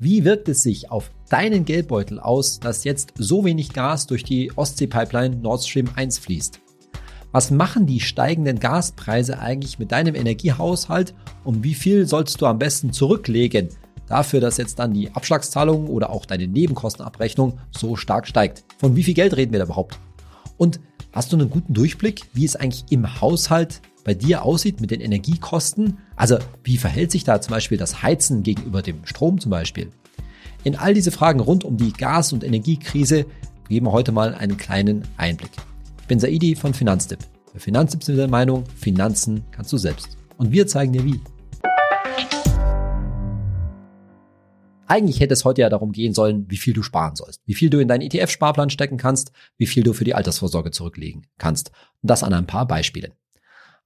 Wie 0.00 0.24
wirkt 0.24 0.48
es 0.48 0.62
sich 0.62 0.92
auf 0.92 1.10
deinen 1.28 1.64
Geldbeutel 1.64 2.20
aus, 2.20 2.60
dass 2.60 2.84
jetzt 2.84 3.14
so 3.18 3.44
wenig 3.44 3.72
Gas 3.72 4.06
durch 4.06 4.22
die 4.22 4.52
Ostsee-Pipeline 4.54 5.34
Nord 5.34 5.64
Stream 5.64 5.90
1 5.92 6.18
fließt? 6.18 6.60
Was 7.32 7.50
machen 7.50 7.84
die 7.84 7.98
steigenden 7.98 8.60
Gaspreise 8.60 9.40
eigentlich 9.40 9.80
mit 9.80 9.90
deinem 9.90 10.14
Energiehaushalt 10.14 11.14
und 11.42 11.64
wie 11.64 11.74
viel 11.74 12.06
sollst 12.06 12.40
du 12.40 12.46
am 12.46 12.60
besten 12.60 12.92
zurücklegen 12.92 13.70
dafür, 14.06 14.40
dass 14.40 14.56
jetzt 14.56 14.78
dann 14.78 14.94
die 14.94 15.10
Abschlagszahlung 15.10 15.88
oder 15.88 16.10
auch 16.10 16.26
deine 16.26 16.46
Nebenkostenabrechnung 16.46 17.58
so 17.72 17.96
stark 17.96 18.28
steigt? 18.28 18.62
Von 18.78 18.94
wie 18.94 19.02
viel 19.02 19.14
Geld 19.14 19.36
reden 19.36 19.50
wir 19.50 19.58
da 19.58 19.64
überhaupt? 19.64 19.98
Und 20.58 20.78
hast 21.10 21.32
du 21.32 21.36
einen 21.36 21.50
guten 21.50 21.74
Durchblick, 21.74 22.22
wie 22.34 22.44
es 22.44 22.54
eigentlich 22.54 22.84
im 22.90 23.20
Haushalt 23.20 23.82
bei 24.08 24.14
dir 24.14 24.42
aussieht 24.42 24.80
mit 24.80 24.90
den 24.90 25.02
Energiekosten. 25.02 25.98
Also 26.16 26.38
wie 26.64 26.78
verhält 26.78 27.10
sich 27.10 27.24
da 27.24 27.42
zum 27.42 27.50
Beispiel 27.50 27.76
das 27.76 28.02
Heizen 28.02 28.42
gegenüber 28.42 28.80
dem 28.80 29.04
Strom 29.04 29.38
zum 29.38 29.50
Beispiel? 29.50 29.90
In 30.64 30.76
all 30.76 30.94
diese 30.94 31.10
Fragen 31.10 31.40
rund 31.40 31.62
um 31.62 31.76
die 31.76 31.92
Gas- 31.92 32.32
und 32.32 32.42
Energiekrise 32.42 33.26
geben 33.68 33.84
wir 33.84 33.92
heute 33.92 34.10
mal 34.10 34.34
einen 34.34 34.56
kleinen 34.56 35.02
Einblick. 35.18 35.50
Ich 36.00 36.06
bin 36.06 36.20
Saidi 36.20 36.56
von 36.56 36.72
Finanztipp. 36.72 37.18
Für 37.54 37.60
sind 37.60 38.08
wir 38.08 38.16
der 38.16 38.28
Meinung, 38.28 38.64
Finanzen 38.76 39.44
kannst 39.50 39.74
du 39.74 39.76
selbst. 39.76 40.16
Und 40.38 40.52
wir 40.52 40.66
zeigen 40.66 40.94
dir 40.94 41.04
wie. 41.04 41.20
Eigentlich 44.86 45.20
hätte 45.20 45.34
es 45.34 45.44
heute 45.44 45.60
ja 45.60 45.68
darum 45.68 45.92
gehen 45.92 46.14
sollen, 46.14 46.46
wie 46.48 46.56
viel 46.56 46.72
du 46.72 46.82
sparen 46.82 47.14
sollst, 47.14 47.42
wie 47.44 47.52
viel 47.52 47.68
du 47.68 47.78
in 47.78 47.88
deinen 47.88 48.00
ETF-Sparplan 48.00 48.70
stecken 48.70 48.96
kannst, 48.96 49.32
wie 49.58 49.66
viel 49.66 49.82
du 49.82 49.92
für 49.92 50.04
die 50.04 50.14
Altersvorsorge 50.14 50.70
zurücklegen 50.70 51.26
kannst. 51.36 51.72
Und 52.00 52.10
das 52.10 52.22
an 52.22 52.32
ein 52.32 52.46
paar 52.46 52.66
Beispielen. 52.66 53.12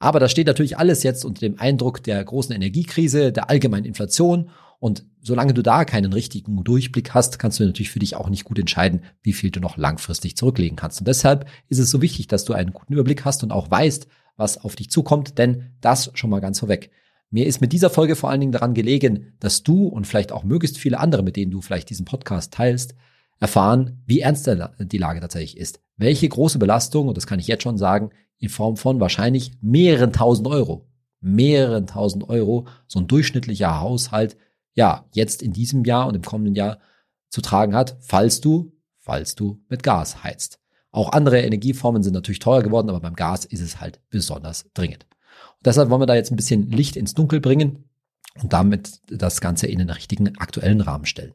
Aber 0.02 0.18
das 0.18 0.32
steht 0.32 0.48
natürlich 0.48 0.78
alles 0.78 1.04
jetzt 1.04 1.24
unter 1.24 1.38
dem 1.38 1.60
Eindruck 1.60 2.02
der 2.02 2.24
großen 2.24 2.52
Energiekrise, 2.52 3.30
der 3.30 3.48
allgemeinen 3.48 3.84
Inflation. 3.84 4.50
Und 4.80 5.04
solange 5.20 5.54
du 5.54 5.62
da 5.62 5.84
keinen 5.84 6.12
richtigen 6.12 6.64
Durchblick 6.64 7.14
hast, 7.14 7.38
kannst 7.38 7.60
du 7.60 7.64
natürlich 7.64 7.92
für 7.92 8.00
dich 8.00 8.16
auch 8.16 8.28
nicht 8.28 8.42
gut 8.42 8.58
entscheiden, 8.58 9.04
wie 9.22 9.32
viel 9.32 9.52
du 9.52 9.60
noch 9.60 9.76
langfristig 9.76 10.36
zurücklegen 10.36 10.74
kannst. 10.74 10.98
Und 10.98 11.06
deshalb 11.06 11.46
ist 11.68 11.78
es 11.78 11.88
so 11.88 12.02
wichtig, 12.02 12.26
dass 12.26 12.44
du 12.44 12.52
einen 12.52 12.72
guten 12.72 12.94
Überblick 12.94 13.24
hast 13.24 13.44
und 13.44 13.52
auch 13.52 13.70
weißt, 13.70 14.08
was 14.36 14.58
auf 14.58 14.74
dich 14.74 14.90
zukommt, 14.90 15.38
denn 15.38 15.70
das 15.80 16.10
schon 16.14 16.30
mal 16.30 16.40
ganz 16.40 16.58
vorweg. 16.58 16.90
Mir 17.30 17.46
ist 17.46 17.60
mit 17.60 17.72
dieser 17.72 17.88
Folge 17.88 18.16
vor 18.16 18.28
allen 18.28 18.40
Dingen 18.40 18.50
daran 18.50 18.74
gelegen, 18.74 19.34
dass 19.38 19.62
du 19.62 19.86
und 19.86 20.08
vielleicht 20.08 20.32
auch 20.32 20.42
möglichst 20.42 20.78
viele 20.78 20.98
andere, 20.98 21.22
mit 21.22 21.36
denen 21.36 21.52
du 21.52 21.60
vielleicht 21.60 21.90
diesen 21.90 22.06
Podcast 22.06 22.52
teilst, 22.52 22.96
erfahren, 23.42 24.00
wie 24.06 24.20
ernst 24.20 24.48
die 24.78 24.98
Lage 24.98 25.20
tatsächlich 25.20 25.56
ist. 25.56 25.80
Welche 25.96 26.28
große 26.28 26.60
Belastung, 26.60 27.08
und 27.08 27.16
das 27.16 27.26
kann 27.26 27.40
ich 27.40 27.48
jetzt 27.48 27.64
schon 27.64 27.76
sagen, 27.76 28.10
in 28.38 28.48
Form 28.48 28.76
von 28.76 29.00
wahrscheinlich 29.00 29.52
mehreren 29.60 30.12
tausend 30.12 30.46
Euro, 30.46 30.88
mehreren 31.20 31.88
tausend 31.88 32.28
Euro, 32.28 32.68
so 32.86 33.00
ein 33.00 33.08
durchschnittlicher 33.08 33.80
Haushalt, 33.80 34.36
ja, 34.74 35.06
jetzt 35.12 35.42
in 35.42 35.52
diesem 35.52 35.84
Jahr 35.84 36.06
und 36.06 36.14
im 36.14 36.22
kommenden 36.22 36.54
Jahr 36.54 36.78
zu 37.30 37.40
tragen 37.40 37.74
hat, 37.74 37.96
falls 38.00 38.40
du, 38.40 38.72
falls 38.98 39.34
du 39.34 39.60
mit 39.68 39.82
Gas 39.82 40.22
heizt. 40.22 40.60
Auch 40.92 41.10
andere 41.10 41.40
Energieformen 41.40 42.04
sind 42.04 42.14
natürlich 42.14 42.38
teuer 42.38 42.62
geworden, 42.62 42.90
aber 42.90 43.00
beim 43.00 43.16
Gas 43.16 43.44
ist 43.44 43.60
es 43.60 43.80
halt 43.80 44.00
besonders 44.08 44.70
dringend. 44.72 45.06
Und 45.58 45.66
deshalb 45.66 45.90
wollen 45.90 46.02
wir 46.02 46.06
da 46.06 46.14
jetzt 46.14 46.30
ein 46.30 46.36
bisschen 46.36 46.70
Licht 46.70 46.94
ins 46.94 47.14
Dunkel 47.14 47.40
bringen 47.40 47.88
und 48.40 48.52
damit 48.52 49.00
das 49.08 49.40
Ganze 49.40 49.66
in 49.66 49.78
den 49.78 49.90
richtigen 49.90 50.38
aktuellen 50.38 50.80
Rahmen 50.80 51.06
stellen. 51.06 51.34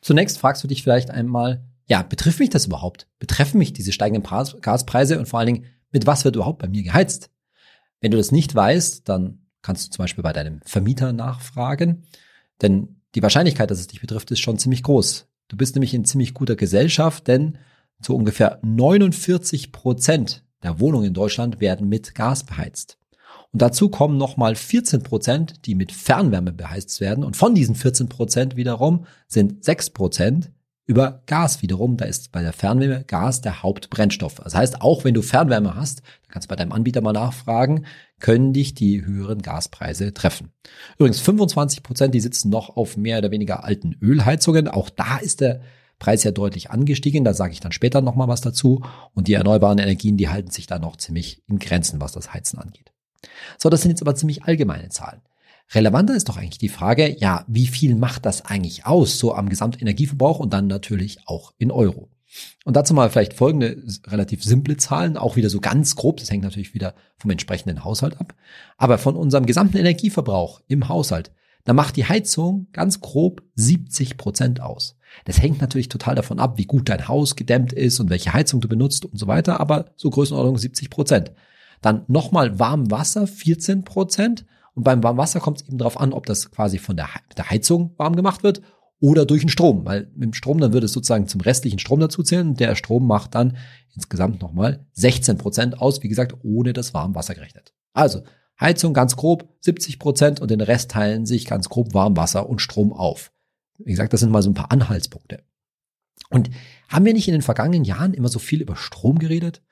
Zunächst 0.00 0.38
fragst 0.38 0.64
du 0.64 0.68
dich 0.68 0.82
vielleicht 0.82 1.10
einmal, 1.10 1.64
ja, 1.86 2.02
betrifft 2.02 2.38
mich 2.38 2.50
das 2.50 2.66
überhaupt? 2.66 3.08
Betreffen 3.18 3.58
mich 3.58 3.72
diese 3.72 3.92
steigenden 3.92 4.22
Gaspreise 4.60 5.18
und 5.18 5.26
vor 5.26 5.40
allen 5.40 5.54
Dingen, 5.54 5.64
mit 5.90 6.06
was 6.06 6.24
wird 6.24 6.36
überhaupt 6.36 6.60
bei 6.60 6.68
mir 6.68 6.82
geheizt? 6.82 7.30
Wenn 8.00 8.12
du 8.12 8.16
das 8.16 8.32
nicht 8.32 8.54
weißt, 8.54 9.08
dann 9.08 9.46
kannst 9.62 9.86
du 9.86 9.90
zum 9.90 10.04
Beispiel 10.04 10.22
bei 10.22 10.32
deinem 10.32 10.60
Vermieter 10.64 11.12
nachfragen, 11.12 12.04
denn 12.62 13.00
die 13.14 13.22
Wahrscheinlichkeit, 13.22 13.70
dass 13.70 13.80
es 13.80 13.88
dich 13.88 14.00
betrifft, 14.00 14.30
ist 14.30 14.40
schon 14.40 14.58
ziemlich 14.58 14.82
groß. 14.82 15.26
Du 15.48 15.56
bist 15.56 15.74
nämlich 15.74 15.92
in 15.94 16.04
ziemlich 16.04 16.32
guter 16.32 16.54
Gesellschaft, 16.54 17.26
denn 17.26 17.58
zu 18.00 18.14
ungefähr 18.14 18.60
49 18.62 19.72
Prozent 19.72 20.44
der 20.62 20.78
Wohnungen 20.78 21.08
in 21.08 21.14
Deutschland 21.14 21.60
werden 21.60 21.88
mit 21.88 22.14
Gas 22.14 22.44
beheizt. 22.44 22.99
Und 23.52 23.62
dazu 23.62 23.88
kommen 23.88 24.16
nochmal 24.16 24.54
14 24.54 25.02
Prozent, 25.02 25.66
die 25.66 25.74
mit 25.74 25.92
Fernwärme 25.92 26.52
beheizt 26.52 27.00
werden. 27.00 27.24
Und 27.24 27.36
von 27.36 27.54
diesen 27.54 27.74
14 27.74 28.08
Prozent 28.08 28.56
wiederum 28.56 29.06
sind 29.26 29.64
6 29.64 29.90
Prozent 29.90 30.52
über 30.86 31.22
Gas 31.26 31.62
wiederum. 31.62 31.96
Da 31.96 32.04
ist 32.04 32.32
bei 32.32 32.42
der 32.42 32.52
Fernwärme 32.52 33.04
Gas 33.04 33.40
der 33.40 33.62
Hauptbrennstoff. 33.62 34.36
Das 34.36 34.54
heißt, 34.54 34.82
auch 34.82 35.04
wenn 35.04 35.14
du 35.14 35.22
Fernwärme 35.22 35.74
hast, 35.74 36.00
da 36.00 36.32
kannst 36.32 36.46
du 36.46 36.48
bei 36.48 36.56
deinem 36.56 36.72
Anbieter 36.72 37.00
mal 37.00 37.12
nachfragen, 37.12 37.86
können 38.18 38.52
dich 38.52 38.74
die 38.74 39.04
höheren 39.04 39.40
Gaspreise 39.40 40.12
treffen. 40.12 40.50
Übrigens 40.96 41.20
25 41.20 41.82
Prozent, 41.82 42.14
die 42.14 42.20
sitzen 42.20 42.50
noch 42.50 42.76
auf 42.76 42.96
mehr 42.96 43.18
oder 43.18 43.30
weniger 43.30 43.64
alten 43.64 43.96
Ölheizungen. 44.00 44.68
Auch 44.68 44.90
da 44.90 45.18
ist 45.18 45.40
der 45.40 45.60
Preis 45.98 46.24
ja 46.24 46.32
deutlich 46.32 46.70
angestiegen. 46.70 47.24
Da 47.24 47.34
sage 47.34 47.52
ich 47.52 47.60
dann 47.60 47.72
später 47.72 48.00
nochmal 48.00 48.28
was 48.28 48.40
dazu. 48.40 48.82
Und 49.14 49.28
die 49.28 49.34
erneuerbaren 49.34 49.78
Energien, 49.78 50.16
die 50.16 50.28
halten 50.28 50.50
sich 50.50 50.66
da 50.66 50.78
noch 50.78 50.96
ziemlich 50.96 51.42
in 51.48 51.58
Grenzen, 51.58 52.00
was 52.00 52.12
das 52.12 52.32
Heizen 52.32 52.58
angeht. 52.58 52.92
So, 53.58 53.68
das 53.68 53.82
sind 53.82 53.90
jetzt 53.90 54.02
aber 54.02 54.14
ziemlich 54.14 54.44
allgemeine 54.44 54.88
Zahlen. 54.88 55.20
Relevanter 55.72 56.16
ist 56.16 56.28
doch 56.28 56.36
eigentlich 56.36 56.58
die 56.58 56.68
Frage, 56.68 57.16
ja, 57.18 57.44
wie 57.46 57.66
viel 57.66 57.94
macht 57.94 58.26
das 58.26 58.44
eigentlich 58.44 58.86
aus, 58.86 59.18
so 59.18 59.34
am 59.34 59.48
Gesamtenergieverbrauch 59.48 60.40
und 60.40 60.52
dann 60.52 60.66
natürlich 60.66 61.18
auch 61.26 61.52
in 61.58 61.70
Euro. 61.70 62.08
Und 62.64 62.76
dazu 62.76 62.94
mal 62.94 63.10
vielleicht 63.10 63.34
folgende 63.34 63.82
relativ 64.06 64.44
simple 64.44 64.76
Zahlen, 64.76 65.16
auch 65.16 65.36
wieder 65.36 65.50
so 65.50 65.60
ganz 65.60 65.96
grob, 65.96 66.18
das 66.18 66.30
hängt 66.30 66.44
natürlich 66.44 66.74
wieder 66.74 66.94
vom 67.16 67.30
entsprechenden 67.30 67.84
Haushalt 67.84 68.20
ab. 68.20 68.34
Aber 68.78 68.98
von 68.98 69.16
unserem 69.16 69.46
gesamten 69.46 69.78
Energieverbrauch 69.78 70.60
im 70.68 70.88
Haushalt, 70.88 71.32
da 71.64 71.72
macht 71.72 71.96
die 71.96 72.06
Heizung 72.06 72.68
ganz 72.72 73.00
grob 73.00 73.42
70 73.54 74.16
Prozent 74.16 74.60
aus. 74.60 74.96
Das 75.24 75.42
hängt 75.42 75.60
natürlich 75.60 75.88
total 75.88 76.14
davon 76.14 76.38
ab, 76.38 76.56
wie 76.56 76.66
gut 76.66 76.88
dein 76.88 77.08
Haus 77.08 77.36
gedämmt 77.36 77.72
ist 77.72 78.00
und 78.00 78.10
welche 78.10 78.32
Heizung 78.32 78.60
du 78.60 78.68
benutzt 78.68 79.04
und 79.04 79.18
so 79.18 79.26
weiter, 79.26 79.60
aber 79.60 79.86
so 79.96 80.08
Größenordnung 80.10 80.56
70 80.56 80.88
Prozent. 80.88 81.32
Dann 81.80 82.04
nochmal 82.08 82.58
warm 82.58 82.90
Wasser 82.90 83.26
14 83.26 83.84
Prozent 83.84 84.44
und 84.74 84.84
beim 84.84 85.02
Warmwasser 85.02 85.40
kommt 85.40 85.60
es 85.60 85.68
eben 85.68 85.78
darauf 85.78 86.00
an, 86.00 86.12
ob 86.12 86.26
das 86.26 86.50
quasi 86.50 86.78
von 86.78 86.96
der, 86.96 87.08
der 87.36 87.50
Heizung 87.50 87.94
warm 87.96 88.16
gemacht 88.16 88.42
wird 88.42 88.62
oder 89.00 89.26
durch 89.26 89.40
den 89.40 89.48
Strom. 89.48 89.84
Weil 89.84 90.10
mit 90.14 90.24
dem 90.24 90.32
Strom, 90.32 90.58
dann 90.58 90.72
würde 90.72 90.86
es 90.86 90.92
sozusagen 90.92 91.28
zum 91.28 91.40
restlichen 91.40 91.78
Strom 91.78 92.00
dazuzählen. 92.00 92.54
Der 92.54 92.74
Strom 92.74 93.06
macht 93.06 93.34
dann 93.34 93.56
insgesamt 93.94 94.40
nochmal 94.40 94.86
16 94.92 95.38
Prozent 95.38 95.80
aus, 95.80 96.02
wie 96.02 96.08
gesagt, 96.08 96.34
ohne 96.42 96.72
das 96.72 96.94
Warmwasser 96.94 97.34
gerechnet. 97.34 97.74
Also 97.92 98.22
Heizung 98.60 98.94
ganz 98.94 99.16
grob 99.16 99.48
70 99.60 99.98
Prozent 99.98 100.40
und 100.40 100.50
den 100.50 100.60
Rest 100.60 100.92
teilen 100.92 101.26
sich 101.26 101.46
ganz 101.46 101.68
grob 101.68 101.94
Warmwasser 101.94 102.48
und 102.48 102.60
Strom 102.60 102.92
auf. 102.92 103.32
Wie 103.78 103.90
gesagt, 103.90 104.12
das 104.12 104.20
sind 104.20 104.30
mal 104.30 104.42
so 104.42 104.50
ein 104.50 104.54
paar 104.54 104.70
Anhaltspunkte. 104.70 105.42
Und 106.28 106.50
haben 106.88 107.04
wir 107.04 107.14
nicht 107.14 107.26
in 107.26 107.32
den 107.32 107.42
vergangenen 107.42 107.84
Jahren 107.84 108.14
immer 108.14 108.28
so 108.28 108.38
viel 108.38 108.60
über 108.60 108.76
Strom 108.76 109.18
geredet? 109.18 109.62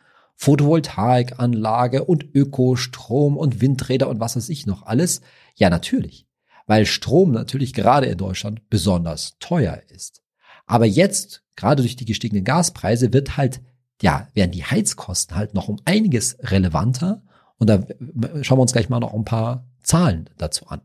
Photovoltaikanlage 0.41 2.04
und 2.04 2.25
Ökostrom 2.32 3.37
und 3.37 3.60
Windräder 3.60 4.09
und 4.09 4.21
was 4.21 4.37
weiß 4.37 4.49
ich 4.50 4.66
noch 4.66 4.84
alles? 4.84 5.21
Ja, 5.56 5.69
natürlich. 5.69 6.28
Weil 6.69 6.87
Strom 6.87 7.32
natürlich 7.32 7.75
gerade 7.75 8.06
in 8.06 8.19
Deutschland 8.19 8.71
besonders 8.71 9.37
teuer 9.41 9.82
ist. 9.88 10.22
Aber 10.65 10.87
jetzt, 10.87 11.43
gerade 11.56 11.82
durch 11.82 11.97
die 11.97 12.04
gestiegenen 12.04 12.44
Gaspreise, 12.44 13.12
wird 13.12 13.37
halt, 13.37 13.60
ja, 14.00 14.28
werden 14.32 14.53
die 14.53 14.65
Heizkosten 14.65 15.37
halt 15.37 15.54
noch 15.54 15.66
um 15.66 15.81
einiges 15.84 16.38
relevanter. 16.41 17.22
Und 17.59 17.69
da 17.69 17.82
schauen 18.43 18.59
wir 18.59 18.62
uns 18.62 18.72
gleich 18.72 18.88
mal 18.88 19.00
noch 19.00 19.15
ein 19.15 19.25
paar 19.25 19.66
Zahlen 19.82 20.31
dazu 20.38 20.69
an. 20.69 20.82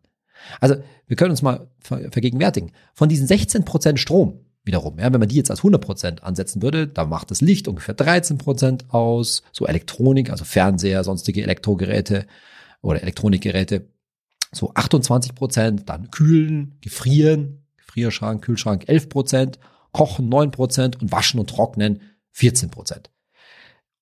Also, 0.61 0.77
wir 1.05 1.15
können 1.15 1.31
uns 1.31 1.43
mal 1.43 1.69
vergegenwärtigen. 1.79 2.71
Von 2.95 3.07
diesen 3.07 3.27
16 3.27 3.65
Prozent 3.65 3.99
Strom, 3.99 4.39
wiederum. 4.63 4.97
Ja, 4.99 5.11
wenn 5.11 5.19
man 5.19 5.29
die 5.29 5.35
jetzt 5.35 5.51
als 5.51 5.61
100% 5.61 6.21
ansetzen 6.21 6.61
würde, 6.61 6.87
dann 6.87 7.09
macht 7.09 7.31
das 7.31 7.41
Licht 7.41 7.67
ungefähr 7.67 7.95
13% 7.95 8.89
aus, 8.89 9.43
so 9.51 9.67
Elektronik, 9.67 10.29
also 10.29 10.45
Fernseher, 10.45 11.03
sonstige 11.03 11.43
Elektrogeräte 11.43 12.25
oder 12.81 13.01
Elektronikgeräte, 13.01 13.87
so 14.51 14.71
28%, 14.73 15.85
dann 15.85 16.11
Kühlen, 16.11 16.77
Gefrieren, 16.81 17.65
Gefrierschrank, 17.77 18.43
Kühlschrank 18.43 18.85
11%, 18.87 19.55
Kochen 19.91 20.31
9% 20.31 20.99
und 21.01 21.11
Waschen 21.11 21.39
und 21.39 21.49
Trocknen 21.49 22.01
14%. 22.35 23.05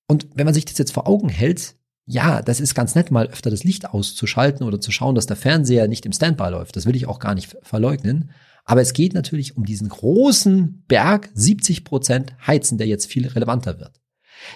Und 0.07 0.27
wenn 0.35 0.45
man 0.45 0.53
sich 0.53 0.65
das 0.65 0.77
jetzt 0.77 0.91
vor 0.91 1.07
Augen 1.07 1.29
hält, 1.29 1.75
ja, 2.05 2.41
das 2.41 2.59
ist 2.59 2.75
ganz 2.75 2.95
nett, 2.95 3.11
mal 3.11 3.27
öfter 3.27 3.49
das 3.49 3.63
Licht 3.63 3.89
auszuschalten 3.89 4.65
oder 4.65 4.81
zu 4.81 4.91
schauen, 4.91 5.15
dass 5.15 5.27
der 5.27 5.37
Fernseher 5.37 5.87
nicht 5.87 6.05
im 6.05 6.11
Standby 6.11 6.49
läuft. 6.49 6.75
Das 6.75 6.85
will 6.85 6.95
ich 6.95 7.07
auch 7.07 7.19
gar 7.19 7.35
nicht 7.35 7.55
verleugnen. 7.61 8.31
Aber 8.65 8.81
es 8.81 8.93
geht 8.93 9.13
natürlich 9.13 9.57
um 9.57 9.65
diesen 9.65 9.89
großen 9.89 10.83
Berg 10.87 11.29
70 11.33 11.83
Prozent 11.83 12.35
Heizen, 12.45 12.77
der 12.77 12.87
jetzt 12.87 13.05
viel 13.05 13.27
relevanter 13.27 13.79
wird. 13.79 14.01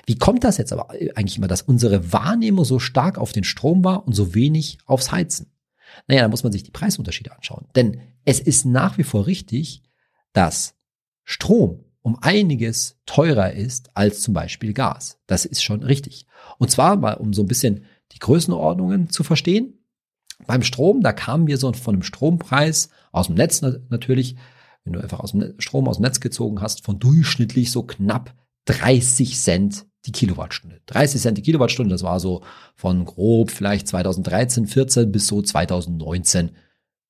Wie 0.05 0.15
kommt 0.15 0.43
das 0.43 0.57
jetzt 0.57 0.73
aber 0.73 0.89
eigentlich 0.89 1.37
immer, 1.37 1.47
dass 1.47 1.61
unsere 1.61 2.11
Wahrnehmung 2.11 2.65
so 2.65 2.79
stark 2.79 3.17
auf 3.17 3.33
den 3.33 3.43
Strom 3.43 3.83
war 3.83 4.07
und 4.07 4.13
so 4.13 4.33
wenig 4.33 4.79
aufs 4.85 5.11
Heizen? 5.11 5.51
Naja, 6.07 6.21
da 6.23 6.27
muss 6.27 6.43
man 6.43 6.51
sich 6.51 6.63
die 6.63 6.71
Preisunterschiede 6.71 7.33
anschauen. 7.33 7.67
Denn 7.75 8.01
es 8.23 8.39
ist 8.39 8.65
nach 8.65 8.97
wie 8.97 9.03
vor 9.03 9.27
richtig, 9.27 9.83
dass 10.33 10.75
Strom 11.23 11.85
um 12.01 12.17
einiges 12.21 12.99
teurer 13.05 13.53
ist 13.53 13.89
als 13.95 14.21
zum 14.21 14.33
Beispiel 14.33 14.73
Gas. 14.73 15.17
Das 15.25 15.45
ist 15.45 15.63
schon 15.63 15.81
richtig. 15.81 16.27
Und 16.59 16.69
zwar 16.69 16.97
mal, 16.97 17.13
um 17.13 17.33
so 17.33 17.41
ein 17.41 17.47
bisschen 17.47 17.85
die 18.11 18.19
Größenordnungen 18.19 19.09
zu 19.09 19.23
verstehen. 19.23 19.84
Beim 20.47 20.63
Strom, 20.63 21.01
da 21.01 21.13
kamen 21.13 21.47
wir 21.47 21.57
so 21.57 21.71
von 21.73 21.95
einem 21.95 22.03
Strompreis 22.03 22.89
aus 23.11 23.27
dem 23.27 23.35
Netz 23.35 23.61
natürlich, 23.61 24.35
wenn 24.83 24.93
du 24.93 24.99
einfach 24.99 25.19
aus 25.19 25.31
dem 25.31 25.59
Strom 25.59 25.87
aus 25.87 25.97
dem 25.97 26.03
Netz 26.03 26.19
gezogen 26.19 26.61
hast, 26.61 26.83
von 26.83 26.99
durchschnittlich 26.99 27.71
so 27.71 27.83
knapp 27.83 28.33
30 28.65 29.39
Cent 29.39 29.85
die 30.05 30.11
Kilowattstunde. 30.11 30.81
30 30.85 31.21
Cent 31.21 31.37
die 31.37 31.41
Kilowattstunde, 31.41 31.93
das 31.93 32.03
war 32.03 32.19
so 32.19 32.41
von 32.75 33.05
grob 33.05 33.51
vielleicht 33.51 33.87
2013, 33.87 34.67
14 34.67 35.11
bis 35.11 35.27
so 35.27 35.41
2019 35.41 36.51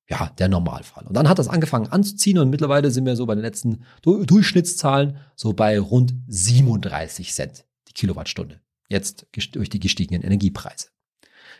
ja, 0.08 0.30
der 0.38 0.48
Normalfall. 0.48 1.04
Und 1.06 1.16
dann 1.16 1.28
hat 1.28 1.38
das 1.38 1.48
angefangen 1.48 1.88
anzuziehen 1.88 2.38
und 2.38 2.50
mittlerweile 2.50 2.90
sind 2.90 3.06
wir 3.06 3.16
so 3.16 3.26
bei 3.26 3.34
den 3.34 3.42
letzten 3.42 3.84
Durchschnittszahlen 4.02 5.18
so 5.34 5.52
bei 5.52 5.78
rund 5.78 6.14
37 6.28 7.32
Cent 7.32 7.64
die 7.88 7.92
Kilowattstunde. 7.92 8.60
Jetzt 8.88 9.26
durch 9.32 9.68
die 9.68 9.80
gestiegenen 9.80 10.22
Energiepreise. 10.22 10.88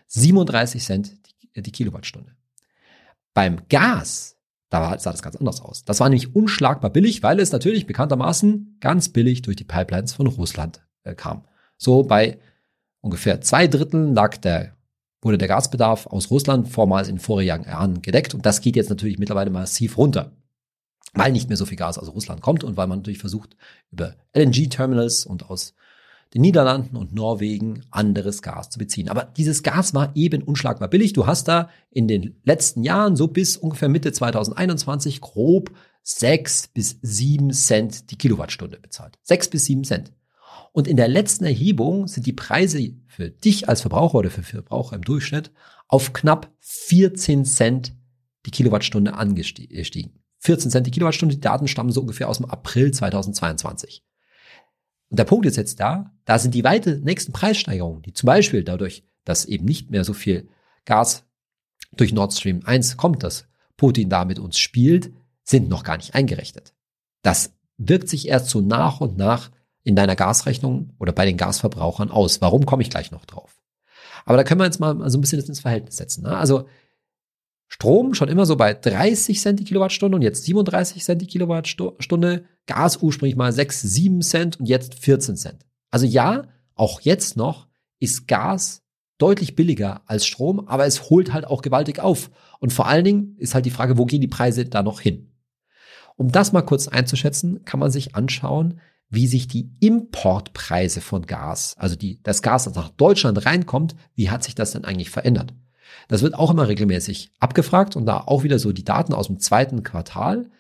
37 0.07 0.85
Cent 0.85 1.26
die, 1.57 1.63
die 1.63 1.73
Kilowattstunde. 1.73 2.33
Beim 3.35 3.69
Gas, 3.69 4.37
da 4.71 4.99
sah 4.99 5.13
das 5.13 5.23
ganz 5.23 5.37
anders 5.37 5.61
aus. 5.61 5.85
Das 5.85 6.01
war 6.01 6.09
nämlich 6.09 6.35
unschlagbar 6.35 6.91
billig, 6.91 7.23
weil 7.23 7.41
es 7.41 7.53
natürlich 7.53 7.87
bekanntermaßen 7.87 8.79
ganz 8.81 9.09
billig 9.09 9.43
durch 9.43 9.57
die 9.57 9.65
Pipelines 9.65 10.13
von 10.13 10.27
Russland 10.27 10.87
äh, 11.05 11.15
kam. 11.15 11.45
So 11.77 12.03
bei 12.03 12.39
ungefähr 13.01 13.41
zwei 13.41 13.67
Dritteln 13.67 14.15
lag 14.15 14.37
der 14.39 14.77
wurde 15.23 15.39
der 15.39 15.49
Gasbedarf 15.49 16.07
aus 16.07 16.31
Russland 16.31 16.69
vormals 16.69 17.09
in 17.09 17.19
vorigen 17.19 17.65
Jahren 17.65 18.01
gedeckt 18.01 18.35
und 18.35 18.47
das 18.47 18.61
geht 18.61 18.77
jetzt 18.77 18.91
natürlich 18.91 19.19
mittlerweile 19.19 19.51
massiv 19.51 19.99
runter, 19.99 20.33
weil 21.15 21.33
nicht 21.33 21.49
mehr 21.49 21.57
so 21.57 21.67
viel 21.67 21.77
Gas 21.77 21.99
aus 21.99 22.15
Russland 22.15 22.43
kommt 22.43 22.63
und 22.63 22.77
weil 22.77 22.87
man 22.87 23.01
natürlich 23.01 23.19
versucht, 23.19 23.57
über 23.91 24.15
LNG-Terminals 24.35 25.27
und 25.27 25.51
aus 25.51 25.75
den 26.35 26.43
Niederlanden 26.43 26.97
und 26.97 27.15
Norwegen 27.15 27.85
anderes 27.91 28.43
Gas 28.43 28.71
zu 28.71 28.79
beziehen. 28.79 29.09
Aber 29.09 29.25
dieses 29.37 29.63
Gas 29.63 29.95
war 29.95 30.13
eben 30.15 30.43
unschlagbar 30.43 30.89
billig. 30.89 31.13
Du 31.13 31.27
hast 31.27 31.49
da 31.49 31.71
in 31.91 32.09
den 32.09 32.37
letzten 32.45 32.83
Jahren 32.83 33.17
so 33.17 33.29
bis 33.29 33.57
ungefähr 33.57 33.89
Mitte 33.89 34.13
2021 34.13 35.21
grob 35.21 35.71
sechs 36.03 36.69
bis 36.69 36.99
sieben 37.03 37.53
Cent 37.53 38.11
die 38.11 38.17
Kilowattstunde 38.17 38.79
bezahlt. 38.79 39.19
Sechs 39.23 39.49
bis 39.49 39.65
sieben 39.65 39.85
Cent. 39.85 40.13
Und 40.73 40.87
in 40.87 40.97
der 40.97 41.09
letzten 41.09 41.45
Erhebung 41.45 42.07
sind 42.07 42.27
die 42.27 42.33
Preise 42.33 42.93
für 43.07 43.31
dich 43.31 43.69
als 43.69 43.81
Verbraucher 43.81 44.19
oder 44.19 44.31
für 44.31 44.43
Verbraucher 44.43 44.97
im 44.97 45.03
Durchschnitt 45.03 45.51
auf 45.89 46.13
knapp 46.13 46.53
14 46.61 47.45
Cent 47.45 47.95
die 48.45 48.51
Kilowattstunde 48.51 49.15
angestiegen. 49.15 50.13
14 50.41 50.71
Cent 50.71 50.87
die 50.87 50.91
Kilowattstunde, 50.91 51.35
die 51.35 51.41
Daten 51.41 51.67
stammen 51.67 51.91
so 51.91 52.03
ungefähr 52.03 52.29
aus 52.29 52.37
dem 52.37 52.47
April 52.47 52.93
2022. 52.93 54.05
Und 55.11 55.19
der 55.19 55.25
Punkt 55.25 55.47
ist 55.47 55.57
jetzt 55.57 55.81
da, 55.81 56.13
da 56.25 56.39
sind 56.39 56.55
die 56.55 56.65
weite 56.65 56.99
nächsten 56.99 57.33
Preissteigerungen, 57.33 58.03
die 58.03 58.13
zum 58.13 58.27
Beispiel 58.27 58.65
dadurch, 58.65 59.05
dass 59.25 59.45
eben 59.45 59.65
nicht 59.65 59.91
mehr 59.91 60.05
so 60.05 60.13
viel 60.13 60.49
Gas 60.85 61.25
durch 61.93 62.13
Nord 62.13 62.35
Stream 62.35 62.63
1 62.65 62.97
kommt, 62.97 63.23
dass 63.23 63.47
Putin 63.77 64.09
da 64.09 64.25
mit 64.25 64.39
uns 64.39 64.59
spielt, 64.59 65.13
sind 65.45 65.69
noch 65.69 65.85
gar 65.85 65.97
nicht 65.97 66.15
eingerechnet. 66.15 66.75
Das 67.23 67.53
wirkt 67.79 68.09
sich 68.09 68.29
erst 68.29 68.49
so 68.49 68.61
nach 68.61 69.01
und 69.01 69.17
nach 69.17 69.51
in 69.85 69.95
deiner 69.95 70.17
Gasrechnung 70.17 70.95
oder 70.99 71.13
bei 71.13 71.27
den 71.27 71.37
Gasverbrauchern 71.37 72.11
aus. 72.11 72.41
Warum 72.41 72.67
komme 72.67 72.83
ich 72.83 72.91
gleich 72.91 73.13
noch 73.13 73.25
drauf? 73.25 73.63
Aber 74.25 74.37
da 74.37 74.45
können 74.45 74.61
wir 74.61 74.65
jetzt 74.65 74.81
mal 74.81 75.09
so 75.09 75.19
ein 75.19 75.21
bisschen 75.21 75.41
ins 75.41 75.61
Verhältnis 75.61 75.97
setzen. 75.97 76.25
Ne? 76.25 76.37
Also 76.37 76.67
Strom 77.69 78.15
schon 78.15 78.29
immer 78.29 78.47
so 78.47 78.57
bei 78.57 78.75
30 78.75 79.41
Cent 79.41 79.61
die 79.61 79.65
Kilowattstunde 79.65 80.17
und 80.17 80.23
jetzt 80.23 80.45
37 80.45 81.03
Cent 81.03 81.21
die 81.21 81.27
Kilowattstunde. 81.27 82.45
Gas 82.67 82.99
ursprünglich 83.03 83.37
mal 83.37 83.53
6, 83.53 83.83
7 83.83 84.23
Cent 84.23 84.61
und 84.61 84.67
jetzt 84.67 84.95
14 84.95 85.37
Cent. 85.37 85.67
Also 85.91 86.07
ja, 86.07 86.49
auch 86.75 87.01
jetzt 87.01 87.37
noch 87.37 87.67
ist 87.99 88.29
Gas 88.29 88.83
deutlich 89.19 89.57
billiger 89.57 90.03
als 90.07 90.27
Strom, 90.27 90.69
aber 90.69 90.87
es 90.87 91.11
holt 91.11 91.33
halt 91.33 91.47
auch 91.47 91.63
gewaltig 91.63 92.01
auf. 92.01 92.31
Und 92.61 92.73
vor 92.73 92.87
allen 92.87 93.05
Dingen 93.05 93.37
ist 93.39 93.55
halt 93.55 93.67
die 93.67 93.71
Frage, 93.71 93.99
wo 93.99 94.05
gehen 94.05 94.21
die 94.21 94.29
Preise 94.29 94.65
da 94.67 94.83
noch 94.83 95.01
hin? 95.01 95.33
Um 96.17 96.33
das 96.33 96.53
mal 96.53 96.63
kurz 96.63 96.89
einzuschätzen, 96.89 97.65
kann 97.65 97.81
man 97.81 97.91
sich 97.91 98.15
anschauen, 98.15 98.81
wie 99.09 99.27
sich 99.27 99.49
die 99.49 99.71
Importpreise 99.81 101.01
von 101.01 101.27
Gas, 101.27 101.75
also 101.79 101.95
die, 101.95 102.23
das 102.23 102.43
Gas, 102.43 102.65
das 102.65 102.75
nach 102.75 102.91
Deutschland 102.91 103.47
reinkommt, 103.47 103.95
wie 104.15 104.31
hat 104.31 104.43
sich 104.43 104.55
das 104.55 104.73
denn 104.73 104.85
eigentlich 104.85 105.11
verändert? 105.11 105.55
Das 106.09 106.23
wird 106.23 106.35
auch 106.35 106.51
immer 106.51 106.69
regelmäßig 106.69 107.31
abgefragt 107.39 107.97
und 107.97 108.07
da 108.07 108.21
auch 108.21 108.43
wieder 108.43 108.59
so 108.59 108.73
die 108.73 108.85
Daten 108.85 109.13
aus 109.13 109.27
dem 109.27 109.39
zweiten 109.39 109.83
Quartal. 109.83 110.51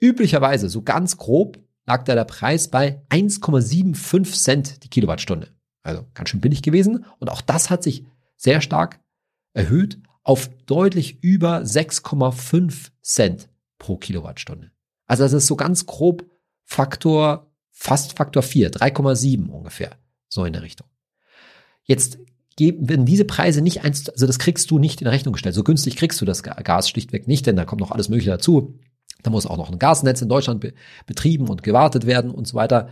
Üblicherweise, 0.00 0.68
so 0.68 0.82
ganz 0.82 1.16
grob, 1.16 1.58
lag 1.86 2.04
da 2.04 2.14
der 2.14 2.24
Preis 2.24 2.68
bei 2.68 3.02
1,75 3.10 4.32
Cent 4.32 4.84
die 4.84 4.88
Kilowattstunde. 4.88 5.48
Also 5.82 6.04
ganz 6.14 6.28
schön 6.28 6.40
billig 6.40 6.62
gewesen. 6.62 7.04
Und 7.18 7.30
auch 7.30 7.40
das 7.40 7.70
hat 7.70 7.82
sich 7.82 8.04
sehr 8.36 8.60
stark 8.60 9.00
erhöht 9.52 9.98
auf 10.22 10.48
deutlich 10.66 11.22
über 11.22 11.58
6,5 11.58 12.90
Cent 13.02 13.48
pro 13.78 13.96
Kilowattstunde. 13.96 14.70
Also 15.06 15.24
das 15.24 15.32
ist 15.32 15.46
so 15.46 15.56
ganz 15.56 15.86
grob 15.86 16.24
Faktor 16.64 17.52
fast 17.70 18.16
Faktor 18.16 18.42
4, 18.42 18.70
3,7 18.70 19.48
ungefähr, 19.48 19.96
so 20.28 20.44
in 20.44 20.52
der 20.52 20.62
Richtung. 20.62 20.86
Jetzt 21.82 22.18
werden 22.58 23.06
diese 23.06 23.24
Preise 23.24 23.62
nicht 23.62 23.84
eins, 23.84 24.08
also 24.08 24.26
das 24.26 24.38
kriegst 24.38 24.70
du 24.70 24.78
nicht 24.78 25.00
in 25.00 25.06
Rechnung 25.06 25.32
gestellt. 25.32 25.54
So 25.54 25.64
günstig 25.64 25.96
kriegst 25.96 26.20
du 26.20 26.24
das 26.24 26.42
Gas 26.42 26.88
schlichtweg 26.88 27.28
nicht, 27.28 27.46
denn 27.46 27.56
da 27.56 27.64
kommt 27.64 27.80
noch 27.80 27.90
alles 27.90 28.08
Mögliche 28.08 28.30
dazu. 28.30 28.78
Da 29.22 29.30
muss 29.30 29.46
auch 29.46 29.56
noch 29.56 29.70
ein 29.70 29.78
Gasnetz 29.78 30.22
in 30.22 30.28
Deutschland 30.28 30.60
be 30.60 30.72
betrieben 31.06 31.48
und 31.48 31.62
gewartet 31.62 32.06
werden 32.06 32.30
und 32.30 32.46
so 32.46 32.54
weiter. 32.54 32.88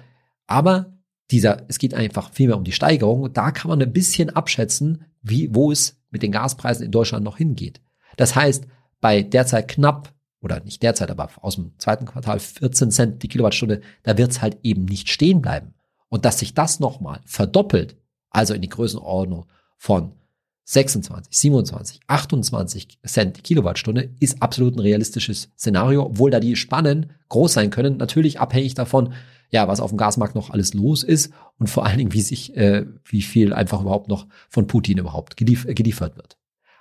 Aber 0.46 0.98
dieser, 1.30 1.64
es 1.68 1.78
geht 1.78 1.94
einfach 1.94 2.32
vielmehr 2.32 2.56
um 2.56 2.64
die 2.64 2.72
Steigerung. 2.72 3.32
Da 3.32 3.50
kann 3.50 3.68
man 3.68 3.80
ein 3.82 3.92
bisschen 3.92 4.30
abschätzen, 4.30 5.04
wie, 5.22 5.54
wo 5.54 5.70
es 5.70 5.96
mit 6.10 6.22
den 6.22 6.32
Gaspreisen 6.32 6.84
in 6.84 6.92
Deutschland 6.92 7.24
noch 7.24 7.36
hingeht. 7.36 7.80
Das 8.16 8.34
heißt, 8.34 8.66
bei 9.00 9.22
derzeit 9.22 9.68
knapp 9.68 10.12
oder 10.40 10.60
nicht 10.60 10.82
derzeit, 10.82 11.10
aber 11.10 11.30
aus 11.42 11.56
dem 11.56 11.72
zweiten 11.78 12.06
Quartal 12.06 12.40
14 12.40 12.90
Cent 12.90 13.22
die 13.22 13.28
Kilowattstunde, 13.28 13.80
da 14.02 14.16
wird 14.16 14.30
es 14.30 14.42
halt 14.42 14.58
eben 14.62 14.84
nicht 14.84 15.08
stehen 15.08 15.42
bleiben. 15.42 15.74
Und 16.08 16.24
dass 16.24 16.40
sich 16.40 16.54
das 16.54 16.80
nochmal 16.80 17.20
verdoppelt, 17.24 17.96
also 18.30 18.54
in 18.54 18.62
die 18.62 18.68
Größenordnung 18.68 19.46
von 19.76 20.12
26, 20.64 21.36
27, 21.36 22.00
28 22.06 22.98
Cent 23.04 23.42
Kilowattstunde, 23.42 24.10
ist 24.20 24.40
absolut 24.40 24.76
ein 24.76 24.80
realistisches 24.80 25.50
Szenario, 25.58 26.04
obwohl 26.04 26.30
da 26.30 26.38
die 26.38 26.54
Spannen 26.54 27.12
groß 27.28 27.54
sein 27.54 27.70
können, 27.70 27.96
natürlich 27.96 28.38
abhängig 28.38 28.74
davon, 28.74 29.12
ja, 29.50 29.66
was 29.66 29.80
auf 29.80 29.90
dem 29.90 29.98
Gasmarkt 29.98 30.36
noch 30.36 30.50
alles 30.50 30.74
los 30.74 31.02
ist 31.02 31.32
und 31.58 31.68
vor 31.68 31.84
allen 31.84 31.98
Dingen, 31.98 32.12
wie 32.12 32.20
sich, 32.20 32.56
äh, 32.56 32.86
wie 33.04 33.22
viel 33.22 33.52
einfach 33.52 33.80
überhaupt 33.80 34.08
noch 34.08 34.28
von 34.48 34.68
Putin 34.68 34.98
überhaupt 34.98 35.36
gelief 35.36 35.66
geliefert 35.66 36.16
wird. 36.16 36.38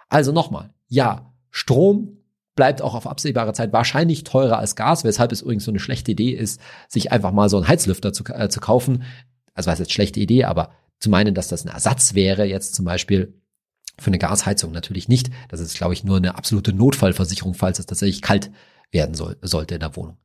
Also 0.08 0.32
nochmal, 0.32 0.70
ja, 0.88 1.34
Strom 1.50 2.18
bleibt 2.56 2.82
auch 2.82 2.94
auf 2.94 3.08
absehbare 3.08 3.54
Zeit 3.54 3.74
wahrscheinlich 3.74 4.24
teurer 4.24 4.60
als 4.60 4.76
Gas, 4.76 5.04
weshalb 5.04 5.32
es 5.32 5.42
übrigens 5.42 5.64
so 5.64 5.72
eine 5.72 5.80
schlechte 5.80 6.12
Idee 6.12 6.32
ist, 6.32 6.62
sich 6.88 7.12
einfach 7.12 7.32
mal 7.32 7.50
so 7.50 7.58
einen 7.58 7.68
Heizlüfter 7.68 8.14
zu, 8.14 8.24
äh, 8.26 8.50
zu 8.50 8.60
kaufen. 8.60 9.04
Also 9.54 9.72
was 9.72 9.80
jetzt 9.80 9.94
schlechte 9.94 10.20
Idee, 10.20 10.44
aber 10.44 10.72
zu 11.00 11.10
meinen, 11.10 11.34
dass 11.34 11.48
das 11.48 11.66
ein 11.66 11.70
Ersatz 11.70 12.14
wäre, 12.14 12.46
jetzt 12.46 12.76
zum 12.76 12.86
Beispiel 12.86 13.40
für 13.98 14.08
eine 14.08 14.20
Gasheizung 14.20 14.72
natürlich 14.72 15.08
nicht. 15.08 15.30
Das 15.50 15.60
ist, 15.60 15.78
glaube 15.78 15.94
ich, 15.94 16.04
nur 16.04 16.18
eine 16.18 16.36
absolute 16.36 16.74
Notfallversicherung, 16.74 17.54
falls 17.54 17.80
es 17.80 17.86
tatsächlich 17.86 18.22
kalt 18.22 18.52
werden 18.92 19.16
soll, 19.16 19.38
sollte 19.42 19.76
in 19.76 19.82
der 19.82 19.96
Wohnung. 19.96 20.18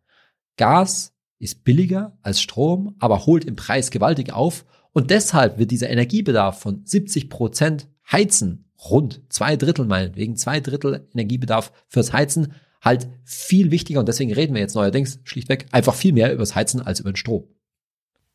Gas 0.57 1.13
ist 1.39 1.65
billiger 1.65 2.17
als 2.23 2.41
Strom, 2.41 2.95
aber 2.99 3.27
holt 3.27 3.45
im 3.45 3.57
Preis 3.57 3.91
gewaltig 3.91 4.33
auf 4.33 4.65
und 4.93 5.11
deshalb 5.11 5.59
wird 5.59 5.71
dieser 5.71 5.91
Energiebedarf 5.91 6.61
von 6.61 6.83
70 6.85 7.29
Prozent 7.29 7.89
Heizen 8.11 8.71
rund 8.91 9.23
zwei 9.29 9.57
Drittel 9.57 9.87
meinetwegen, 9.87 10.37
zwei 10.37 10.61
Drittel 10.61 11.09
Energiebedarf 11.13 11.73
fürs 11.89 12.13
Heizen 12.13 12.55
halt 12.81 13.09
viel 13.25 13.71
wichtiger 13.71 14.01
und 14.01 14.09
deswegen 14.09 14.33
reden 14.33 14.55
wir 14.55 14.61
jetzt 14.61 14.75
neuerdings 14.75 15.21
schlichtweg 15.25 15.67
einfach 15.73 15.95
viel 15.95 16.13
mehr 16.13 16.33
übers 16.33 16.55
Heizen 16.55 16.81
als 16.81 17.01
über 17.01 17.11
den 17.11 17.17
Strom. 17.17 17.49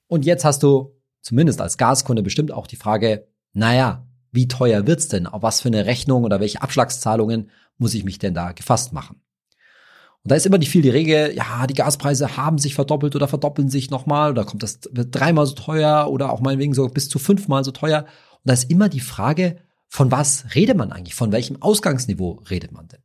Und 0.08 0.26
jetzt 0.26 0.44
hast 0.44 0.64
du 0.64 0.99
zumindest 1.22 1.62
als 1.62 1.78
Gaskunde 1.78 2.24
bestimmt 2.24 2.52
auch 2.52 2.68
die 2.68 2.76
Frage, 2.76 3.28
naja, 3.54 4.08
wie 4.32 4.48
teuer 4.48 4.86
wird's 4.88 5.08
denn? 5.08 5.28
Auf 5.28 5.42
was 5.42 5.62
für 5.62 5.70
eine 5.70 5.86
Rechnung 5.86 6.24
oder 6.24 6.40
welche 6.40 6.62
Abschlagszahlungen 6.62 7.50
muss 7.78 7.94
ich 7.94 8.04
mich 8.04 8.20
denn 8.20 8.34
da 8.34 8.52
gefasst 8.52 8.94
machen? 8.94 9.22
Und 10.24 10.32
da 10.32 10.36
ist 10.36 10.46
immer 10.46 10.58
die 10.58 10.68
viel 10.68 10.82
die 10.82 10.90
Regel, 10.90 11.34
ja, 11.34 11.66
die 11.66 11.74
Gaspreise 11.74 12.36
haben 12.36 12.58
sich 12.58 12.76
verdoppelt 12.76 13.16
oder 13.16 13.28
verdoppeln 13.28 13.70
sich 13.70 13.90
nochmal 13.90 14.32
oder 14.32 14.44
kommt 14.44 14.64
das 14.64 14.82
wird 14.92 15.16
dreimal 15.16 15.46
so 15.46 15.56
teuer 15.56 16.08
oder 16.10 16.32
auch 16.32 16.42
meinetwegen 16.42 16.74
so 16.74 16.88
bis 16.88 17.08
zu 17.08 17.20
fünfmal 17.20 17.64
so 17.64 17.72
teuer. 17.72 18.00
Und 18.00 18.42
da 18.44 18.54
ist 18.54 18.70
immer 18.70 18.90
die 18.90 19.00
Frage, 19.00 19.58
von 19.88 20.12
was 20.12 20.46
redet 20.56 20.78
man 20.78 20.92
eigentlich? 20.92 21.16
Von 21.16 21.32
welchem 21.32 21.62
Ausgangsniveau 21.62 22.44
redet 22.50 22.72
man 22.72 22.88
denn? 22.90 23.02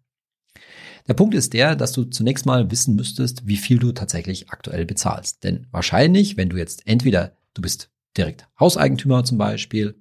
Der 1.06 1.14
Punkt 1.14 1.34
ist 1.34 1.52
der, 1.52 1.76
dass 1.76 1.92
du 1.92 2.04
zunächst 2.04 2.46
mal 2.46 2.70
wissen 2.70 2.96
müsstest, 2.96 3.46
wie 3.46 3.58
viel 3.58 3.78
du 3.78 3.92
tatsächlich 3.92 4.50
aktuell 4.50 4.84
bezahlst. 4.84 5.44
Denn 5.44 5.66
wahrscheinlich, 5.70 6.36
wenn 6.36 6.48
du 6.48 6.56
jetzt 6.56 6.86
entweder 6.86 7.36
du 7.52 7.62
bist 7.62 7.90
direkt 8.16 8.48
Hauseigentümer 8.58 9.24
zum 9.24 9.38
Beispiel 9.38 9.96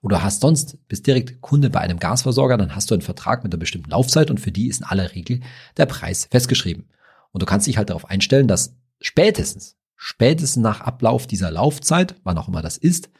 oder 0.00 0.22
hast 0.22 0.40
sonst 0.40 0.78
bist 0.88 1.06
direkt 1.06 1.40
Kunde 1.40 1.70
bei 1.70 1.80
einem 1.80 1.98
Gasversorger, 1.98 2.56
dann 2.56 2.74
hast 2.74 2.90
du 2.90 2.94
einen 2.94 3.02
Vertrag 3.02 3.44
mit 3.44 3.52
einer 3.52 3.60
bestimmten 3.60 3.90
Laufzeit 3.90 4.30
und 4.30 4.40
für 4.40 4.52
die 4.52 4.68
ist 4.68 4.80
in 4.80 4.86
aller 4.86 5.14
Regel 5.14 5.40
der 5.76 5.86
Preis 5.86 6.28
festgeschrieben. 6.30 6.88
Und 7.32 7.42
du 7.42 7.46
kannst 7.46 7.66
dich 7.66 7.76
halt 7.76 7.90
darauf 7.90 8.08
einstellen, 8.08 8.48
dass 8.48 8.76
spätestens, 9.00 9.76
spätestens 9.96 10.62
nach 10.62 10.80
Ablauf 10.80 11.26
dieser 11.26 11.50
Laufzeit, 11.50 12.14
wann 12.24 12.38
auch 12.38 12.48
immer 12.48 12.62
das 12.62 12.78
ist, 12.78 13.10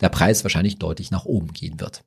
der 0.00 0.08
Preis 0.08 0.44
wahrscheinlich 0.44 0.78
deutlich 0.78 1.10
nach 1.10 1.24
oben 1.24 1.52
gehen 1.52 1.80
wird. 1.80 2.04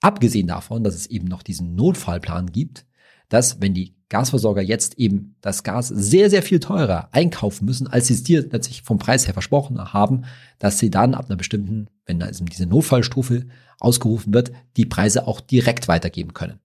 Abgesehen 0.00 0.46
davon, 0.46 0.84
dass 0.84 0.94
es 0.94 1.06
eben 1.06 1.26
noch 1.26 1.42
diesen 1.42 1.74
Notfallplan 1.74 2.52
gibt, 2.52 2.86
dass 3.28 3.60
wenn 3.60 3.74
die 3.74 3.96
Gasversorger 4.08 4.62
jetzt 4.62 4.98
eben 4.98 5.36
das 5.40 5.64
Gas 5.64 5.88
sehr, 5.88 6.30
sehr 6.30 6.42
viel 6.42 6.60
teurer 6.60 7.08
einkaufen 7.12 7.64
müssen, 7.64 7.88
als 7.88 8.06
sie 8.06 8.14
es 8.14 8.22
dir 8.22 8.48
letztlich 8.48 8.82
vom 8.82 8.98
Preis 8.98 9.26
her 9.26 9.34
versprochen 9.34 9.92
haben, 9.92 10.24
dass 10.58 10.78
sie 10.78 10.90
dann 10.90 11.14
ab 11.14 11.26
einer 11.26 11.36
bestimmten, 11.36 11.88
wenn 12.04 12.20
da 12.20 12.30
diese 12.30 12.66
Notfallstufe 12.66 13.46
ausgerufen 13.80 14.32
wird, 14.32 14.52
die 14.76 14.86
Preise 14.86 15.26
auch 15.26 15.40
direkt 15.40 15.88
weitergeben 15.88 16.34
können. 16.34 16.60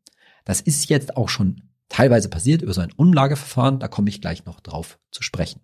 Das 0.46 0.62
ist 0.62 0.90
jetzt 0.90 1.18
auch 1.18 1.30
schon 1.30 1.64
teilweise 1.90 2.30
passiert 2.30 2.62
über 2.62 2.74
so 2.74 2.82
ein 2.82 2.94
Umlageverfahren, 2.96 3.80
da 3.80 3.88
komme 3.88 4.10
ich 4.10 4.22
gleich 4.22 4.46
noch 4.46 4.60
drauf 4.60 5.00
zu 5.12 5.24
sprechen. 5.24 5.62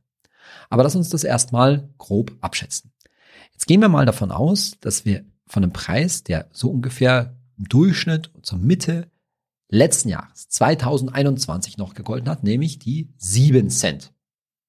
Aber 0.69 0.83
lass 0.83 0.95
uns 0.95 1.09
das 1.09 1.23
erstmal 1.23 1.89
grob 1.97 2.31
abschätzen. 2.41 2.91
Jetzt 3.53 3.67
gehen 3.67 3.81
wir 3.81 3.89
mal 3.89 4.05
davon 4.05 4.31
aus, 4.31 4.77
dass 4.81 5.05
wir 5.05 5.25
von 5.45 5.63
einem 5.63 5.73
Preis, 5.73 6.23
der 6.23 6.47
so 6.51 6.69
ungefähr 6.69 7.37
im 7.57 7.65
Durchschnitt 7.69 8.31
zur 8.41 8.59
Mitte 8.59 9.09
letzten 9.69 10.09
Jahres, 10.09 10.49
2021 10.49 11.77
noch 11.77 11.93
gegolten 11.93 12.29
hat, 12.29 12.43
nämlich 12.43 12.79
die 12.79 13.13
7 13.17 13.69
Cent 13.69 14.13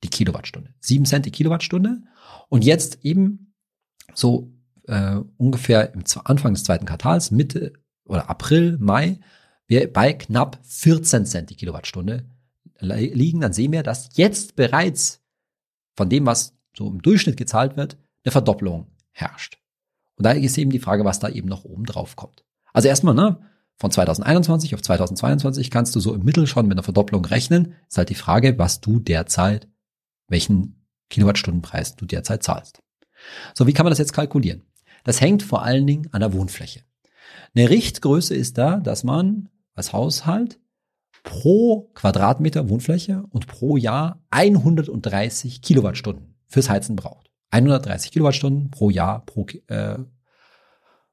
die 0.03 0.09
Kilowattstunde. 0.09 0.75
7 0.81 1.05
Cent 1.05 1.27
die 1.27 1.31
Kilowattstunde. 1.31 2.03
Und 2.49 2.65
jetzt 2.65 3.05
eben 3.05 3.55
so 4.15 4.53
äh, 4.87 5.17
ungefähr 5.37 5.93
im 5.95 6.05
Anfang 6.25 6.55
des 6.55 6.65
zweiten 6.65 6.87
Quartals, 6.87 7.31
Mitte 7.31 7.73
oder 8.05 8.31
April, 8.31 8.79
Mai, 8.79 9.21
wir 9.67 9.93
bei 9.93 10.15
knapp 10.15 10.59
14 10.65 11.27
Cent 11.27 11.51
die 11.51 11.57
Kilowattstunde 11.57 12.25
liegen, 12.81 13.41
dann 13.41 13.53
sehen 13.53 13.73
wir, 13.73 13.83
dass 13.83 14.11
jetzt 14.17 14.55
bereits 14.57 15.21
von 15.97 16.09
dem, 16.09 16.27
was 16.27 16.57
so 16.77 16.89
im 16.89 17.03
Durchschnitt 17.03 17.37
gezahlt 17.37 17.77
wird, 17.77 17.99
eine 18.25 18.33
Verdopplung 18.33 18.87
herrscht. 19.11 19.59
Und 20.15 20.25
da 20.25 20.31
ist 20.31 20.59
eben 20.59 20.71
die 20.71 20.79
Frage, 20.79 21.05
was 21.05 21.19
da 21.19 21.29
eben 21.29 21.49
noch 21.49 21.65
oben 21.65 21.85
drauf 21.85 22.17
kommt. 22.17 22.45
Also 22.73 22.89
erstmal, 22.89 23.15
ne, 23.15 23.41
von 23.79 23.91
2021 23.91 24.75
auf 24.75 24.83
2022 24.83 25.71
kannst 25.71 25.95
du 25.95 26.01
so 26.01 26.15
im 26.15 26.25
Mittel 26.25 26.47
schon 26.47 26.67
mit 26.67 26.77
einer 26.77 26.83
Verdopplung 26.83 27.25
rechnen. 27.25 27.75
Ist 27.89 27.99
halt 27.99 28.11
die 28.11 28.17
Frage, 28.17 28.59
was 28.59 28.81
du 28.81 28.99
derzeit, 28.99 29.69
welchen 30.27 30.85
Kilowattstundenpreis 31.11 31.95
du 31.97 32.05
derzeit 32.05 32.43
zahlst. 32.43 32.83
So, 33.55 33.67
wie 33.67 33.73
kann 33.73 33.85
man 33.85 33.91
das 33.91 33.99
jetzt 33.99 34.13
kalkulieren? 34.13 34.63
Das 35.05 35.21
hängt 35.21 35.43
vor 35.43 35.63
allen 35.63 35.87
Dingen 35.87 36.09
an 36.13 36.21
der 36.21 36.33
Wohnfläche. 36.33 36.83
Eine 37.55 37.71
Richtgröße 37.71 38.35
ist 38.35 38.59
da, 38.59 38.79
dass 38.79 39.05
man 39.05 39.49
als 39.75 39.93
Haushalt 39.93 40.59
pro 41.23 41.91
Quadratmeter 41.95 42.69
Wohnfläche 42.69 43.25
und 43.31 43.47
pro 43.47 43.77
Jahr 43.77 44.25
130 44.31 45.63
Kilowattstunden 45.63 46.35
fürs 46.47 46.69
Heizen 46.69 46.97
braucht. 46.97 47.31
130 47.51 48.11
Kilowattstunden 48.11 48.71
pro 48.71 48.91
Jahr 48.91 49.25
pro, 49.25 49.47
äh, 49.69 49.99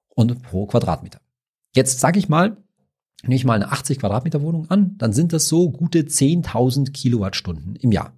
und 0.09 0.41
pro 0.43 0.65
Quadratmeter. 0.65 1.19
Jetzt 1.75 1.99
sage 1.99 2.19
ich 2.19 2.29
mal, 2.29 2.57
nehme 3.23 3.35
ich 3.35 3.43
mal 3.43 3.55
eine 3.55 3.71
80 3.71 3.99
Quadratmeter 3.99 4.41
Wohnung 4.41 4.69
an, 4.69 4.97
dann 4.97 5.11
sind 5.11 5.33
das 5.33 5.47
so 5.47 5.69
gute 5.69 5.99
10.000 5.99 6.91
Kilowattstunden 6.93 7.75
im 7.75 7.91
Jahr. 7.91 8.13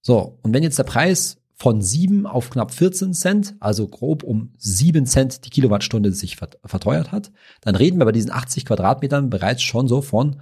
So, 0.00 0.38
und 0.42 0.54
wenn 0.54 0.62
jetzt 0.62 0.78
der 0.78 0.84
Preis 0.84 1.36
von 1.54 1.82
7 1.82 2.26
auf 2.26 2.48
knapp 2.48 2.72
14 2.72 3.12
Cent, 3.12 3.54
also 3.60 3.86
grob 3.86 4.22
um 4.22 4.54
7 4.56 5.04
Cent 5.04 5.44
die 5.44 5.50
Kilowattstunde 5.50 6.12
sich 6.12 6.36
verteuert 6.36 7.12
hat, 7.12 7.30
dann 7.60 7.76
reden 7.76 7.98
wir 7.98 8.06
bei 8.06 8.12
diesen 8.12 8.32
80 8.32 8.64
Quadratmetern 8.64 9.28
bereits 9.28 9.62
schon 9.62 9.86
so 9.86 10.00
von 10.00 10.40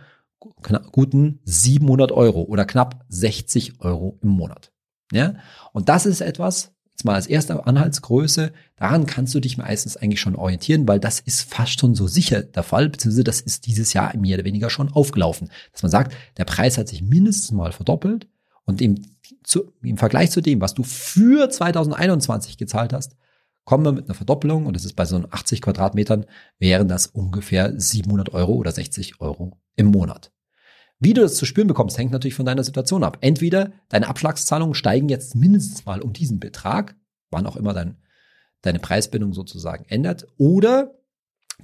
guten 0.93 1.41
700 1.43 2.13
Euro 2.13 2.43
oder 2.43 2.65
knapp 2.65 3.05
60 3.09 3.81
Euro 3.81 4.21
im 4.23 4.29
Monat. 4.29 4.71
Ja? 5.11 5.35
Und 5.73 5.89
das 5.89 6.07
ist 6.07 6.21
etwas, 6.21 6.73
Jetzt 6.99 7.05
mal 7.05 7.15
als 7.15 7.29
erste 7.29 7.65
Anhaltsgröße, 7.65 8.51
daran 8.75 9.07
kannst 9.07 9.33
du 9.33 9.39
dich 9.39 9.57
meistens 9.57 9.97
eigentlich 9.97 10.21
schon 10.21 10.35
orientieren, 10.35 10.89
weil 10.89 10.99
das 10.99 11.21
ist 11.21 11.43
fast 11.43 11.79
schon 11.79 11.95
so 11.95 12.09
sicher 12.09 12.43
der 12.43 12.65
Fall, 12.65 12.89
beziehungsweise 12.89 13.23
das 13.23 13.41
ist 13.41 13.69
dieses 13.69 13.93
Jahr 13.93 14.17
mehr 14.17 14.37
oder 14.37 14.45
weniger 14.45 14.69
schon 14.69 14.91
aufgelaufen. 14.91 15.49
Dass 15.71 15.85
man 15.85 15.93
sagt, 15.93 16.13
der 16.39 16.45
Preis 16.45 16.77
hat 16.77 16.89
sich 16.89 17.01
mindestens 17.01 17.53
mal 17.53 17.71
verdoppelt 17.71 18.27
und 18.65 18.83
im, 18.83 19.01
zu, 19.45 19.73
im 19.81 19.97
Vergleich 19.97 20.33
zu 20.33 20.41
dem, 20.41 20.61
was 20.61 20.75
du 20.75 20.83
für 20.83 21.49
2021 21.49 22.59
gezahlt 22.59 22.93
hast, 22.93 23.15
kommen 23.63 23.85
wir 23.85 23.93
mit 23.93 24.07
einer 24.07 24.15
Verdoppelung 24.15 24.67
und 24.67 24.75
das 24.75 24.85
ist 24.85 24.97
bei 24.97 25.05
so 25.05 25.23
80 25.31 25.63
Quadratmetern, 25.63 26.27
wären 26.59 26.89
das 26.89 27.07
ungefähr 27.07 27.79
700 27.79 28.35
Euro 28.35 28.55
oder 28.55 28.73
60 28.73 29.21
Euro 29.21 29.57
im 29.77 29.87
Monat. 29.87 30.33
Wie 31.01 31.15
du 31.15 31.21
das 31.21 31.37
zu 31.37 31.47
spüren 31.47 31.69
bekommst, 31.69 31.97
hängt 31.97 32.13
natürlich 32.13 32.35
von 32.35 32.47
deiner 32.47 32.65
Situation 32.65 33.05
ab. 33.05 33.19
Entweder 33.21 33.73
deine 33.89 34.09
Abschlagszahlungen 34.09 34.75
steigen 34.75 35.09
jetzt 35.09 35.35
mindestens 35.35 35.87
mal 35.87 36.03
um 36.03 36.13
diesen 36.13 36.41
Betrag, 36.41 36.97
wann 37.31 37.47
auch 37.47 37.57
immer 37.57 37.73
dein, 37.73 37.99
deine 38.63 38.81
Preisbindung 38.81 39.33
sozusagen 39.33 39.85
ändert, 39.89 40.27
oder 40.39 40.99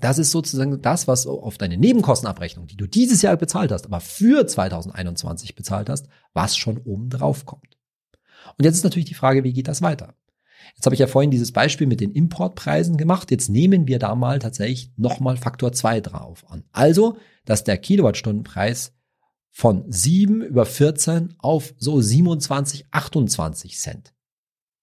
das 0.01 0.19
ist 0.19 0.31
sozusagen 0.31 0.81
das, 0.83 1.07
was 1.07 1.27
auf 1.27 1.59
deine 1.59 1.77
Nebenkostenabrechnung, 1.77 2.67
die 2.67 2.77
du 2.77 2.87
dieses 2.87 3.23
Jahr 3.23 3.37
bezahlt 3.37 3.71
hast, 3.73 3.87
aber 3.87 4.01
für 4.01 4.47
2021 4.47 5.55
bezahlt 5.55 5.89
hast, 5.89 6.09
was 6.33 6.57
schon 6.57 6.79
oben 6.79 7.11
drauf 7.11 7.47
kommt. 7.47 7.79
Und 8.57 8.65
jetzt 8.65 8.77
ist 8.77 8.85
natürlich 8.85 9.09
die 9.09 9.15
Frage, 9.15 9.45
wie 9.45 9.53
geht 9.53 9.69
das 9.69 9.83
weiter? 9.83 10.15
Jetzt 10.75 10.87
habe 10.87 10.95
ich 10.95 11.01
ja 11.01 11.07
vorhin 11.07 11.31
dieses 11.31 11.53
Beispiel 11.53 11.87
mit 11.87 12.01
den 12.01 12.13
Importpreisen 12.13 12.97
gemacht. 12.97 13.31
Jetzt 13.31 13.49
nehmen 13.49 13.87
wir 13.87 13.99
da 13.99 14.15
mal 14.15 14.39
tatsächlich 14.39 14.93
nochmal 14.97 15.37
Faktor 15.37 15.73
2 15.73 16.01
drauf 16.01 16.45
an. 16.49 16.65
Also, 16.73 17.19
dass 17.45 17.65
der 17.65 17.79
Kilowattstundenpreis 17.79 18.93
von 19.57 19.85
7 19.91 20.43
über 20.43 20.67
14 20.67 21.35
auf 21.39 21.75
so 21.79 22.01
27, 22.01 22.87
28 22.91 23.79
Cent 23.79 24.13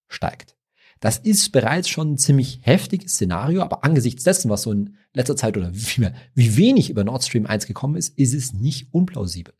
steigt. 0.08 0.56
Das 1.02 1.18
ist 1.18 1.52
bereits 1.52 1.90
schon 1.90 2.14
ein 2.14 2.18
ziemlich 2.18 2.62
heftiges 2.62 3.14
Szenario, 3.14 3.64
aber 3.64 3.84
angesichts 3.84 4.24
dessen, 4.24 4.50
was 4.50 4.62
so 4.62 4.72
in 4.72 4.96
letzter 5.14 5.36
Zeit 5.36 5.58
oder 5.58 5.72
wie, 5.74 6.08
wie 6.36 6.58
wenig 6.58 6.90
über 6.90 7.04
Nord 7.04 7.24
Stream 7.24 7.46
1 7.46 7.68
gekommen 7.68 7.96
ist, 7.96 8.18
ist 8.18 8.34
es 8.34 8.54
nicht 8.54 8.94
unplausibel. 8.94 9.54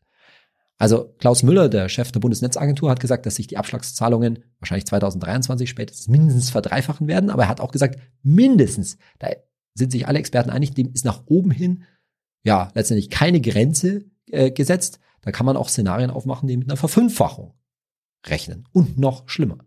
Also 0.78 1.14
Klaus 1.18 1.42
Müller, 1.42 1.68
der 1.68 1.90
Chef 1.90 2.10
der 2.10 2.20
Bundesnetzagentur, 2.20 2.90
hat 2.90 3.00
gesagt, 3.00 3.26
dass 3.26 3.34
sich 3.34 3.46
die 3.46 3.58
Abschlagszahlungen 3.58 4.42
wahrscheinlich 4.60 4.86
2023 4.86 5.68
spätestens 5.68 6.08
mindestens 6.08 6.48
verdreifachen 6.48 7.06
werden, 7.06 7.28
aber 7.28 7.42
er 7.42 7.48
hat 7.50 7.60
auch 7.60 7.72
gesagt, 7.72 8.00
mindestens, 8.22 8.96
da 9.18 9.28
sind 9.74 9.92
sich 9.92 10.08
alle 10.08 10.18
Experten 10.18 10.50
einig, 10.50 10.72
dem 10.72 10.90
ist 10.92 11.04
nach 11.04 11.24
oben 11.26 11.50
hin 11.50 11.84
ja 12.44 12.70
letztendlich 12.74 13.10
keine 13.10 13.42
Grenze 13.42 14.06
äh, 14.32 14.50
gesetzt. 14.50 14.98
Da 15.22 15.30
kann 15.30 15.46
man 15.46 15.56
auch 15.56 15.68
Szenarien 15.68 16.10
aufmachen, 16.10 16.48
die 16.48 16.56
mit 16.56 16.68
einer 16.68 16.76
Verfünffachung 16.76 17.54
rechnen. 18.26 18.68
Und 18.72 18.98
noch 18.98 19.28
schlimmer. 19.28 19.58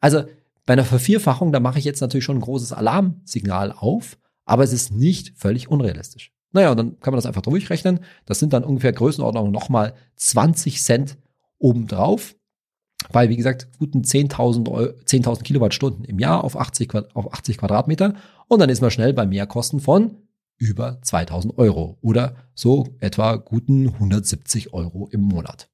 Also 0.00 0.24
bei 0.66 0.74
einer 0.74 0.84
Vervierfachung, 0.84 1.52
da 1.52 1.60
mache 1.60 1.78
ich 1.78 1.84
jetzt 1.84 2.00
natürlich 2.00 2.24
schon 2.24 2.38
ein 2.38 2.42
großes 2.42 2.72
Alarmsignal 2.72 3.72
auf, 3.72 4.18
aber 4.44 4.64
es 4.64 4.72
ist 4.72 4.92
nicht 4.92 5.32
völlig 5.36 5.68
unrealistisch. 5.68 6.32
Naja, 6.52 6.70
und 6.70 6.76
dann 6.76 7.00
kann 7.00 7.12
man 7.12 7.18
das 7.18 7.26
einfach 7.26 7.42
durchrechnen. 7.42 8.00
Das 8.26 8.38
sind 8.38 8.52
dann 8.52 8.64
ungefähr 8.64 8.92
Größenordnung 8.92 9.50
nochmal 9.50 9.94
20 10.16 10.82
Cent 10.82 11.18
obendrauf. 11.58 12.34
Weil, 13.10 13.28
wie 13.28 13.36
gesagt, 13.36 13.68
guten 13.78 14.02
10.000 14.02 15.04
10 15.04 15.22
Kilowattstunden 15.44 16.04
im 16.04 16.18
Jahr 16.18 16.42
auf 16.42 16.58
80, 16.58 16.94
auf 17.14 17.32
80 17.32 17.58
Quadratmeter. 17.58 18.14
Und 18.48 18.58
dann 18.58 18.70
ist 18.70 18.80
man 18.80 18.90
schnell 18.90 19.14
bei 19.14 19.24
Mehrkosten 19.24 19.80
von 19.80 20.16
über 20.58 21.00
2000 21.02 21.56
Euro 21.56 21.98
oder 22.02 22.36
so 22.54 22.96
etwa 23.00 23.36
guten 23.36 23.88
170 23.88 24.72
Euro 24.72 25.08
im 25.10 25.20
Monat. 25.20 25.70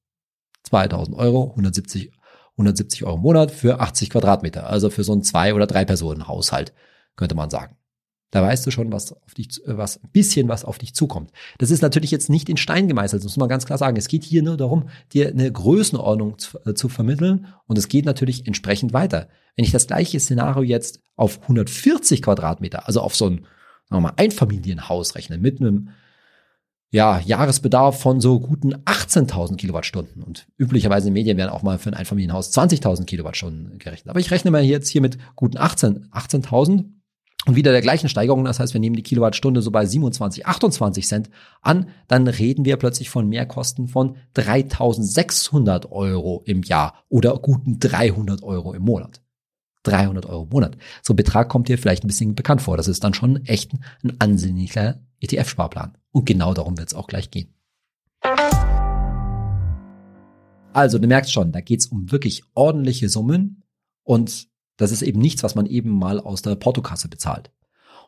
2000 0.63 1.17
Euro, 1.17 1.49
170, 1.51 2.11
170 2.53 3.03
Euro 3.03 3.15
im 3.15 3.21
Monat 3.21 3.51
für 3.51 3.79
80 3.79 4.09
Quadratmeter, 4.09 4.69
also 4.69 4.89
für 4.89 5.03
so 5.03 5.13
ein 5.13 5.23
Zwei- 5.23 5.53
oder 5.53 5.67
Drei-Personen-Haushalt, 5.67 6.73
könnte 7.15 7.35
man 7.35 7.49
sagen. 7.49 7.75
Da 8.31 8.41
weißt 8.41 8.65
du 8.65 8.71
schon, 8.71 8.91
was 8.91 9.13
auf 9.13 9.33
dich, 9.33 9.61
was, 9.65 10.03
ein 10.03 10.09
bisschen 10.11 10.49
was 10.49 10.65
auf 10.65 10.77
dich 10.77 10.93
zukommt. 10.93 11.31
Das 11.57 11.71
ist 11.71 11.81
natürlich 11.81 12.11
jetzt 12.11 12.29
nicht 12.29 12.49
in 12.49 12.57
Stein 12.57 12.87
gemeißelt, 12.87 13.23
das 13.23 13.31
muss 13.31 13.37
man 13.37 13.47
ganz 13.47 13.65
klar 13.65 13.77
sagen. 13.77 13.95
Es 13.97 14.07
geht 14.07 14.23
hier 14.23 14.43
nur 14.43 14.57
darum, 14.57 14.89
dir 15.13 15.29
eine 15.29 15.49
Größenordnung 15.51 16.37
zu, 16.37 16.59
äh, 16.65 16.73
zu 16.73 16.89
vermitteln 16.89 17.47
und 17.67 17.77
es 17.77 17.87
geht 17.87 18.05
natürlich 18.05 18.45
entsprechend 18.45 18.93
weiter. 18.93 19.29
Wenn 19.55 19.63
ich 19.63 19.71
das 19.71 19.87
gleiche 19.87 20.19
Szenario 20.19 20.63
jetzt 20.63 20.99
auf 21.15 21.43
140 21.43 22.21
Quadratmeter, 22.21 22.87
also 22.87 23.01
auf 23.01 23.15
so 23.15 23.27
ein 23.27 23.47
sagen 23.89 24.03
wir 24.03 24.09
mal, 24.09 24.13
Einfamilienhaus 24.17 25.15
rechnen 25.15 25.41
mit 25.41 25.61
einem 25.61 25.89
ja, 26.91 27.19
Jahresbedarf 27.19 27.99
von 27.99 28.21
so 28.21 28.39
guten 28.39 28.73
18.000 28.73 29.57
Kilowattstunden. 29.57 30.23
Und 30.23 30.47
üblicherweise 30.57 31.09
in 31.09 31.13
Medien 31.13 31.37
werden 31.37 31.49
auch 31.49 31.63
mal 31.63 31.77
für 31.77 31.89
ein 31.89 31.93
Einfamilienhaus 31.93 32.55
20.000 32.57 33.05
Kilowattstunden 33.05 33.79
gerechnet. 33.79 34.09
Aber 34.09 34.19
ich 34.19 34.31
rechne 34.31 34.49
mal 34.51 34.63
jetzt 34.63 34.87
hier 34.89 35.01
mit 35.01 35.17
guten 35.35 35.57
18, 35.57 36.09
18.000 36.11 36.85
und 37.45 37.55
wieder 37.55 37.71
der 37.71 37.81
gleichen 37.81 38.07
Steigerung. 38.07 38.45
Das 38.45 38.59
heißt, 38.59 38.73
wir 38.73 38.79
nehmen 38.79 38.95
die 38.95 39.03
Kilowattstunde 39.03 39.61
so 39.61 39.71
bei 39.71 39.85
27, 39.85 40.45
28 40.45 41.05
Cent 41.05 41.29
an. 41.61 41.89
Dann 42.07 42.27
reden 42.27 42.65
wir 42.65 42.77
plötzlich 42.77 43.09
von 43.09 43.27
Mehrkosten 43.27 43.87
von 43.87 44.15
3.600 44.35 45.91
Euro 45.91 46.43
im 46.45 46.63
Jahr 46.63 47.03
oder 47.09 47.37
guten 47.37 47.77
300 47.79 48.41
Euro 48.41 48.73
im 48.73 48.83
Monat. 48.83 49.21
300 49.87 50.25
Euro 50.25 50.43
im 50.43 50.49
Monat. 50.49 50.77
So 51.01 51.13
ein 51.13 51.17
Betrag 51.17 51.49
kommt 51.49 51.69
dir 51.69 51.77
vielleicht 51.77 52.03
ein 52.03 52.07
bisschen 52.07 52.35
bekannt 52.35 52.61
vor. 52.61 52.77
Das 52.77 52.87
ist 52.87 53.03
dann 53.03 53.13
schon 53.13 53.45
echt 53.45 53.71
ein 54.03 54.19
ansehnlicher 54.19 55.01
ETF-Sparplan. 55.21 55.97
Und 56.11 56.25
genau 56.25 56.53
darum 56.53 56.77
wird 56.77 56.89
es 56.89 56.93
auch 56.93 57.07
gleich 57.07 57.31
gehen. 57.31 57.53
Also, 60.73 60.99
du 60.99 61.07
merkst 61.07 61.31
schon, 61.31 61.51
da 61.51 61.61
geht 61.61 61.79
es 61.79 61.87
um 61.87 62.11
wirklich 62.11 62.43
ordentliche 62.53 63.07
Summen 63.07 63.63
und 64.03 64.47
das 64.77 64.91
ist 64.91 65.03
eben 65.03 65.21
nichts, 65.21 65.41
was 65.41 65.55
man 65.55 65.67
eben 65.67 65.89
mal 65.89 66.19
aus 66.19 66.41
der 66.41 66.55
Portokasse 66.55 67.07
bezahlt. 67.07 67.51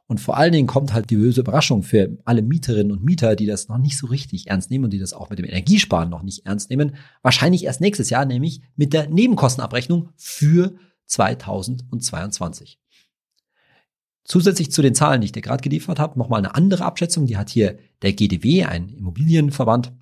Und 0.07 0.21
vor 0.21 0.37
allen 0.37 0.53
Dingen 0.53 0.67
kommt 0.67 0.93
halt 0.93 1.09
die 1.09 1.17
böse 1.17 1.41
Überraschung 1.41 1.83
für 1.83 2.17
alle 2.23 2.41
Mieterinnen 2.41 2.93
und 2.93 3.03
Mieter, 3.03 3.35
die 3.35 3.45
das 3.45 3.67
noch 3.67 3.77
nicht 3.77 3.97
so 3.97 4.07
richtig 4.07 4.47
ernst 4.47 4.71
nehmen 4.71 4.85
und 4.85 4.91
die 4.91 4.99
das 4.99 5.13
auch 5.13 5.29
mit 5.29 5.39
dem 5.39 5.45
Energiesparen 5.45 6.09
noch 6.09 6.23
nicht 6.23 6.45
ernst 6.45 6.69
nehmen. 6.69 6.95
Wahrscheinlich 7.21 7.65
erst 7.65 7.81
nächstes 7.81 8.09
Jahr, 8.09 8.25
nämlich 8.25 8.61
mit 8.77 8.93
der 8.93 9.09
Nebenkostenabrechnung 9.09 10.09
für 10.15 10.75
2022. 11.07 12.79
Zusätzlich 14.23 14.71
zu 14.71 14.81
den 14.81 14.93
Zahlen, 14.93 15.21
die 15.21 15.25
ich 15.25 15.31
dir 15.31 15.41
gerade 15.41 15.61
geliefert 15.61 15.99
habe, 15.99 16.19
nochmal 16.19 16.39
eine 16.39 16.53
andere 16.53 16.85
Abschätzung. 16.85 17.25
Die 17.25 17.37
hat 17.37 17.49
hier 17.49 17.79
der 18.01 18.13
GDW, 18.13 18.65
ein 18.65 18.89
Immobilienverband, 18.89 19.93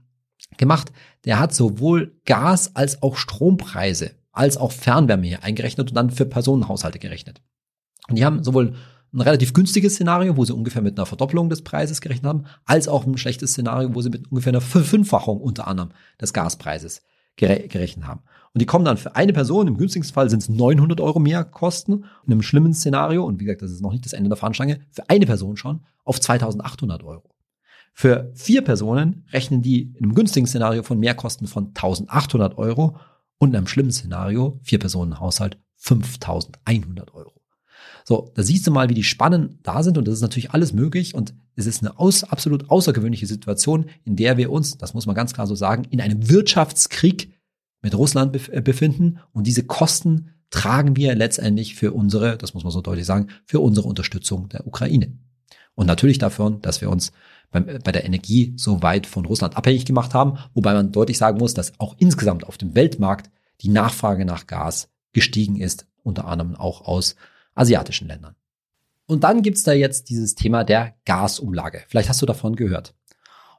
gemacht. 0.57 0.91
Der 1.25 1.39
hat 1.39 1.53
sowohl 1.53 2.19
Gas 2.25 2.75
als 2.75 3.01
auch 3.01 3.17
Strompreise 3.17 4.15
als 4.35 4.57
auch 4.57 4.71
Fernwärme 4.71 5.25
hier 5.25 5.43
eingerechnet 5.43 5.89
und 5.89 5.95
dann 5.95 6.12
für 6.12 6.25
Personenhaushalte 6.25 7.00
gerechnet. 7.00 7.41
Und 8.09 8.17
die 8.17 8.25
haben 8.25 8.43
sowohl 8.43 8.75
ein 9.13 9.21
relativ 9.21 9.53
günstiges 9.53 9.95
Szenario, 9.95 10.35
wo 10.35 10.43
sie 10.43 10.53
ungefähr 10.53 10.81
mit 10.81 10.97
einer 10.97 11.05
Verdoppelung 11.05 11.50
des 11.50 11.63
Preises 11.63 12.01
gerechnet 12.01 12.27
haben, 12.27 12.45
als 12.65 12.89
auch 12.89 13.05
ein 13.05 13.17
schlechtes 13.17 13.51
Szenario, 13.51 13.95
wo 13.95 14.01
sie 14.01 14.09
mit 14.09 14.29
ungefähr 14.29 14.51
einer 14.51 14.62
Verfünffachung 14.62 15.39
unter 15.39 15.67
anderem 15.67 15.91
des 16.19 16.33
Gaspreises 16.33 17.01
gerechnet 17.38 18.05
haben. 18.05 18.24
Und 18.55 18.62
die 18.62 18.65
kommen 18.65 18.85
dann 18.85 18.95
für 18.95 19.17
eine 19.17 19.33
Person, 19.33 19.67
im 19.67 19.75
günstigsten 19.75 20.13
Fall 20.13 20.29
sind 20.29 20.41
es 20.41 20.47
900 20.47 21.01
Euro 21.01 21.19
mehr 21.19 21.43
Kosten, 21.43 22.05
und 22.25 22.31
im 22.31 22.41
schlimmen 22.41 22.74
Szenario, 22.74 23.25
und 23.25 23.41
wie 23.41 23.43
gesagt, 23.43 23.62
das 23.62 23.69
ist 23.69 23.81
noch 23.81 23.91
nicht 23.91 24.05
das 24.05 24.13
Ende 24.13 24.29
der 24.29 24.38
Fahnenstange, 24.38 24.79
für 24.91 25.09
eine 25.09 25.25
Person 25.25 25.57
schon 25.57 25.81
auf 26.05 26.21
2800 26.21 27.03
Euro. 27.03 27.35
Für 27.93 28.31
vier 28.33 28.62
Personen 28.62 29.25
rechnen 29.33 29.62
die 29.62 29.93
in 29.97 30.05
einem 30.05 30.15
günstigen 30.15 30.47
Szenario 30.47 30.83
von 30.83 30.97
Mehrkosten 30.97 31.47
von 31.47 31.67
1800 31.67 32.57
Euro 32.57 32.95
und 33.39 33.50
in 33.50 33.57
einem 33.57 33.67
schlimmen 33.67 33.91
Szenario, 33.91 34.57
vier 34.63 34.79
Personen 34.79 35.19
Haushalt, 35.19 35.57
5100 35.75 37.13
Euro. 37.13 37.33
So, 38.05 38.31
da 38.35 38.41
siehst 38.41 38.65
du 38.65 38.71
mal, 38.71 38.88
wie 38.88 38.93
die 38.93 39.03
Spannen 39.03 39.59
da 39.63 39.83
sind 39.83 39.97
und 39.97 40.07
das 40.07 40.13
ist 40.13 40.21
natürlich 40.21 40.51
alles 40.51 40.71
möglich 40.71 41.13
und 41.13 41.33
es 41.57 41.65
ist 41.65 41.81
eine 41.81 42.00
aus, 42.00 42.24
absolut 42.24 42.69
außergewöhnliche 42.69 43.27
Situation, 43.27 43.88
in 44.05 44.15
der 44.15 44.38
wir 44.38 44.50
uns, 44.50 44.77
das 44.77 44.93
muss 44.93 45.07
man 45.07 45.15
ganz 45.15 45.33
klar 45.33 45.45
so 45.45 45.55
sagen, 45.55 45.83
in 45.89 46.00
einem 46.00 46.29
Wirtschaftskrieg 46.29 47.35
mit 47.82 47.96
Russland 47.96 48.50
äh, 48.50 48.62
befinden 48.62 49.20
und 49.32 49.48
diese 49.48 49.63
Kosten 49.63 50.32
tragen 50.50 50.96
wir 50.96 51.15
letztendlich 51.15 51.75
für 51.75 51.91
unsere, 51.91 52.38
das 52.38 52.53
muss 52.53 52.63
man 52.63 52.72
so 52.72 52.82
deutlich 52.82 53.05
sagen, 53.05 53.27
für 53.46 53.60
unsere 53.60 53.88
Unterstützung 53.88 54.50
der 54.50 54.65
Ukraine. 54.65 55.17
Und 55.75 55.88
natürlich 55.88 56.17
davon, 56.17 56.62
dass 56.62 56.82
wir 56.82 56.89
uns 56.89 57.12
beim, 57.51 57.65
bei 57.84 57.91
der 57.91 58.05
Energie 58.05 58.53
so 58.55 58.82
weit 58.82 59.08
von 59.08 59.25
Russland 59.25 59.58
abhängig 59.58 59.86
gemacht 59.86 60.13
haben, 60.13 60.38
wobei 60.53 60.74
man 60.74 60.91
deutlich 60.91 61.17
sagen 61.17 61.38
muss, 61.38 61.53
dass 61.53 61.79
auch 61.79 61.96
insgesamt 62.00 62.46
auf 62.46 62.58
dem 62.58 62.75
Weltmarkt 62.75 63.29
die 63.62 63.70
Nachfrage 63.70 64.25
nach 64.25 64.48
Gas 64.48 64.89
gestiegen 65.12 65.58
ist, 65.58 65.86
unter 66.03 66.25
anderem 66.25 66.55
auch 66.55 66.82
aus 66.82 67.15
asiatischen 67.53 68.08
Ländern. 68.08 68.36
Und 69.08 69.24
dann 69.24 69.41
gibt's 69.41 69.63
da 69.63 69.74
jetzt 69.74 70.10
dieses 70.10 70.36
Thema 70.36 70.63
der 70.63 70.96
Gasumlage. 71.05 71.84
Vielleicht 71.88 72.10
hast 72.10 72.22
du 72.22 72.25
davon 72.25 72.55
gehört. 72.55 72.96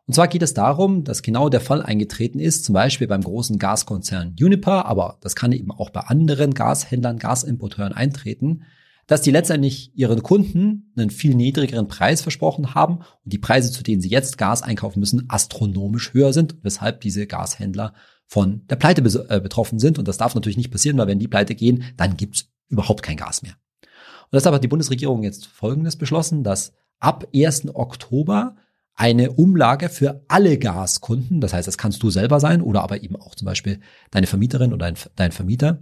Und 0.06 0.14
zwar 0.14 0.28
geht 0.28 0.42
es 0.42 0.54
darum, 0.54 1.02
dass 1.02 1.22
genau 1.22 1.48
der 1.48 1.60
Fall 1.60 1.82
eingetreten 1.82 2.38
ist, 2.38 2.64
zum 2.64 2.74
Beispiel 2.74 3.08
beim 3.08 3.22
großen 3.22 3.58
Gaskonzern 3.58 4.36
Uniper, 4.40 4.86
aber 4.86 5.18
das 5.20 5.34
kann 5.34 5.50
eben 5.50 5.72
auch 5.72 5.90
bei 5.90 6.00
anderen 6.00 6.54
Gashändlern, 6.54 7.18
Gasimporteuren 7.18 7.92
eintreten, 7.92 8.62
dass 9.08 9.22
die 9.22 9.30
letztendlich 9.30 9.92
ihren 9.96 10.22
Kunden 10.22 10.92
einen 10.96 11.10
viel 11.10 11.34
niedrigeren 11.34 11.88
Preis 11.88 12.22
versprochen 12.22 12.74
haben 12.74 12.98
und 12.98 13.32
die 13.32 13.38
Preise, 13.38 13.70
zu 13.72 13.82
denen 13.82 14.00
sie 14.00 14.08
jetzt 14.08 14.38
Gas 14.38 14.62
einkaufen 14.62 15.00
müssen, 15.00 15.26
astronomisch 15.28 16.12
höher 16.12 16.32
sind, 16.32 16.56
weshalb 16.62 17.00
diese 17.00 17.26
Gashändler 17.26 17.92
von 18.26 18.62
der 18.68 18.76
Pleite 18.76 19.02
äh, 19.28 19.40
betroffen 19.40 19.78
sind. 19.78 19.98
Und 19.98 20.08
das 20.08 20.18
darf 20.18 20.34
natürlich 20.34 20.56
nicht 20.56 20.72
passieren, 20.72 20.98
weil 20.98 21.06
wenn 21.06 21.20
die 21.20 21.28
Pleite 21.28 21.54
gehen, 21.54 21.84
dann 21.96 22.16
gibt's 22.16 22.46
überhaupt 22.68 23.02
kein 23.02 23.16
Gas 23.16 23.42
mehr. 23.42 23.54
Und 23.82 24.34
deshalb 24.34 24.54
hat 24.54 24.64
die 24.64 24.68
Bundesregierung 24.68 25.22
jetzt 25.22 25.46
Folgendes 25.46 25.96
beschlossen, 25.96 26.42
dass 26.42 26.72
ab 26.98 27.28
1. 27.32 27.74
Oktober 27.74 28.56
eine 28.96 29.32
Umlage 29.32 29.90
für 29.90 30.24
alle 30.26 30.58
Gaskunden, 30.58 31.42
das 31.42 31.52
heißt, 31.52 31.68
das 31.68 31.78
kannst 31.78 32.02
du 32.02 32.10
selber 32.10 32.40
sein 32.40 32.62
oder 32.62 32.82
aber 32.82 33.02
eben 33.02 33.16
auch 33.16 33.34
zum 33.34 33.44
Beispiel 33.44 33.80
deine 34.10 34.26
Vermieterin 34.26 34.72
oder 34.72 34.86
dein, 34.86 34.96
dein 35.14 35.32
Vermieter, 35.32 35.80